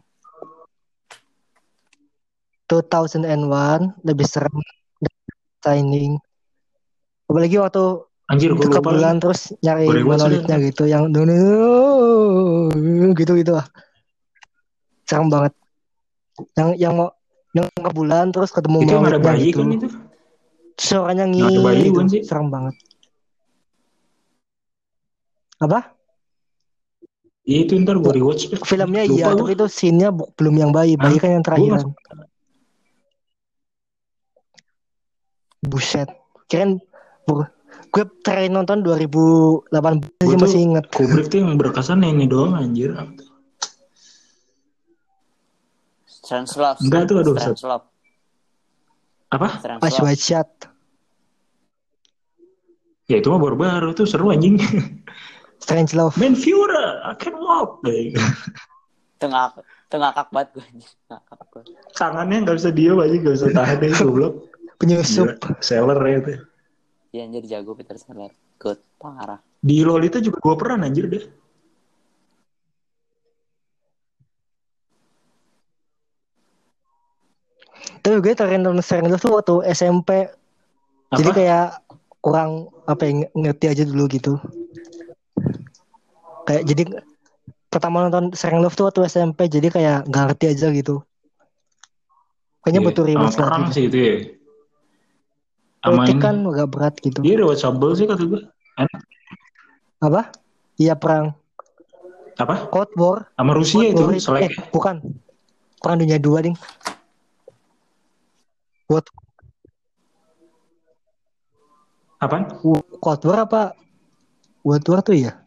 2001 2.66 3.24
lebih 4.02 4.26
serem 4.26 4.54
daripada 4.98 5.32
designing. 5.60 6.12
Apalagi 7.24 7.56
waktu 7.56 7.84
Anjir 8.24 8.52
gue 8.52 8.64
ke 8.64 8.80
lupa. 8.80 8.88
bulan 8.88 9.20
terus 9.20 9.52
nyari 9.60 9.84
monolitnya 10.00 10.56
gitu 10.58 10.84
yang 10.84 11.12
gitu 13.14 13.32
gitu 13.36 13.52
lah. 13.52 13.66
Serem 15.04 15.28
banget. 15.28 15.52
Yang 16.56 16.68
yang 16.80 16.92
mau 16.96 17.08
yang 17.54 17.68
ke 17.70 17.92
bulan 17.92 18.32
terus 18.32 18.50
ketemu 18.50 18.82
Itu 18.82 18.96
ada 18.98 19.20
bayi 19.22 19.48
gitu. 19.48 19.60
kan 19.60 19.68
itu. 19.70 19.88
Suaranya 20.74 21.24
Yang 21.28 21.38
ada 21.46 21.60
bayi 21.62 21.78
ngii 21.78 21.90
bukan 21.92 22.06
gitu. 22.08 22.14
sih? 22.16 22.22
Serem 22.24 22.48
banget. 22.50 22.74
Apa? 25.56 25.93
Iya, 27.44 27.68
Itu 27.68 27.76
ntar 27.84 28.00
gue 28.00 28.08
rewatch. 28.08 28.48
Filmnya 28.64 29.04
Lupa 29.04 29.20
iya, 29.20 29.26
gua. 29.28 29.40
tapi 29.44 29.52
itu 29.52 29.66
scene-nya 29.68 30.08
belum 30.16 30.54
yang 30.56 30.70
bayi. 30.72 30.96
Bayi 30.96 31.20
kan 31.20 31.36
yang 31.36 31.44
Gua 31.44 31.48
terakhiran. 31.52 31.84
Buset. 35.64 36.08
Keren 36.48 36.80
gue 37.94 38.04
terakhir 38.26 38.50
nonton 38.50 38.82
2018 38.82 39.70
aja 39.70 40.24
Gua 40.24 40.34
tuh- 40.34 40.40
masih 40.40 40.60
inget. 40.60 40.84
Kubrick 40.88 41.28
tuh 41.28 41.44
yang 41.44 41.60
berkesan 41.60 42.00
ini 42.00 42.24
doang 42.24 42.56
anjir. 42.56 42.96
Strange 46.08 46.56
Love. 46.56 46.80
Enggak 46.80 47.02
tuh, 47.04 47.16
aduh, 47.20 47.36
Strange 47.36 47.64
Love. 47.68 47.84
Apa? 49.28 49.48
Pas. 49.84 49.94
White 50.00 50.24
Shot. 50.24 50.48
Ya 53.04 53.20
itu 53.20 53.28
mah 53.28 53.36
baru-baru 53.36 53.92
tuh 53.92 54.08
seru 54.08 54.32
anjing. 54.32 54.56
Strange 55.60 55.92
Love. 55.94 56.14
Man 56.18 56.34
Fiora, 56.34 57.04
I 57.04 57.14
can 57.18 57.36
walk. 57.38 57.82
Tengah 59.22 59.54
tengah 59.88 60.10
kak 60.10 60.28
banget 60.34 60.48
gue. 60.58 60.66
Ngakak 61.06 61.40
gue. 61.54 61.62
Tangannya 61.94 62.36
nggak 62.42 62.56
bisa 62.58 62.70
diem 62.74 62.98
aja, 62.98 63.14
nggak 63.14 63.34
bisa 63.38 63.48
tahan 63.54 63.76
deh 63.78 63.90
goblok. 63.94 64.34
Penyusup. 64.82 65.38
Gila, 65.38 65.62
Seller 65.62 65.98
ya 66.02 66.16
itu. 66.18 66.32
Iya 67.14 67.20
anjir 67.30 67.44
jago 67.46 67.78
Peter 67.78 67.94
Seller. 67.94 68.34
Good. 68.58 68.82
Parah. 68.98 69.38
Di 69.62 69.86
Lolita 69.86 70.18
juga 70.18 70.42
gue 70.42 70.54
peran 70.58 70.82
anjir 70.82 71.06
deh. 71.06 71.24
Tapi 78.04 78.20
gue 78.20 78.32
Strange 78.84 79.08
Love 79.08 79.22
tuh 79.24 79.32
waktu 79.32 79.54
SMP. 79.72 80.28
Jadi 81.14 81.30
Apa? 81.30 81.36
kayak 81.38 81.68
kurang 82.20 82.68
apa 82.84 83.02
yang 83.06 83.24
ngerti 83.32 83.64
aja 83.70 83.82
dulu 83.86 84.04
gitu. 84.10 84.36
Kayak 86.44 86.62
jadi 86.68 86.82
pertama 87.72 88.06
nonton 88.06 88.30
Strange 88.36 88.62
Love 88.62 88.76
tuh 88.76 88.84
waktu 88.88 89.00
SMP. 89.08 89.48
Jadi 89.48 89.68
kayak 89.72 90.08
nggak 90.08 90.22
ngerti 90.30 90.44
aja 90.52 90.68
gitu. 90.70 91.00
Kayaknya 92.64 92.80
Iya, 92.80 92.88
butuh 92.88 93.04
rewatch 93.04 93.36
lagi. 93.36 93.72
sih 93.76 93.84
itu 93.92 93.98
ya. 94.00 94.14
Politik 95.84 96.16
kan 96.16 96.36
agak 96.48 96.68
berat 96.72 96.94
gitu. 97.04 97.20
Iya 97.20 97.44
rewatchable 97.44 97.92
sih 97.92 98.08
kata 98.08 98.24
gue. 98.24 98.40
Apa? 100.00 100.32
Iya 100.80 100.96
perang. 100.96 101.36
Apa? 102.40 102.66
Cold 102.72 102.92
War. 102.96 103.18
Sama 103.36 103.52
Rusia 103.52 103.92
Cold 103.92 104.00
War 104.00 104.12
itu, 104.16 104.24
selek. 104.24 104.42
Eh, 104.48 104.52
bukan. 104.72 104.96
Perang 105.84 106.00
Dunia 106.00 106.16
Dua, 106.16 106.40
ding. 106.40 106.56
What 108.88 109.08
Apaan? 112.24 112.48
Cold 113.04 113.22
War 113.28 113.38
apa? 113.44 113.62
World 114.64 114.86
War 114.88 115.04
tuh 115.04 115.12
ya? 115.12 115.43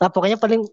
Nah, 0.00 0.08
pokoknya 0.08 0.40
paling 0.40 0.64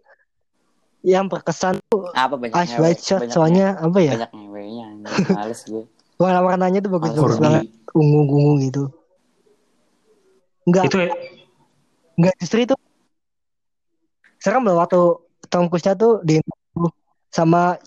yang 1.03 1.27
berkesan 1.27 1.77
tuh 1.91 2.09
Apa 2.15 2.39
banyak 2.39 2.55
Ice 2.63 2.75
White 2.79 3.03
Shot 3.03 3.21
banyak 3.27 3.35
soalnya 3.35 3.67
apa 3.77 3.99
ya? 3.99 4.13
banyak 4.15 4.31
ngewenya. 4.33 4.87
Males 5.35 5.61
gue. 5.67 5.83
Warna-warnanya 6.21 6.79
tuh 6.81 6.91
bagus-bagus 6.97 7.37
Warna 7.37 7.61
banget, 7.61 7.63
ungu-ungu 7.93 8.57
gitu. 8.65 8.83
Enggak, 10.65 10.89
Itu 10.89 10.97
ya, 10.97 11.13
enggak 12.17 12.33
justru 12.41 12.59
itu 12.65 12.75
serem 14.41 14.65
loh 14.65 14.81
waktu 14.81 14.99
Tom 15.47 15.69
Cruise-nya 15.69 15.93
tuh 15.93 16.19
di 16.25 16.41
sama 17.29 17.77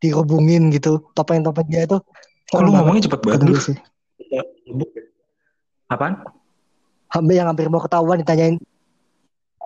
dihubungin 0.00 0.72
gitu 0.72 1.10
topeng-topeng 1.12 1.68
dia 1.68 1.84
itu 1.84 2.00
kok 2.48 2.60
lu 2.64 2.72
ngomongnya 2.72 3.10
cepet 3.10 3.20
banget 3.26 3.58
sih. 3.60 3.76
Apaan? 5.90 6.22
Hampir 7.10 7.34
yang 7.36 7.50
hampir 7.50 7.66
mau 7.66 7.82
ketahuan 7.82 8.22
ditanyain 8.22 8.56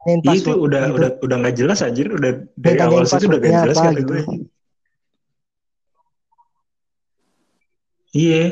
ditanyain 0.04 0.20
Iya, 0.20 0.32
itu 0.36 0.44
password 0.44 0.60
udah 0.60 0.82
gitu. 0.84 0.96
udah 1.00 1.10
udah 1.24 1.36
nggak 1.40 1.56
jelas 1.56 1.78
anjir, 1.80 2.06
udah 2.12 2.32
dari 2.54 2.76
Ditanyain 2.76 2.92
awal 2.92 3.04
situ 3.08 3.24
udah 3.24 3.38
gak 3.40 3.44
passwordnya 3.48 3.64
jelas 3.64 3.76
apa 3.76 3.88
kata 3.88 4.00
gitu. 4.00 4.14
Iya, 8.14 8.42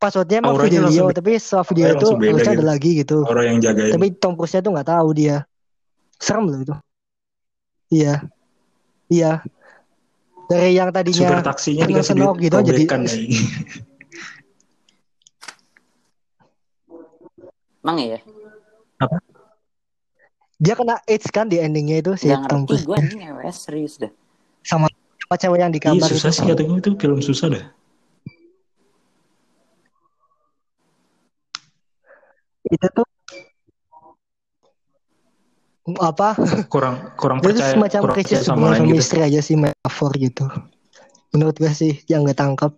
passwordnya 0.00 0.40
emang 0.40 0.56
Auranya 0.56 0.64
video 0.72 0.82
langsung 0.88 1.12
tapi 1.12 1.32
setelah 1.36 1.64
video 1.68 1.84
itu 1.92 2.08
harusnya 2.16 2.40
ada 2.40 2.56
gitu. 2.56 2.64
lagi 2.64 2.90
gitu 3.04 3.16
orang 3.28 3.44
yang 3.44 3.58
jagain. 3.60 3.92
tapi 3.92 4.06
Tom 4.16 4.32
Cruise-nya 4.32 4.64
tuh 4.64 4.72
nggak 4.72 4.88
tahu 4.88 5.08
dia 5.12 5.36
serem 6.16 6.48
loh 6.48 6.56
itu 6.56 6.74
iya 7.92 8.24
iya 9.12 9.44
dari 10.48 10.72
yang 10.72 10.88
Supir 10.88 11.04
tadinya 11.04 11.44
taksinya 11.44 11.84
seneng 11.84 11.90
dikasih 11.92 12.08
senok 12.16 12.34
duit 12.40 12.44
gitu 12.48 12.56
jadi. 12.64 12.84
Emang 17.80 17.96
ya? 17.96 18.18
Dia 20.60 20.74
kena 20.76 21.00
AIDS 21.04 21.28
kan 21.32 21.48
di 21.48 21.56
endingnya 21.56 21.96
itu 21.98 22.12
si 22.14 22.28
Gak 22.28 22.44
Tom 22.46 22.68
ngerti 22.68 22.84
gue 22.84 22.94
anjing 22.94 23.20
ngewe 23.24 23.48
serius 23.50 23.96
dah. 23.96 24.12
sama 24.60 24.86
sama 25.18 25.34
cewek 25.34 25.58
yang 25.58 25.72
di 25.72 25.80
Iya 25.80 25.88
kamar 25.96 26.08
susah 26.12 26.28
itu 26.28 26.36
sih 26.36 26.44
kata 26.46 26.62
gue 26.62 26.78
itu 26.78 26.90
film 26.94 27.18
susah 27.18 27.46
dah. 27.48 27.64
itu 32.62 32.86
tuh 32.92 33.06
apa 35.98 36.36
Kurang 36.70 37.16
kurang 37.18 37.38
itu 37.40 37.50
tuh 37.50 37.56
percaya 37.56 37.72
semacam 37.74 38.00
kurang 38.04 38.14
krisis 38.14 38.30
percaya 38.30 38.46
sama 38.46 38.54
hubungan 38.54 38.70
lain 38.70 38.78
suami 38.78 38.92
gitu. 38.92 39.02
istri 39.02 39.20
aja 39.24 39.40
sih 39.42 39.56
metafor 39.58 40.12
gitu 40.14 40.44
menurut 41.32 41.56
gue 41.56 41.72
sih 41.72 41.92
yang 42.06 42.22
nggak 42.22 42.38
tangkap 42.38 42.72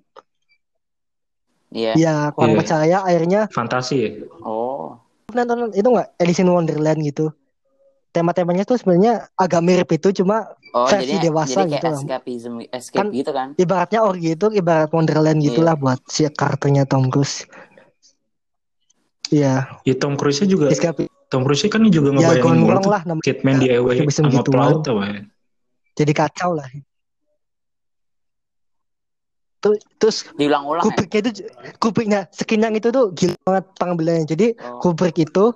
Iya. 1.72 1.92
ya 1.96 2.14
kurang 2.30 2.52
Iya. 2.52 2.58
percaya 2.60 2.96
akhirnya 3.00 3.40
Fantasi. 3.48 4.28
Oh. 4.44 5.00
nonton 5.32 5.72
itu 5.72 5.88
nggak 5.88 6.08
Alice 6.20 6.40
in 6.40 6.48
Wonderland 6.48 7.00
gitu 7.00 7.32
tema-temanya 8.12 8.62
tuh 8.62 8.76
sebenarnya 8.76 9.32
agak 9.34 9.60
mirip 9.60 9.88
itu 9.90 10.12
cuma 10.14 10.52
Oh, 10.72 10.88
Versi 10.88 11.04
jadi 11.06 11.28
dewasa 11.28 11.52
jadi 11.58 11.68
kayak 11.68 11.72
gitu 11.74 11.88
escapism, 12.00 12.52
escape 12.64 12.96
Kan- 12.96 13.12
gitu 13.12 13.30
kan? 13.30 13.48
ibaratnya 13.56 14.00
orgi 14.00 14.32
itu 14.32 14.46
ibarat 14.50 14.88
Wonderland 14.88 15.36
Iya. 15.36 15.46
gitulah 15.48 15.74
buat 15.74 16.00
si 16.06 16.24
karakternya 16.24 16.84
Tom 16.84 17.12
Cruise. 17.12 17.44
Iya, 19.28 19.68
Ya 19.84 19.94
Tom 19.96 20.16
Cruise 20.16 20.40
juga 20.44 20.68
escape 20.68 21.08
Tom 21.28 21.44
Cruise 21.44 21.64
kan 21.64 21.84
juga 21.88 22.12
ya 22.12 22.32
ngebayangin 22.32 22.40
mulu 22.40 22.44
gondrong 22.68 22.84
tuh 22.84 22.88
lah 22.90 23.02
namanya. 23.04 23.24
Kidman 23.24 23.56
di 23.58 23.68
Away 23.68 23.96
Bisa 24.00 24.20
sama 24.20 24.28
begituan. 24.28 24.56
Plout 24.56 24.80
tau 24.80 24.96
ya. 25.00 25.20
Jadi 25.92 26.12
kacau 26.12 26.50
lah. 26.52 26.68
Tuh, 29.60 29.76
terus 29.96 30.26
Diulang-ulang 30.34 30.82
ya? 30.82 30.84
Kubricknya 30.84 31.20
itu 31.22 31.30
Kubricknya 31.78 32.20
skin 32.28 32.60
yang 32.60 32.74
itu 32.74 32.88
tuh 32.88 33.14
gila 33.14 33.36
banget 33.46 33.64
pengambilannya. 33.76 34.24
Jadi 34.26 34.46
Oh. 34.58 34.80
Kubrick 34.82 35.20
itu 35.20 35.54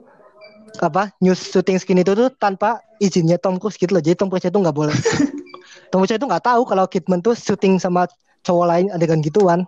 apa 0.78 1.12
news 1.18 1.38
shooting 1.38 1.76
skin 1.76 1.98
itu 1.98 2.12
tuh 2.12 2.28
tanpa 2.32 2.78
izinnya 2.98 3.36
Tom 3.36 3.56
Cruise 3.56 3.76
gitu 3.76 3.92
loh. 3.92 4.02
Jadi 4.02 4.14
Tom 4.14 4.28
Cruise 4.28 4.44
itu 4.44 4.54
nggak 4.54 4.72
boleh. 4.72 4.94
Tom 5.90 6.00
Cruise 6.00 6.14
itu 6.14 6.24
nggak 6.24 6.44
tahu 6.44 6.62
kalau 6.64 6.84
Kidman 6.84 7.20
tuh 7.20 7.32
syuting 7.32 7.76
sama 7.76 8.04
cowok 8.42 8.66
lain 8.66 8.86
adegan 8.90 9.20
gituan. 9.20 9.64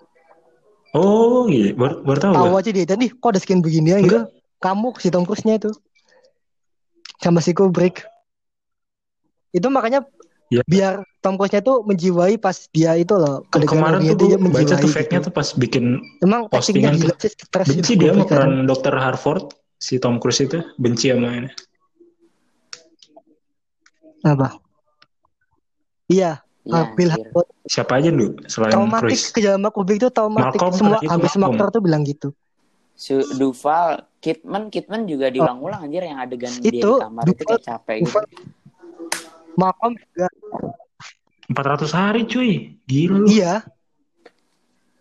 Oh, 0.93 1.45
iya. 1.47 1.73
Baru, 1.73 2.01
baru 2.01 2.19
tahu. 2.19 2.33
Tahu 2.33 2.49
gua. 2.49 2.61
aja 2.61 2.71
dia 2.73 2.85
dan 2.85 2.99
ih 2.99 3.13
kok 3.13 3.29
ada 3.29 3.39
skin 3.39 3.61
beginian 3.61 4.01
gitu. 4.01 4.25
Kamu 4.59 4.97
si 4.97 5.09
Tom 5.09 5.23
Cruise-nya 5.23 5.57
itu. 5.57 5.71
Sama 7.19 7.39
si 7.39 7.53
Kubrick. 7.53 8.03
Itu 9.51 9.69
makanya 9.69 10.05
Ya. 10.49 10.65
biar 10.65 11.05
Tom 11.21 11.37
Cruise-nya 11.37 11.61
tuh 11.61 11.85
menjiwai 11.85 12.41
pas 12.41 12.57
dia 12.73 12.97
itu 12.97 13.13
loh. 13.13 13.45
Kemarin 13.53 14.01
tuh 14.09 14.17
dia 14.17 14.41
baca 14.41 14.49
menjiwai 14.49 14.81
tuh 14.81 14.89
fact-nya 14.89 15.21
gitu. 15.21 15.29
tuh 15.29 15.33
pas 15.37 15.49
bikin 15.53 15.85
Emang 16.25 16.49
postingan 16.49 16.97
gila 16.97 17.13
tuh. 17.13 17.21
sih 17.21 17.33
stres 17.37 17.69
benci 17.69 17.93
itu 17.93 18.01
dia 18.01 18.17
kadang. 18.17 18.25
peran 18.25 18.53
dokter 18.65 18.97
Harvard 18.97 19.53
si 19.79 20.03
Tom 20.03 20.19
Cruise 20.19 20.43
itu 20.43 20.59
benci 20.77 21.15
sama 21.15 21.31
ini. 21.33 21.51
Apa? 24.27 24.59
Iya, 26.11 26.43
Bill. 26.99 27.09
Harwood. 27.15 27.47
Siapa 27.71 28.03
aja 28.03 28.11
lu 28.11 28.35
selain 28.51 28.75
Traumatik 28.75 29.15
Cruise? 29.15 29.31
kejadian 29.31 29.63
Kubrick 29.71 30.03
itu 30.03 30.11
traumatik. 30.11 30.59
Malcolm 30.59 30.75
Semua 30.75 30.99
terakhir 30.99 31.09
hampir 31.15 31.31
semua 31.31 31.49
aktor 31.55 31.69
tuh 31.71 31.83
bilang 31.85 32.03
gitu. 32.03 32.29
Su 32.99 33.23
Duval, 33.39 34.03
Kidman, 34.19 34.75
Kidman 34.75 35.07
juga 35.07 35.31
diulang-ulang 35.31 35.87
anjir 35.87 36.03
yang 36.03 36.19
adegan 36.19 36.51
dia 36.59 36.67
di 36.67 36.83
Itu, 36.83 36.99
kamar 36.99 37.31
itu 37.31 37.43
kayak 37.47 37.63
capek 37.63 37.97
gitu. 38.03 38.11
Duval. 38.11 38.25
Malcolm 39.55 39.93
juga 39.95 40.27
400 41.55 41.95
hari 41.95 42.21
cuy. 42.27 42.75
Gila 42.91 43.17
lu. 43.23 43.27
Iya. 43.31 43.63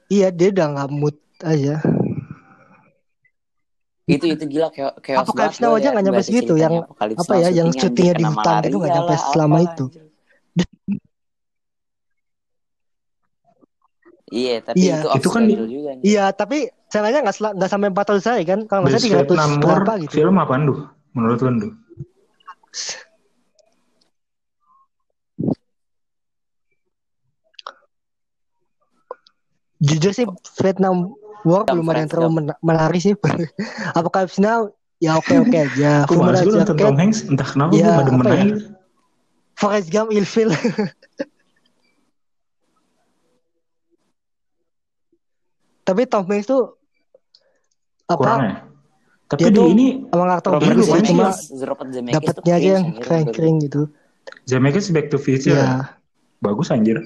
Iya, 0.07 0.27
dia 0.31 0.47
udah 0.53 0.65
nggak 0.77 0.89
mood 0.93 1.17
aja. 1.41 1.81
Itu 4.07 4.23
itu 4.23 4.43
gila 4.47 4.71
kayak 4.71 5.03
kayak 5.03 5.17
Apocalypse 5.19 5.59
Now 5.59 5.75
aja 5.75 5.91
nggak 5.91 6.05
nyampe 6.07 6.23
segitu, 6.23 6.55
yang 6.55 6.87
apa 6.95 7.33
ya, 7.43 7.49
yang 7.51 7.67
syutingnya 7.75 8.15
di 8.15 8.23
hutan 8.23 8.61
itu 8.63 8.77
nggak 8.79 8.93
nyampe 8.95 9.13
selama 9.35 9.57
itu. 9.67 9.85
Iya, 14.27 14.59
tapi 14.59 14.75
Iya. 14.79 14.95
itu 14.99 15.07
Itu 15.19 15.27
kan- 15.31 15.47
juga. 15.47 15.91
Iya, 16.03 16.25
tapi 16.35 16.57
sayangnya 16.91 17.19
nggak 17.27 17.35
sel- 17.35 17.55
nggak 17.55 17.71
sampai 17.71 17.87
400 17.95 18.25
hari 18.27 18.43
kan? 18.43 18.59
Kalau 18.67 18.83
nggak 18.83 18.99
salah 18.99 19.23
300 19.23 19.23
Vietnam 19.23 19.51
War 19.63 19.79
berapa 19.83 19.93
gitu. 20.03 20.13
film 20.19 20.35
apaan 20.35 20.61
lu? 20.67 20.75
Menurut 21.15 21.39
lu 21.43 21.51
Du? 21.63 21.69
Jujur 29.77 30.11
sih 30.13 30.25
Vietnam 30.61 31.13
War 31.43 31.61
belum 31.63 31.85
ada 31.85 31.99
yang 31.99 32.09
terlalu 32.09 32.31
men- 32.33 32.59
menarik 32.59 32.99
sih. 32.99 33.13
Apocalypse 33.97 34.37
Now 34.37 34.71
ya 34.97 35.15
oke-oke 35.15 35.53
aja. 35.53 36.05
Gue 36.05 36.15
Full 36.15 36.23
malas 36.23 36.41
gue 36.41 36.53
nonton 36.55 36.75
Tom 36.75 36.95
Hanks 36.95 37.19
entah 37.25 37.45
kenapa 37.45 37.71
gue 37.71 37.79
Ya, 37.79 37.93
gak 37.93 38.05
demen 38.07 38.25
ya? 38.25 38.33
aja. 38.33 38.55
Forrest 39.53 39.89
Gump, 39.89 40.09
Ilfil. 40.11 40.49
Tapi 45.83 46.01
Tom 46.05 46.25
Hanks 46.25 46.47
tuh 46.47 46.75
Kurang 48.07 48.39
apa 48.39 48.45
ya. 48.45 48.55
Tapi 49.27 49.39
Dia 49.43 49.49
di 49.51 49.59
tuh- 49.59 49.69
ini 49.69 49.87
emang 50.07 50.29
aktor 50.31 50.51
bagus 50.55 50.87
sih 50.87 51.03
cuma 51.03 51.27
dapatnya 52.07 52.53
aja 52.55 52.69
yang 52.79 52.85
anjir, 52.87 53.03
kering-kering 53.03 53.55
gitu. 53.59 53.81
Zemeckis 54.47 54.87
Back 54.89 55.11
to 55.11 55.19
Future 55.19 55.51
Iya. 55.51 55.91
bagus 56.39 56.71
anjir. 56.71 57.03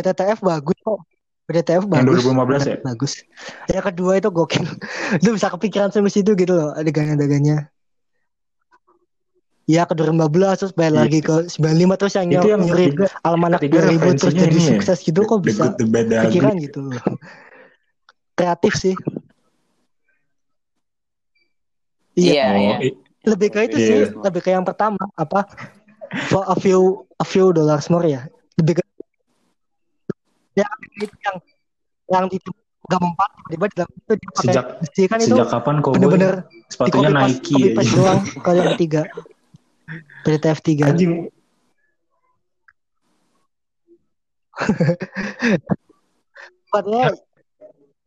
BTTF 0.00 0.40
bagus 0.40 0.78
kok. 0.80 1.04
BTTF 1.44 1.84
Yang 1.84 1.92
bagus. 1.92 2.22
2015 2.24 2.62
ya? 2.64 2.76
Bagus. 2.80 3.12
Yang 3.68 3.84
kedua 3.92 4.12
itu 4.16 4.28
gokil. 4.30 4.64
Lu 5.26 5.36
bisa 5.36 5.52
kepikiran 5.52 5.92
sampai 5.92 6.08
situ 6.08 6.32
gitu 6.32 6.56
loh 6.56 6.72
adegan-adegannya. 6.72 7.68
Ya 9.68 9.86
ke 9.86 9.94
2015 9.94 10.58
terus 10.58 10.72
balik 10.74 10.90
Iya. 10.90 11.02
lagi 11.06 11.20
ke 11.22 11.34
95 11.46 11.94
terus 11.94 12.14
yang, 12.18 12.26
Itu 12.26 12.48
yang 12.50 12.62
nyuri 12.64 12.90
almanak 13.22 13.62
ketiga 13.62 13.86
2000 13.86 14.18
terus 14.18 14.34
jadi 14.34 14.50
ini 14.50 14.58
ya. 14.58 14.68
sukses 14.74 14.98
gitu 15.04 15.20
kok 15.22 15.40
bisa 15.46 15.70
The 15.78 15.86
pikiran 16.26 16.54
gitu 16.58 16.78
loh. 16.90 16.98
Kreatif 18.34 18.72
sih. 18.74 18.94
Iya. 22.18 22.32
Iya, 22.34 22.46
Oh, 22.50 22.56
iya. 22.58 22.76
Lebih 23.20 23.48
ke 23.52 23.60
itu 23.68 23.76
Iya. 23.78 23.86
sih, 23.86 24.00
lebih 24.18 24.40
ke 24.42 24.50
yang 24.50 24.64
pertama 24.66 24.98
apa? 25.14 25.44
For 26.26 26.42
a 26.50 26.56
few 26.58 27.06
a 27.22 27.26
few 27.26 27.54
dollars 27.54 27.86
more 27.86 28.02
ya. 28.02 28.26
Lebih 28.58 28.80
ke 28.80 28.84
ya 30.60 30.66
itu 31.00 31.16
yang 31.24 31.36
yang 32.10 32.24
di 32.28 32.38
gak 32.90 33.00
mempan 33.00 33.28
tiba-tiba 33.38 33.66
di 33.70 33.74
dalam 33.78 33.92
itu 33.94 34.12
dia 34.18 34.30
pakai 34.34 34.46
Sejak 34.50 34.64
besi 34.82 35.02
kan 35.06 35.18
itu 35.22 35.30
sejak 35.30 35.48
kapan 35.48 35.74
kau 35.78 35.92
bener-bener 35.94 36.34
di 36.50 36.58
sepatunya 36.72 37.10
Nike 37.14 37.54
copy 37.54 37.68
paste 37.76 37.92
doang 37.94 38.20
kalau 38.42 38.56
yang 38.58 38.70
ketiga. 38.76 39.02
BTF 40.22 40.58
3 40.62 40.86
Anjing 40.86 41.12
Tempatnya 46.70 47.04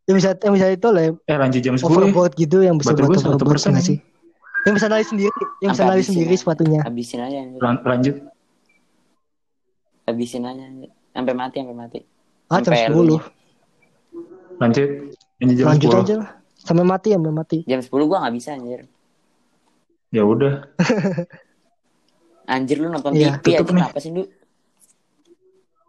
yang 0.04 0.16
bisa 0.20 0.30
yang 0.36 0.54
bisa 0.56 0.68
itu 0.72 0.88
lah 0.91 1.04
eh 1.16 1.38
lanjut 1.39 1.62
jam 1.64 1.76
10 1.80 1.84
ya. 1.84 1.88
overboard 1.88 2.34
gitu 2.36 2.58
yang 2.60 2.76
bisa 2.76 2.91
buat 2.91 3.08
gua 3.08 3.20
100% 3.20 3.39
overboard 3.39 3.60
nggak 3.60 3.84
ini. 3.84 3.88
sih? 3.88 3.97
Yang 4.64 4.74
bisa 4.80 4.88
nari 4.88 5.04
sendiri, 5.04 5.41
yang 5.60 5.72
bisa 5.76 5.84
habisin 5.84 6.08
sendiri 6.16 6.36
sepatunya. 6.39 6.82
Habisin 6.88 7.20
aja 7.20 7.39
lanjut 7.60 8.16
Habisin 10.04 10.43
aja. 10.43 10.64
Sampai 11.16 11.34
mati, 11.36 11.56
sampai 11.64 11.76
mati. 11.76 11.99
Ah 12.48 12.58
jam 12.58 12.72
Sampai 12.72 12.86
10 12.86 12.91
elunya. 12.91 13.20
lanjut 14.56 14.89
lanjut 15.38 15.56
jam 15.56 15.66
Lanjut 15.68 15.89
10. 15.89 16.02
aja 16.02 16.14
lah. 16.18 16.30
Sampai 16.56 16.84
mati 16.84 17.10
sampai 17.10 17.32
mati. 17.32 17.58
Jam 17.64 17.80
10 17.80 17.91
gua 18.04 18.18
gak 18.22 18.34
bisa 18.34 18.50
anjir. 18.54 18.82
Ya 20.10 20.24
udah. 20.24 20.64
Anjir 22.46 22.78
lu 22.78 22.88
nonton 22.88 23.12
Iya, 23.12 23.39
TV 23.39 23.56
aja 23.56 23.64
kenapa 23.64 23.98
sih 23.98 24.12
lu? 24.12 24.28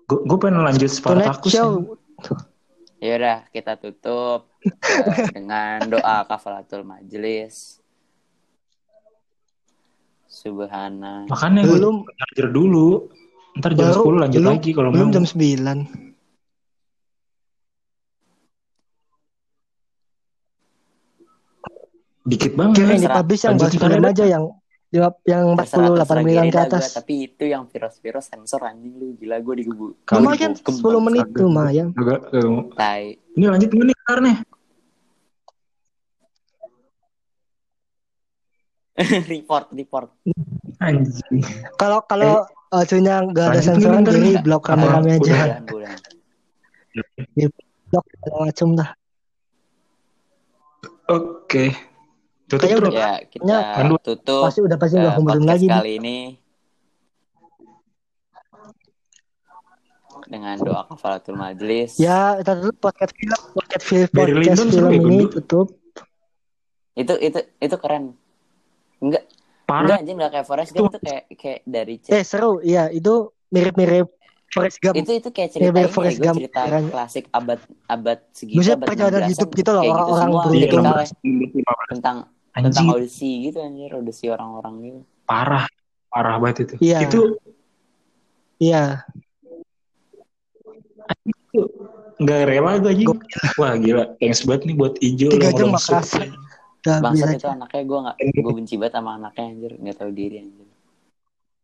Gue 0.05 0.19
gue 0.21 0.39
pengen 0.39 0.63
lanjut 0.63 0.87
Spartacus. 0.87 1.51
Ya 2.99 3.13
udah, 3.13 3.39
kita 3.51 3.75
tutup 3.75 4.47
eh, 4.63 5.29
dengan 5.37 5.83
doa 5.89 6.25
kafaratul 6.25 6.83
majelis. 6.83 7.83
Subhana. 10.27 11.27
Makanya 11.27 11.63
gue 11.63 11.75
Belum 11.75 11.97
charger 12.09 12.49
dulu. 12.49 13.11
Ntar 13.55 13.71
jam 13.73 13.87
Baru- 13.89 14.07
10 14.11 14.23
lanjut 14.25 14.41
belum- 14.41 14.53
lagi 14.53 14.71
kalau 14.73 14.91
belum 14.91 15.09
mau. 15.09 15.15
jam 15.15 15.25
9. 15.25 16.04
Dikit 22.25 22.53
banget. 22.57 22.75
Kira 22.81 22.89
yang 22.97 23.03
dipublish 23.05 23.43
yang 23.45 23.55
bahas 23.61 23.75
film 23.77 24.01
ada. 24.01 24.11
aja 24.11 24.25
yang 24.25 24.45
yang 25.27 25.59
Terserah, 25.59 25.91
48 25.91 25.99
terserah 25.99 26.23
menit 26.23 26.55
ke 26.55 26.61
atas. 26.63 26.85
gua, 26.87 26.99
tapi 27.03 27.15
itu 27.27 27.45
yang 27.51 27.63
virus-virus 27.67 28.25
sensor 28.31 28.63
anjing 28.63 28.95
lu 28.95 29.19
gila 29.19 29.43
gue 29.43 29.55
digubu. 29.59 29.87
Lumayan 30.07 30.55
10 30.55 30.71
menit 31.03 31.27
lumayan. 31.35 31.91
Agak, 31.99 32.21
mau. 32.31 32.71
Tai. 32.79 33.19
Ini 33.35 33.45
lanjut 33.51 33.71
nggak 33.75 33.87
nih 33.91 33.97
ntar 34.07 34.19
nih? 34.23 34.37
report, 39.35 39.67
report. 39.75 40.09
Anjing. 40.79 41.43
Kalau 41.75 41.99
kalau 42.07 42.47
hasilnya 42.71 43.27
nggak 43.35 43.47
ada 43.51 43.59
lanjut 43.59 43.67
sensoran 43.67 44.07
ntar 44.07 44.15
jadi 44.15 44.39
blok 44.47 44.71
rame-rame 44.71 45.19
aja. 45.19 45.59
Udahan. 45.67 47.51
Blok 47.91 48.07
macem 48.31 48.69
dah. 48.79 48.91
Oke. 51.11 51.94
Tutup 52.45 52.61
Kayaknya 52.61 52.79
udah- 52.79 52.93
Ya, 52.95 53.13
kita 53.25 53.57
Pandu. 53.75 53.97
tutup 53.99 54.43
Pasti 54.45 54.61
udah 54.61 54.77
pasti 54.77 54.95
eh, 54.95 55.01
nggak 55.01 55.15
kemudian 55.15 55.35
podcast 55.39 55.51
lagi. 55.51 55.65
nih. 55.65 55.75
kali 55.75 55.93
ini 55.97 56.17
dengan 60.25 60.57
doa 60.57 60.83
kafaratul 60.87 61.37
majelis. 61.37 61.97
Ya, 61.97 62.39
kita 62.39 62.57
tutup 62.59 62.77
podcast 62.81 63.13
film, 63.13 63.39
podcast 63.53 63.85
film, 63.85 64.09
podcast 64.09 64.63
film 64.63 64.89
ya, 64.89 65.01
ini 65.03 65.25
tutup. 65.29 65.67
Itu 66.95 67.15
itu 67.19 67.39
itu 67.59 67.77
keren. 67.77 68.17
Enggak, 68.99 69.25
enggak 69.25 69.25
Parah. 69.67 69.99
anjing 69.99 70.17
enggak 70.17 70.33
kayak 70.33 70.47
Forrest 70.47 70.71
Gump 70.73 70.89
tuh 70.91 71.01
kayak 71.03 71.29
kayak 71.31 71.61
dari 71.63 71.95
C- 71.99 72.09
Eh 72.11 72.23
seru, 72.23 72.57
iya 72.61 72.89
itu 72.89 73.13
mirip-mirip 73.51 74.09
Forrest 74.55 74.79
Gump. 74.79 74.95
itu 74.95 75.11
itu 75.19 75.29
kayak 75.35 75.51
Mirip 75.59 75.75
cerita 75.75 75.91
Forrest 75.91 76.19
gue 76.19 76.25
Gump, 76.25 76.39
cerita 76.39 76.61
keren. 76.63 76.85
klasik 76.95 77.25
abad 77.35 77.61
abad 77.91 78.19
segitu 78.31 78.57
Maksudnya 78.63 78.79
abad 78.79 78.87
perjalanan 78.87 79.21
16-an, 79.21 79.33
hidup 79.35 79.49
gitu 79.51 79.71
loh, 79.75 79.83
kayak 79.83 79.95
orang-orang. 79.99 80.55
Iya, 80.55 80.67
tipikalnya. 80.71 81.05
16. 81.05 81.93
tentang 81.93 82.17
tentang 82.55 82.71
Anjing. 82.71 82.89
audisi 82.95 83.31
gitu 83.51 83.59
anjir 83.59 83.91
audisi 83.99 84.25
orang-orang 84.31 84.75
gitu 84.87 85.01
Parah. 85.27 85.67
Parah 86.07 86.37
banget 86.39 86.57
itu. 86.71 86.75
Iya. 86.79 86.99
Itu 87.03 87.21
Iya, 88.63 89.03
nggak 92.23 92.41
rela 92.47 92.79
gue 92.79 92.91
anjing. 92.95 93.09
Wah 93.59 93.75
gila. 93.77 94.05
Thanks 94.23 94.47
banget 94.47 94.63
nih 94.71 94.75
buat 94.79 94.95
Ijo. 95.03 95.29
Tiga 95.35 95.51
jam 95.53 95.75
bisa 95.75 95.99
bangsat 96.85 97.29
aja. 97.33 97.37
itu 97.41 97.49
anaknya 97.49 97.83
gue 97.89 97.99
nggak 98.05 98.17
gue 98.45 98.53
benci 98.53 98.75
banget 98.77 98.93
sama 99.01 99.11
anaknya 99.17 99.45
anjir 99.49 99.73
nggak 99.81 99.97
tahu 99.97 100.11
diri 100.13 100.37
anjir 100.45 100.69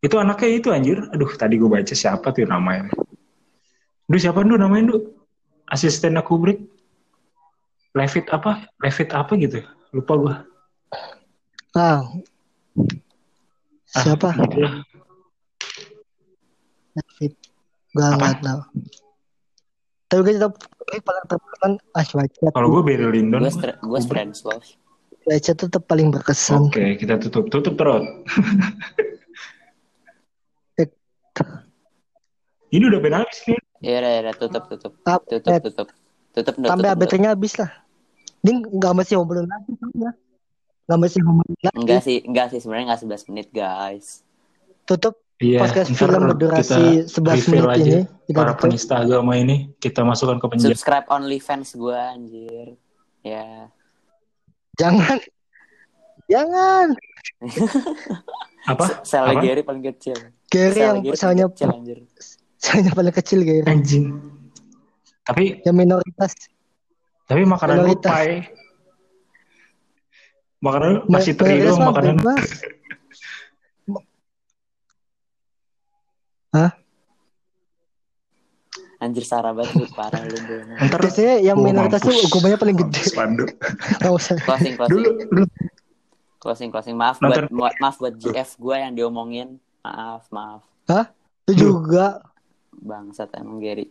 Itu 0.00 0.16
anaknya 0.16 0.48
itu 0.56 0.68
anjir. 0.72 0.98
Aduh 1.12 1.28
tadi 1.36 1.60
gue 1.60 1.68
baca 1.68 1.92
siapa 1.92 2.32
tuh 2.32 2.48
namanya. 2.48 2.88
Duh 4.08 4.18
siapa 4.20 4.40
duh 4.42 4.56
namanya 4.56 4.96
duh? 4.96 5.02
Asisten 5.68 6.16
Kubrick. 6.24 6.58
Levit 7.92 8.26
apa? 8.32 8.64
Levit 8.80 9.10
apa 9.12 9.32
gitu. 9.36 9.60
Lupa 9.92 10.12
gue. 10.16 10.34
Ah. 11.76 12.00
Siapa? 13.90 14.34
Itulah. 14.34 14.82
David. 16.90 17.32
Gua 17.90 18.06
Apa? 18.14 18.16
nggak 18.18 18.34
tahu. 18.42 18.60
Tapi 20.10 20.20
gue 20.26 20.34
tetap 20.38 20.54
gue 20.58 20.98
paling 21.06 21.24
terkesan 21.30 21.72
Ash 21.94 22.12
Whiteside. 22.14 22.54
Kalau 22.54 22.68
gue 22.74 22.82
Barry 22.82 23.06
Lyndon. 23.20 23.46
Gue 23.46 23.52
stra- 23.54 23.78
gue. 23.78 24.00
Whiteside 25.28 25.58
tetap 25.60 25.82
paling 25.86 26.10
berkesan. 26.10 26.66
Oke, 26.66 26.98
kita 26.98 27.18
tutup. 27.20 27.46
Tutup 27.52 27.74
terus. 27.78 28.02
Ini 32.70 32.84
udah 32.86 33.00
benar 33.02 33.18
habis 33.26 33.40
nih. 33.50 33.58
Iya, 33.80 33.98
iya, 33.98 34.20
iya, 34.22 34.32
tutup, 34.36 34.68
tutup, 34.68 34.92
Up, 35.08 35.24
tutup, 35.24 35.50
eh, 35.50 35.60
tutup, 35.64 35.88
tutup, 36.36 36.54
tutup, 36.54 36.54
Sampai 36.68 36.92
tutup, 36.92 37.00
tutup. 37.00 37.16
ABT-nya 37.16 37.30
habis 37.32 37.52
lah. 37.56 37.70
Ini 38.44 38.52
nggak 38.68 38.92
mesti 38.92 39.12
ngobrolin 39.16 39.48
lagi 39.48 39.72
soalnya. 39.80 40.12
Nggak 40.86 40.98
mesti 41.00 41.18
ngobrolin 41.24 41.56
lagi. 41.64 41.76
Enggak 41.80 42.00
sih, 42.04 42.16
enggak 42.22 42.46
sih 42.52 42.58
sebenarnya 42.60 42.84
enggak 42.92 43.00
11 43.24 43.28
menit, 43.32 43.48
guys. 43.50 44.06
Tutup 44.84 45.16
Iya, 45.40 45.64
podcast 45.64 45.88
film 45.96 46.20
berdurasi 46.36 47.08
kita 47.08 47.16
11 47.16 47.48
reveal 47.48 47.48
menit 47.48 47.64
aja 47.72 47.80
ini. 47.80 48.02
Kita 48.28 48.36
para 48.36 48.52
tutup. 48.52 48.60
penista 48.60 48.94
agama 49.00 49.32
ini 49.40 49.56
kita 49.80 50.00
masukkan 50.04 50.36
ke 50.36 50.46
penjara. 50.52 50.68
Subscribe 50.76 51.06
OnlyFans 51.08 51.68
gue, 51.80 51.96
anjir. 51.96 52.68
Ya. 53.24 53.72
Jangan. 54.76 55.16
Jangan. 56.28 56.86
Apa? 58.76 58.84
Sel 59.00 59.24
Apa? 59.24 59.40
Gary 59.40 59.64
paling 59.64 59.80
kecil. 59.80 60.20
Gary 60.50 60.80
yang 60.80 60.98
misalnya 61.00 61.46
paling 61.46 61.54
kecil, 61.54 61.70
anjir. 61.70 61.98
misalnya 62.52 62.90
paling 62.92 63.14
kecil 63.14 63.40
Gary. 63.40 63.64
Anjing. 63.64 64.06
Tapi 65.22 65.62
Yang 65.62 65.76
minoritas. 65.76 66.32
tapi 67.24 67.42
makanan 67.44 67.76
lu 67.78 67.94
Minoritas. 67.94 68.10
pai. 68.10 68.30
Makanan 70.60 70.92
masih 71.06 71.32
teri 71.32 71.56
minoritas 71.56 71.70
doang 71.70 71.80
mah 71.80 71.88
makanan. 71.88 72.14
bebas. 72.18 72.44
Hah? 76.50 76.70
Anjir 79.00 79.24
Sarah 79.24 79.56
banget 79.56 79.72
lu, 79.72 79.86
parah 79.90 80.20
lu. 80.20 80.36
Ntar 80.76 81.00
Biasanya 81.06 81.34
yang 81.40 81.56
Oh, 81.56 81.64
minoritas 81.64 82.02
tuh 82.02 82.12
hukumannya 82.12 82.58
paling 82.58 82.76
gede. 82.76 83.00
Usah. 84.10 84.36
Closing, 84.42 84.74
closing. 84.76 84.92
Dulu 84.92 85.08
lu 85.32 85.44
Closing, 86.36 86.68
closing. 86.68 86.96
Maaf 86.96 87.16
Nonton- 87.18 87.48
buat 87.50 87.72
maaf 87.78 87.96
buat 87.96 88.12
GF 88.12 88.58
gue 88.58 88.76
yang 88.76 88.92
diomongin. 88.92 89.56
Maaf, 89.80 90.28
maaf. 90.28 90.62
Itu 91.42 91.52
juga. 91.56 92.20
Bangsat 92.72 93.32
emang 93.34 93.58
Gary. 93.58 93.88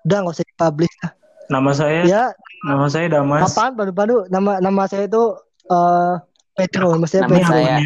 Udah 0.00 0.16
gak 0.20 0.32
usah 0.32 0.46
dipublish 0.46 0.94
lah. 1.02 1.12
nama 1.46 1.70
saya 1.72 2.00
Ya, 2.04 2.24
nama 2.62 2.86
saya 2.86 3.10
Damas. 3.10 3.42
apaan 3.44 3.74
padu-padu? 3.74 4.22
Nama 4.28 4.58
nama 4.58 4.86
saya 4.86 5.04
itu 5.04 5.22
eh 5.66 6.14
Petro, 6.52 6.94
Nama 6.94 7.02
Ini 7.02 7.04
Petro. 7.04 7.26
saya- 7.26 7.34
akunnya 7.42 7.78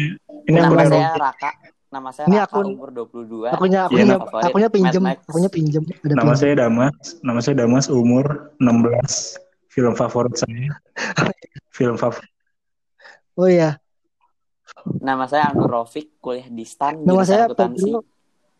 ini 0.43 0.55
Nama 0.55 0.67
akunnya 0.67 0.87
saya. 0.87 1.09
Raka. 1.17 1.51
Nama 1.87 2.09
saya 2.11 2.25
Ini 2.25 2.37
Raka 2.37 2.47
akun- 2.51 2.71
umur 2.71 2.89
22. 2.91 3.47
Akunya 3.47 3.79
akunya 3.83 4.05
nama 4.07 4.21
favorit. 4.21 4.45
akunya 4.45 4.69
pinjem, 4.69 5.03
akunya 5.23 5.49
pinjem. 5.49 5.83
Ada 5.83 6.13
Nama 6.13 6.21
pinjem. 6.23 6.37
saya 6.37 6.53
Damas. 6.55 6.95
Nama 7.19 7.39
saya 7.41 7.55
Damas 7.57 7.85
umur 7.89 8.25
16. 8.59 9.13
Film 9.67 9.93
favorit 9.93 10.33
saya. 10.35 10.71
Film 11.75 11.95
favorit. 11.95 12.31
Oh 13.35 13.49
iya, 13.49 13.75
Nama 14.85 15.25
saya 15.25 15.49
Anur 15.49 15.69
Rofik, 15.71 16.21
kuliah 16.21 16.45
di 16.45 16.61
STAN, 16.61 17.01
nama 17.01 17.25
saya. 17.25 17.49
Petro. 17.49 18.05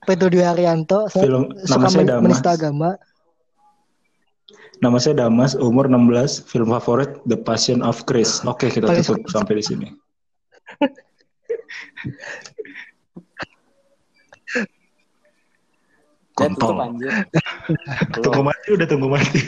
Petro 0.02 0.28
Dwi 0.30 0.42
Haryanto. 0.42 1.06
Saya 1.08 1.26
Film 1.26 1.44
suka 1.62 1.70
nama 1.72 1.88
saya 1.88 2.04
men- 2.04 2.22
menista 2.22 2.50
agama. 2.54 2.90
Nama 4.76 4.98
saya 5.00 5.16
Damas, 5.18 5.56
umur 5.56 5.88
16, 5.88 6.44
film 6.44 6.68
favorit 6.70 7.18
The 7.24 7.40
Passion 7.40 7.80
of 7.80 8.04
Christ. 8.04 8.44
Oke, 8.44 8.68
kita 8.68 8.92
Paling 8.92 9.02
tutup 9.02 9.32
sampai 9.32 9.58
di 9.58 9.64
sini. 9.64 9.88
Tutup 16.36 16.60
Kontol. 16.60 16.76
anjir. 16.84 17.12
Tunggu 18.20 18.42
mati, 18.44 18.68
udah 18.76 18.88
tunggu 18.88 19.08
mati. 19.08 19.40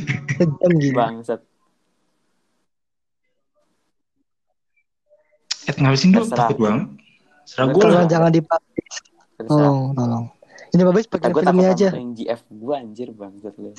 Bangsat. 0.95 1.41
Eh, 5.67 5.75
ngabisin 5.75 6.09
dulu, 6.09 6.23
Terserah. 6.23 6.39
takut 6.41 6.57
banget. 6.57 6.87
Serah 7.43 7.65
gue 7.67 7.81
Tolong 7.81 7.95
lah. 7.97 8.07
jangan 8.07 8.31
dipublish. 8.31 8.97
Tolong, 9.37 9.79
tolong. 9.93 10.25
Ini 10.67 10.81
bagian 10.81 10.95
gue 10.95 11.19
takut 11.19 11.41
filmnya 11.43 11.69
aja. 11.71 11.89
yang 11.91 12.11
GF 12.11 12.41
gue 12.49 12.73
anjir 12.75 13.07
bangsat 13.11 13.55
lu. 13.55 13.71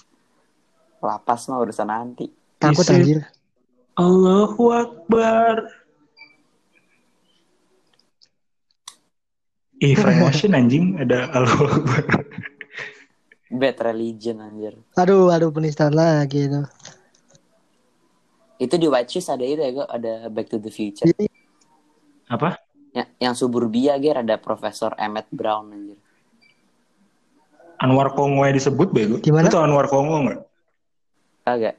Lapas 1.00 1.48
mah 1.48 1.58
urusan 1.58 1.88
nanti. 1.88 2.28
Takut 2.58 2.84
Isi- 2.84 2.94
anjir. 2.94 3.18
Allahu 3.94 4.64
Akbar. 4.70 5.54
Ih, 9.78 9.94
Frank 10.00 10.22
Ocean 10.24 10.52
anjing 10.52 10.98
ada 10.98 11.30
Allahu 11.30 11.64
Akbar. 11.66 12.04
Bad 13.48 13.76
religion 13.80 14.44
anjir. 14.44 14.76
Aduh, 14.94 15.32
aduh 15.32 15.48
penistaan 15.48 15.96
lagi 15.96 16.46
itu. 16.46 16.60
Itu 18.58 18.74
di 18.74 18.90
Shoes 19.08 19.30
ada 19.30 19.40
itu 19.40 19.62
ya 19.62 19.70
gue 19.72 19.86
ada 19.86 20.12
Back 20.28 20.50
to 20.50 20.58
the 20.58 20.68
Future. 20.68 21.06
Jadi, 21.06 21.30
Apa? 22.28 22.60
Ya, 22.92 23.04
yang 23.20 23.34
suburbia 23.36 23.96
ger 24.00 24.20
ada 24.20 24.36
Profesor 24.36 24.92
Emmett 25.00 25.28
Brown 25.32 25.72
anjir. 25.72 25.98
Anwar 27.78 28.12
Kongo 28.12 28.42
yang 28.42 28.56
disebut 28.58 28.90
bego. 28.90 29.16
Gimana? 29.22 29.48
Tau 29.48 29.62
Anwar 29.62 29.86
Kongo 29.86 30.28
nggak? 30.28 30.40
Kagak. 31.46 31.76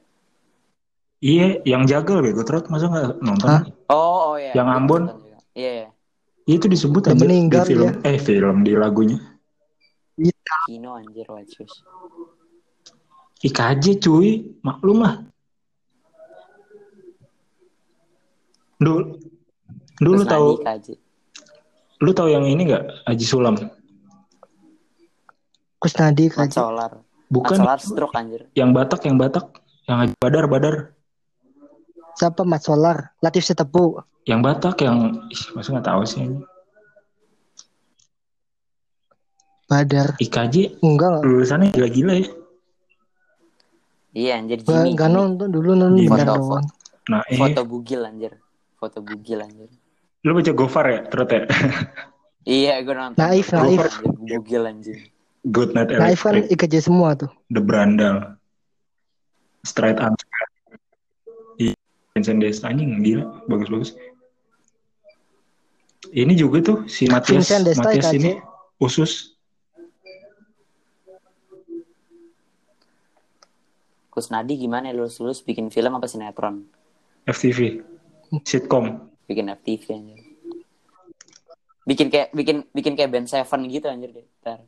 Iya, 1.19 1.59
yang 1.67 1.83
jagal 1.85 2.23
bego. 2.23 2.41
Terus 2.47 2.65
masa 2.71 2.87
nggak 2.87 3.19
nonton? 3.19 3.47
Hah? 3.47 3.61
Oh, 3.91 4.33
oh 4.33 4.35
iya. 4.39 4.55
Yang 4.55 4.67
Gua 4.67 4.77
Ambon? 4.79 5.03
juga. 5.11 5.37
Iya, 5.53 5.71
iya. 5.83 5.89
Itu 6.49 6.65
disebut 6.65 7.13
aja 7.13 7.19
meninggal 7.19 7.61
di 7.67 7.69
film. 7.75 7.93
Eh, 8.01 8.17
film 8.17 8.55
di 8.65 8.73
lagunya. 8.73 9.19
Kino 10.65 10.97
anjir 10.97 11.29
Shoes. 11.45 11.85
IKJ 13.39 14.03
cuy, 14.03 14.59
maklum 14.65 15.05
lah. 15.05 15.23
Dulu, 18.79 19.19
dulu 19.99 20.23
Terus 20.23 20.31
tahu, 20.31 20.47
lu 21.99 22.11
tahu 22.11 22.27
yang 22.27 22.43
ini 22.43 22.63
nggak? 22.65 23.05
Haji 23.05 23.25
Sulam. 23.25 23.55
Kusnadi 25.77 26.27
kaji. 26.27 26.51
Solar. 26.51 26.91
Bukan 27.29 27.55
Solar 27.55 27.77
stroke 27.77 28.15
anjir. 28.15 28.49
yang 28.51 28.73
Batak, 28.73 29.05
yang 29.05 29.15
Batak, 29.15 29.45
yang 29.85 29.97
Haji 30.01 30.13
Badar, 30.17 30.45
Badar. 30.47 30.75
Siapa 32.15 32.43
Mat 32.43 32.59
Solar? 32.59 33.15
Latif 33.19 33.45
Setepu. 33.45 34.01
Yang 34.25 34.39
Batak, 34.43 34.75
yang 34.81 34.97
ih, 35.29 35.43
masa 35.53 35.71
nggak 35.71 35.87
tahu 35.87 36.01
sih. 36.03 36.19
ini. 36.21 36.39
Badar. 39.69 40.17
IKJ 40.17 40.81
Enggak, 40.81 41.09
enggak. 41.13 41.23
lulusannya 41.23 41.67
gila-gila 41.69 42.13
ya. 42.17 42.27
Iya 44.09 44.41
anjir 44.41 44.59
Gua 44.65 44.81
Jimmy. 44.81 44.89
enggak 44.97 45.09
Jimmy. 45.13 45.19
nonton 45.21 45.47
dulu 45.53 45.69
nonton 45.77 46.19
doang. 46.25 46.65
Nah, 47.07 47.21
eh, 47.29 47.37
Foto 47.37 47.61
bugil 47.63 48.01
anjir. 48.01 48.33
Foto 48.75 48.97
bugil 49.05 49.39
anjir. 49.39 49.69
Lu 50.23 50.35
baca 50.35 50.51
Gofar 50.51 50.85
ya, 50.89 50.99
terus 51.07 51.29
ya? 51.31 51.43
Iya 52.49 52.81
gue 52.81 52.95
nonton. 52.95 53.19
Naif, 53.19 53.51
Foto 53.51 53.61
naif. 53.61 53.93
Bugil 54.25 54.63
anjir. 54.65 54.97
Good 55.45 55.75
Night 55.75 55.91
Naif 55.93 56.23
kan 56.23 56.39
Electric, 56.39 56.55
IKJ 56.55 56.75
semua 56.89 57.13
tuh. 57.13 57.29
The 57.51 57.61
Brandal, 57.61 58.39
Straight 59.61 59.99
Arm. 60.01 60.15
Iya, 61.59 61.75
Vincent 62.15 62.39
Desta 62.41 62.71
anjing 62.71 63.05
gila, 63.05 63.43
bagus-bagus. 63.45 63.93
Ini 66.09 66.33
juga 66.33 66.63
tuh 66.63 66.77
si 66.89 67.05
Matias, 67.05 67.45
Vincent 67.45 67.63
Desta 67.69 67.85
Matias 67.85 68.09
ini 68.15 68.39
usus 68.81 69.35
Kusnadi 74.09 74.57
gimana 74.57 74.89
ya 74.89 74.97
lulus-lulus 74.97 75.39
bikin 75.45 75.69
film 75.69 75.95
apa 75.95 76.09
sinetron? 76.09 76.65
FTV, 77.29 77.85
sitcom. 78.41 79.08
Bikin 79.29 79.45
FTV 79.53 79.83
anjir. 79.93 80.19
Bikin 81.85 82.07
kayak 82.09 82.33
bikin 82.33 82.57
bikin 82.73 82.93
kayak 82.97 83.13
band 83.13 83.29
Seven 83.29 83.69
gitu 83.69 83.85
anjir 83.85 84.09
deh. 84.09 84.25
Ntar. 84.41 84.65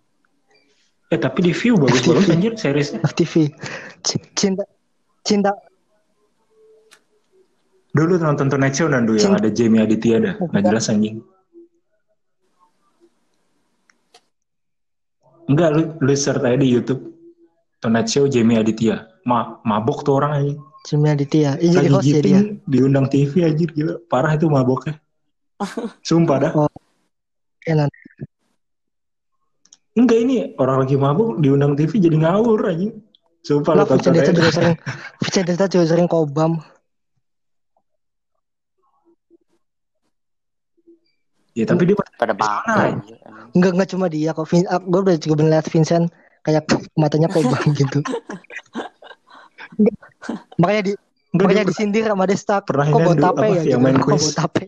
Eh 1.11 1.19
tapi 1.19 1.49
di 1.49 1.51
view 1.51 1.75
bagus-bagus 1.81 2.29
anjir 2.29 2.53
seriesnya. 2.55 3.01
FTV. 3.01 3.49
Cinta 4.37 4.63
cinta 5.25 5.51
Dulu 7.91 8.23
nonton 8.23 8.47
Tonight 8.47 8.71
Show 8.71 8.87
Nandu 8.87 9.19
yang 9.19 9.35
ada 9.35 9.51
Jamie 9.51 9.83
Aditya 9.83 10.23
dah, 10.23 10.33
nggak 10.39 10.63
jelas 10.63 10.87
anjing. 10.87 11.19
Enggak, 15.51 15.69
lu, 15.75 15.83
lu 15.99 16.13
search 16.15 16.39
aja 16.39 16.55
di 16.55 16.71
YouTube. 16.71 17.11
Tonight 17.81 18.07
Show 18.13 18.29
Jamie 18.29 18.61
Aditya. 18.61 19.09
Ma 19.25 19.57
mabok 19.65 20.05
tuh 20.05 20.21
orang 20.21 20.31
anjing. 20.37 20.59
Cimia 20.85 21.17
Aditya. 21.17 21.57
Ini 21.57 21.73
jadi 21.73 21.89
Lagi 21.89 21.93
host 21.97 22.09
ya 22.13 22.21
dia. 22.21 22.39
diundang 22.69 23.05
TV 23.09 23.31
anjir 23.41 23.69
gila. 23.73 23.97
Parah 24.05 24.37
itu 24.37 24.45
maboknya. 24.45 25.01
Sumpah 26.07 26.37
dah. 26.37 26.51
Oh. 26.53 26.69
Enak. 27.65 27.89
Enggak 29.97 30.19
ini 30.23 30.55
orang 30.61 30.85
lagi 30.85 30.95
mabuk 30.95 31.41
diundang 31.41 31.73
TV 31.73 31.97
jadi 31.97 32.17
ngawur 32.21 32.69
anjing. 32.69 33.01
Sumpah 33.41 33.73
Lah 33.73 33.85
lu 33.85 33.97
tonton 33.97 34.13
aja. 34.13 34.29
juga 34.37 34.51
sering 34.53 34.75
Vincent 35.17 35.45
Desta 35.49 35.65
juga 35.65 35.85
sering 35.89 36.05
kobam. 36.05 36.61
Ya 41.57 41.65
tapi 41.67 41.89
dia 41.89 41.97
pada 41.97 42.37
pakai. 42.37 42.93
anjir. 42.93 43.17
Enggak 43.57 43.71
enggak 43.73 43.89
cuma 43.89 44.05
dia 44.05 44.29
kok. 44.37 44.45
Vin, 44.47 44.69
gue 44.69 45.01
udah 45.01 45.17
juga 45.17 45.41
melihat 45.41 45.65
Vincent 45.65 46.13
kayak 46.41 46.63
matanya 46.93 47.27
kobang 47.27 47.65
gitu. 47.79 47.99
Makanya 50.57 50.83
di 50.83 50.93
Enggak, 51.31 51.47
makanya 51.47 51.63
dia 51.63 51.71
disindir 51.71 52.03
sama 52.03 52.25
Desta. 52.27 52.59
pernah 52.59 52.83
Kok 52.83 52.91
ini 52.91 52.99
bawa 52.99 53.15
dulu, 53.15 53.23
tape 53.23 53.39
apa, 53.39 53.45
ya? 53.47 53.55
yang 53.55 53.63
gitu. 53.63 53.77
main 53.79 53.95
Kok 53.95 54.03
quiz. 54.03 54.19
bawa 54.19 54.33
tape? 54.37 54.63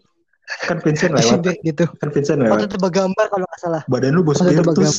kan 0.63 0.77
Vincent 0.79 1.11
lewat. 1.11 1.19
Disindir 1.19 1.55
gitu. 1.61 1.83
Kan 1.93 2.09
Vincent 2.09 2.39
Waktu 2.39 2.51
lewat. 2.55 2.71
tebak 2.71 2.91
gambar 2.93 3.25
kalau 3.27 3.43
nggak 3.43 3.59
salah. 3.59 3.81
Badan 3.85 4.11
lu 4.11 4.21
bos 4.21 4.37
Waktu 4.37 4.55
Virtus. 4.55 4.93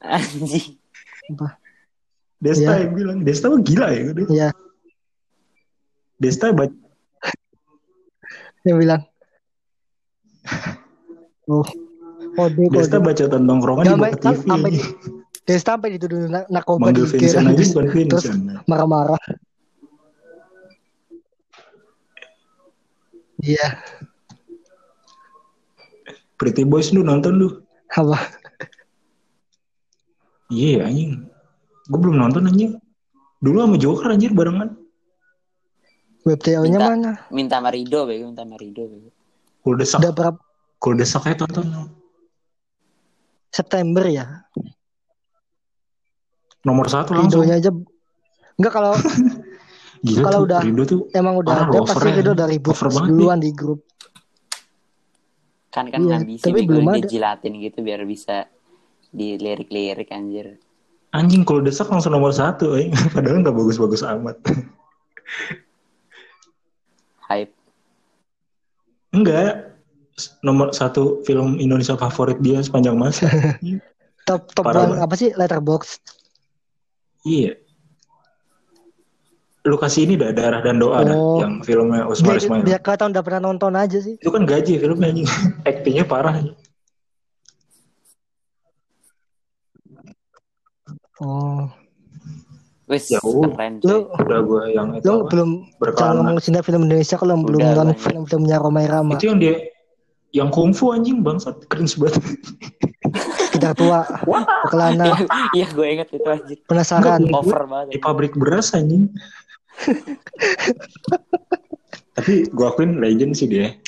Anjing. 0.00 0.66
Apa? 1.34 1.48
Desta 2.38 2.62
Iya. 2.70 2.82
yang 2.82 2.92
bilang. 2.92 3.18
Desta 3.20 3.46
mah 3.48 3.60
gila 3.60 3.86
ya. 3.90 4.00
udah. 4.12 4.26
Iya, 4.28 4.48
Desta 6.14 6.46
baca 6.50 6.74
dia 8.62 8.74
bilang. 8.74 9.02
Oh, 11.44 11.60
kode 12.32 12.72
Desta 12.72 12.96
kode. 12.96 13.04
baca 13.04 13.22
tentang 13.26 13.44
nongkrongan 13.44 13.84
di 13.84 14.16
TV. 14.16 14.32
sampai 14.40 14.70
Desta 15.44 15.76
sampai 15.76 15.92
dituduh 15.94 16.24
na- 16.24 16.48
narkoba 16.48 16.88
Manggil 16.88 17.04
di 17.04 17.20
Vincent 17.20 17.44
aja 17.44 17.52
terus 17.60 17.72
bukan 17.76 17.84
terus 18.08 18.24
Vincent. 18.24 18.64
marah-marah. 18.64 19.20
Iya, 23.44 23.76
Pretty 26.40 26.64
Boys 26.64 26.90
lu 26.90 27.04
nonton 27.04 27.36
lu. 27.36 27.48
apa? 27.92 28.16
Iya 30.48 30.88
anjing. 30.88 31.28
Gue 31.86 31.98
belum 32.00 32.16
nonton 32.16 32.48
anjing. 32.48 32.80
Dulu 33.38 33.56
sama 33.60 33.76
Joker 33.76 34.08
anjir 34.10 34.32
barengan. 34.32 34.72
Web 36.24 36.40
TO-nya 36.40 36.80
Minta. 36.80 36.88
mana? 36.88 37.12
Minta 37.28 37.56
Marido, 37.60 38.08
bego, 38.08 38.32
minta 38.32 38.48
Marido, 38.48 38.88
bego. 38.88 39.12
Kalau 39.60 39.76
desak, 39.76 40.00
Udah 40.00 40.12
berapa 40.12 40.40
kalau 40.80 40.94
desak 40.96 41.22
aja 41.28 41.44
tonton. 41.44 41.92
September 43.48 44.04
ya? 44.08 44.48
Nomor 46.64 46.88
satu 46.88 47.12
langsung. 47.12 47.44
Videonya 47.44 47.60
aja 47.60 47.70
Enggak 48.54 48.72
kalau 48.72 48.92
Gila 50.04 50.20
kalau 50.20 50.40
tuh, 50.44 50.46
udah 50.52 50.60
Rido 50.60 50.82
tuh 50.84 51.00
emang 51.16 51.34
udah 51.40 51.52
ada 51.64 51.80
pasti. 51.80 52.12
Rido 52.12 52.32
dari 52.36 52.60
ribut 52.60 52.76
duluan 53.08 53.40
di 53.40 53.50
grup. 53.56 53.80
Kan 55.72 55.88
kan 55.88 56.04
Iya, 56.04 56.20
ngambisi 56.20 56.44
tapi 56.44 56.60
belum 56.68 56.84
ada. 56.86 56.96
dijilatin 57.00 57.52
gitu 57.58 57.78
biar 57.80 58.04
bisa 58.04 58.44
dilirik-lirik 59.10 60.12
anjir. 60.12 60.60
anjing 61.14 61.46
kalau 61.46 61.62
desak 61.62 61.86
langsung 61.88 62.12
nomor 62.12 62.34
satu. 62.34 62.74
Eh. 62.76 62.90
Padahal 63.14 63.40
nggak 63.40 63.54
bagus-bagus 63.54 64.02
amat. 64.04 64.36
Hype. 67.28 67.54
Enggak. 69.10 69.72
Nomor 70.46 70.70
satu 70.70 71.24
film 71.26 71.58
Indonesia 71.58 71.98
favorit 71.98 72.38
dia 72.38 72.62
sepanjang 72.62 72.94
masa. 72.94 73.26
Top 74.28 74.46
top 74.54 74.62
Parah 74.68 74.86
one 74.86 75.00
apa 75.02 75.14
sih 75.18 75.34
letterbox? 75.34 75.98
Iya. 77.24 77.52
Lu 79.64 79.74
kasih 79.74 80.04
ini 80.04 80.14
dah 80.14 80.28
darah 80.30 80.60
dan 80.60 80.76
doa 80.76 81.00
dah, 81.00 81.16
Oh. 81.16 81.40
yang 81.40 81.64
filmnya 81.64 82.04
Usmar 82.04 82.36
Ismail. 82.36 82.60
biar 82.62 82.78
kelihatan 82.78 83.10
udah 83.10 83.24
pernah 83.24 83.42
nonton 83.42 83.72
aja 83.72 83.96
sih. 83.96 84.20
Itu 84.20 84.28
kan 84.28 84.44
gaji 84.44 84.76
filmnya 84.76 85.08
anjing. 85.08 85.28
Aktingnya 85.64 86.04
parah. 86.04 86.36
Oh, 91.16 91.70
Wis 92.84 93.08
Jauh. 93.08 93.48
keren 93.48 93.80
lu. 93.80 94.10
Udah 94.12 94.40
gue 94.42 94.62
yang 94.74 94.88
itu 94.92 95.06
lu 95.06 95.24
apa, 95.24 95.30
belum 95.30 95.50
jangan 95.94 96.14
ngomong 96.20 96.38
cinta 96.42 96.60
film 96.60 96.84
Indonesia 96.84 97.16
kalau 97.16 97.40
belum 97.40 97.56
Udah, 97.56 97.68
nonton 97.70 97.86
banyak. 97.88 98.00
film-filmnya 98.02 98.56
Romai 98.60 98.84
Rama. 98.84 99.14
Itu 99.16 99.32
yang 99.32 99.38
dia 99.40 99.54
yang 100.34 100.48
kungfu 100.50 100.90
anjing 100.90 101.22
bangsat 101.22 101.64
cringe 101.70 101.96
banget. 101.96 102.20
Kita 103.54 103.70
tua, 103.78 104.02
kelana, 104.66 105.14
Iya 105.54 105.70
gue 105.70 105.86
inget 105.86 106.08
itu 106.10 106.26
anjir. 106.26 106.58
penasaran. 106.66 107.22
Over 107.30 107.62
di 107.62 107.70
banget. 107.70 108.02
pabrik 108.02 108.34
beras 108.34 108.74
anjing. 108.74 109.06
Tapi 112.18 112.50
gue 112.50 112.66
akuin 112.66 112.98
legend 112.98 113.38
sih 113.38 113.46
dia. 113.46 113.78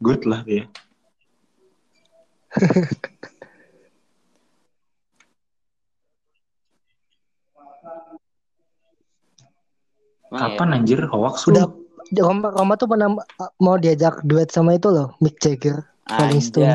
Good 0.00 0.24
lah 0.24 0.40
dia. 0.48 0.64
Emang 10.28 10.40
ya? 10.40 10.56
Kapan 10.56 10.68
anjir 10.76 11.00
hoax 11.08 11.48
Udah? 11.48 11.72
Roma, 12.08 12.48
Roma 12.52 12.72
tuh 12.80 12.88
pernah 12.88 13.12
mau 13.60 13.76
diajak 13.76 14.24
duet 14.24 14.48
sama 14.48 14.80
itu 14.80 14.88
loh, 14.88 15.12
Mick 15.20 15.36
Jagger, 15.44 15.84
Rolling 16.08 16.40
Stone. 16.40 16.72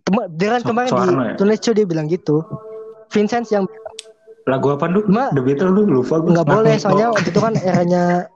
Tema, 0.00 0.22
dia 0.32 0.48
kan 0.50 0.60
So- 0.64 0.68
kemarin 0.72 0.90
ya? 0.90 1.32
di 1.36 1.56
Show 1.60 1.74
dia 1.76 1.84
bilang 1.84 2.08
gitu. 2.08 2.40
Vincent 3.10 3.46
yang 3.50 3.68
Lagu 4.48 4.72
apa 4.72 4.88
lu? 4.88 5.04
Ma- 5.06 5.28
The 5.30 5.44
Beatles 5.44 5.70
lu 5.70 5.84
lupa 5.84 6.16
gue. 6.18 6.32
nggak 6.32 6.46
boleh 6.48 6.74
soalnya 6.80 7.12
waktu 7.12 7.28
itu 7.28 7.38
kan 7.38 7.54
eranya 7.60 8.26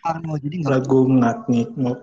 Soeharno 0.00 0.34
jadi 0.40 0.54
nggak 0.60 0.72
lagu 0.72 0.98
ngat 1.06 1.38
ngok. 1.48 1.98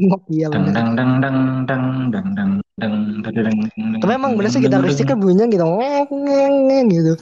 ngok 0.00 0.22
iya 0.32 0.46
Dang 0.50 0.66
dang 0.74 0.88
dang 0.96 1.10
dang 1.22 1.36
dang 1.68 1.86
dang 2.10 2.26
dang 2.34 2.94
dang 3.22 3.36
dang. 3.38 3.56
Tapi 4.00 4.12
emang 4.12 4.34
bener 4.34 4.50
sih 4.50 4.58
listrik 4.58 5.06
dang. 5.06 5.14
kan 5.14 5.18
bunyinya 5.22 5.46
gitu 5.46 5.64
ngeng 5.64 6.54
ngeng 6.66 6.86
gitu. 6.90 7.12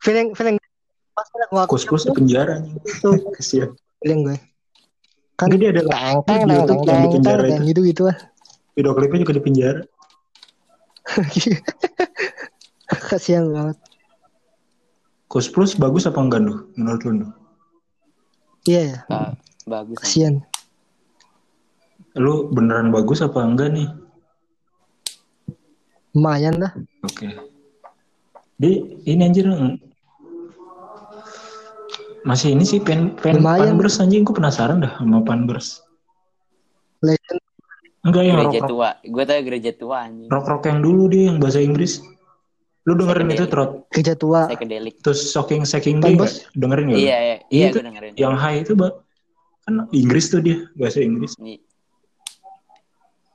Feeling 0.00 0.32
feeling 0.32 0.56
pas 1.20 1.28
pada 1.28 1.44
gua 1.46 1.62
Kus 1.68 1.84
plus 1.84 2.02
di 2.02 2.12
penjara 2.12 2.56
anjing. 2.56 2.80
itu 2.80 3.08
Kasihan. 3.36 3.70
feeling 4.00 4.20
gue. 4.24 4.38
Kan 5.36 5.52
Ini 5.52 5.56
dia 5.58 5.68
ada 5.70 5.82
video 6.24 6.64
teng 6.64 6.64
tuh 6.64 6.76
teng 6.80 6.88
yang 6.88 7.02
di 7.02 7.08
teng 7.10 7.14
penjara 7.14 7.44
itu. 7.46 7.62
gitu 7.66 7.80
gitu 7.84 8.02
lah. 8.08 8.16
Video 8.72 8.92
klipnya 8.92 9.18
juga 9.20 9.34
di 9.36 9.42
penjara. 9.42 9.80
Kasihan 13.06 13.44
banget. 13.46 13.76
Kus 15.26 15.46
plus 15.46 15.72
bagus 15.74 16.04
apa 16.04 16.18
enggak 16.18 16.40
lu 16.40 16.66
menurut 16.74 17.02
lu? 17.04 17.28
Iya 18.62 18.80
ya, 18.82 18.98
Ba- 19.06 19.36
bagus. 19.64 19.96
kasihan. 19.98 20.40
Lu 22.12 22.48
beneran 22.48 22.88
bagus 22.88 23.20
apa 23.20 23.38
enggak 23.40 23.70
nih? 23.70 23.88
Lumayan 26.10 26.58
lah. 26.58 26.72
Oke. 27.02 27.30
Di 28.56 28.70
ini 29.04 29.22
anjir 29.22 29.46
masih 32.24 32.52
ini 32.52 32.64
sih 32.66 32.80
pen 32.80 33.16
pen 33.16 33.40
Lumayan. 33.40 33.76
Panbers 33.76 34.00
anjing 34.00 34.22
gue 34.24 34.34
penasaran 34.36 34.84
dah 34.84 34.92
sama 35.00 35.24
Panbers. 35.24 35.80
Legend 37.00 37.40
Enggak 38.00 38.22
yang 38.24 38.36
rock 38.40 38.48
Gereja 38.48 38.60
rock, 38.64 38.70
tua. 38.72 38.88
Gue 39.04 39.22
tau 39.28 39.40
gereja 39.44 39.72
tua 39.76 39.96
anjing. 40.08 40.28
rock 40.32 40.46
rock 40.48 40.62
yang 40.64 40.80
dulu 40.80 41.02
dia 41.12 41.24
yang 41.28 41.36
bahasa 41.36 41.60
Inggris. 41.60 42.00
Lu 42.88 42.96
dengerin 42.96 43.28
itu 43.28 43.44
trot 43.44 43.84
kerja 43.92 44.16
tua. 44.16 44.48
Psychedelic. 44.48 45.04
terus 45.04 45.20
shocking 45.28 45.68
shocking 45.68 46.00
nggak? 46.00 46.48
dengerin 46.56 46.86
lu? 46.88 46.96
Iya, 46.96 46.98
iya, 46.98 47.16
Iya, 47.20 47.36
iya 47.52 47.66
itu 47.68 47.76
gue 47.76 47.86
dengerin. 47.92 48.12
Yang 48.16 48.34
high 48.40 48.58
itu 48.64 48.72
Mbak, 48.72 48.92
kan 49.68 49.74
Inggris 49.92 50.26
tuh 50.32 50.40
dia 50.40 50.56
bahasa 50.72 50.98
Inggris. 51.04 51.32
Nih. 51.36 51.60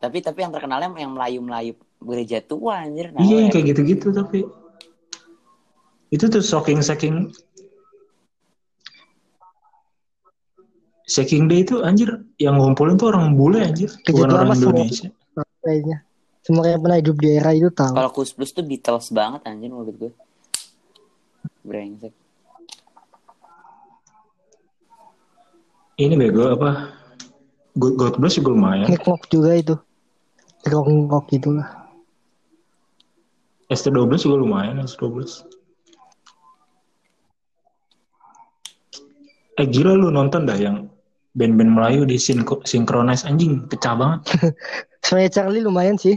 Tapi 0.01 0.17
tapi 0.25 0.39
yang 0.41 0.53
terkenalnya 0.53 0.89
yang 0.97 1.13
Melayu-Melayu 1.13 1.73
gereja 2.01 2.41
tua 2.41 2.81
anjir. 2.81 3.13
Nah, 3.13 3.21
iya 3.21 3.45
yang 3.45 3.49
ya. 3.49 3.53
kayak 3.53 3.65
gitu-gitu 3.73 4.07
tapi 4.13 4.45
itu 6.09 6.25
tuh 6.25 6.41
shocking 6.41 6.81
shocking 6.81 7.29
Shaking 11.05 11.45
Day 11.45 11.61
itu 11.61 11.85
anjir 11.85 12.09
yang 12.41 12.57
ngumpulin 12.57 12.97
tuh 12.97 13.13
orang 13.13 13.37
bule 13.37 13.61
anjir, 13.61 13.93
bukan 14.09 14.29
orang. 14.33 14.57
Indonesia. 14.57 15.09
kayaknya. 15.61 15.97
Semua 16.45 16.69
yang 16.69 16.81
pernah 16.81 16.97
hidup 17.01 17.17
di 17.17 17.29
era 17.33 17.51
itu 17.57 17.73
tahu. 17.73 17.93
Kalau 17.97 18.11
Kus 18.13 18.29
Plus 18.33 18.53
tuh 18.53 18.61
Beatles 18.61 19.09
banget 19.09 19.41
anjir 19.49 19.69
menurut 19.73 19.97
gue. 19.97 20.11
Brengsek. 21.65 22.13
Ini 25.97 26.13
bego 26.13 26.53
apa? 26.53 26.93
God, 27.73 27.93
God 27.97 28.15
Bless 28.21 28.37
juga 28.37 28.53
lumayan. 28.53 28.85
Ngekok 28.85 29.25
juga 29.25 29.51
itu. 29.57 29.75
Ngekok 30.69 31.25
gitu 31.33 31.49
lah. 31.57 31.69
ST12 33.73 34.29
juga 34.29 34.37
lumayan 34.37 34.85
ST12. 34.85 35.49
Eh 39.55 39.65
gila 39.71 39.97
lu 39.97 40.13
nonton 40.13 40.45
dah 40.45 40.59
yang 40.59 40.85
band-band 41.35 41.71
Melayu 41.75 42.01
di 42.07 42.15
synchronize 42.63 43.27
anjing 43.27 43.67
pecah 43.67 43.93
banget. 43.93 44.19
Soalnya 45.05 45.29
Charlie 45.29 45.61
lumayan 45.61 45.99
sih. 45.99 46.15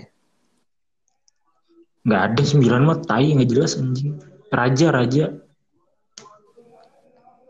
Nggak 2.07 2.23
ada 2.33 2.43
sembilan 2.43 2.81
mah 2.87 2.99
tai 3.05 3.35
nggak 3.35 3.51
jelas 3.51 3.77
anjing. 3.77 4.17
Raja 4.49 4.87
raja. 4.89 5.25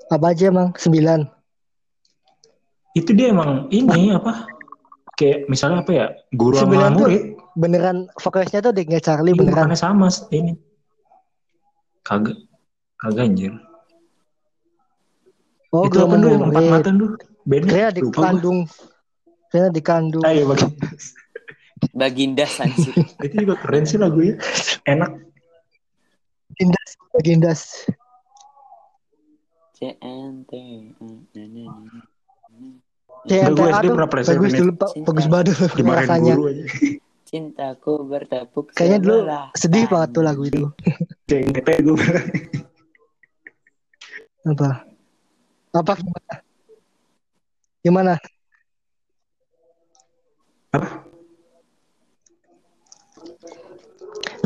Apa 0.09 0.33
aja 0.33 0.49
emang? 0.49 0.73
Sembilan. 0.75 1.29
Itu 2.97 3.13
dia 3.13 3.31
emang 3.31 3.69
ini 3.69 4.11
apa? 4.11 4.49
Kayak 5.15 5.47
misalnya 5.47 5.85
apa 5.85 5.93
ya? 5.93 6.07
Guru 6.33 6.57
sama 6.57 6.65
Sembilan 6.65 6.91
tuh 6.97 7.07
murid. 7.07 7.23
beneran 7.55 7.97
vokalisnya 8.17 8.61
tuh 8.65 8.73
nggak 8.73 9.05
Charlie 9.05 9.37
Iya, 9.37 9.41
beneran. 9.45 9.77
sama 9.77 10.09
ini. 10.33 10.57
Kagak. 12.03 12.41
Kagak 12.99 13.25
anjir. 13.29 13.53
Oh, 15.69 15.85
itu 15.85 16.01
apa 16.01 16.17
dulu 16.17 16.33
yang 16.33 16.45
empat 16.49 16.65
mata 16.65 16.91
dulu? 16.91 17.15
Kayaknya 17.49 17.89
lupa 18.05 18.13
gua. 18.13 18.25
dikandung. 18.29 18.59
Kayaknya 19.49 19.71
dikandung. 19.73 20.25
Ayo 20.29 20.43
bagi. 20.53 20.69
Baginda 21.95 22.45
anjir. 22.45 22.93
itu 23.27 23.35
juga 23.49 23.55
keren 23.57 23.85
sih 23.89 23.97
lagunya. 23.97 24.37
Enak. 24.85 25.11
Gindas, 26.59 26.91
Gindas. 27.23 27.63
CNT. 29.79 30.53
CNTA 33.23 33.51
Gue 33.55 33.69
SD 33.71 33.87
pernah 33.95 34.11
bagus 34.11 34.53
dulu, 34.59 34.73
Pak. 34.75 34.89
Cinta. 34.91 35.07
Bagus 35.07 35.27
banget 35.31 35.47
dulu 35.55 35.91
rasanya. 35.95 36.35
Cintaku 37.29 38.09
bertepuk 38.09 38.73
Kayaknya 38.73 38.99
dulu 39.05 39.19
sedih 39.53 39.85
banget 39.87 40.09
tuh 40.17 40.23
lagu 40.25 40.43
itu. 40.49 40.67
CNT 41.29 41.69
gue. 41.85 42.07
Apa? 44.49 44.69
Apa 45.77 45.93
gimana? 46.01 46.48
Gimana? 47.83 48.19
Apa? 50.75 51.07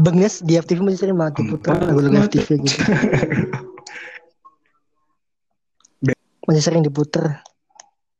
Bagnes 0.02 0.42
di 0.42 0.58
FTV 0.58 0.82
masih 0.82 0.98
sering 0.98 1.16
banget 1.16 1.46
diputar 1.46 1.78
lagu-lagu 1.78 2.26
FTV 2.26 2.48
gitu. 2.66 2.82
Masih 6.42 6.58
sering 6.58 6.82
diputer. 6.82 7.38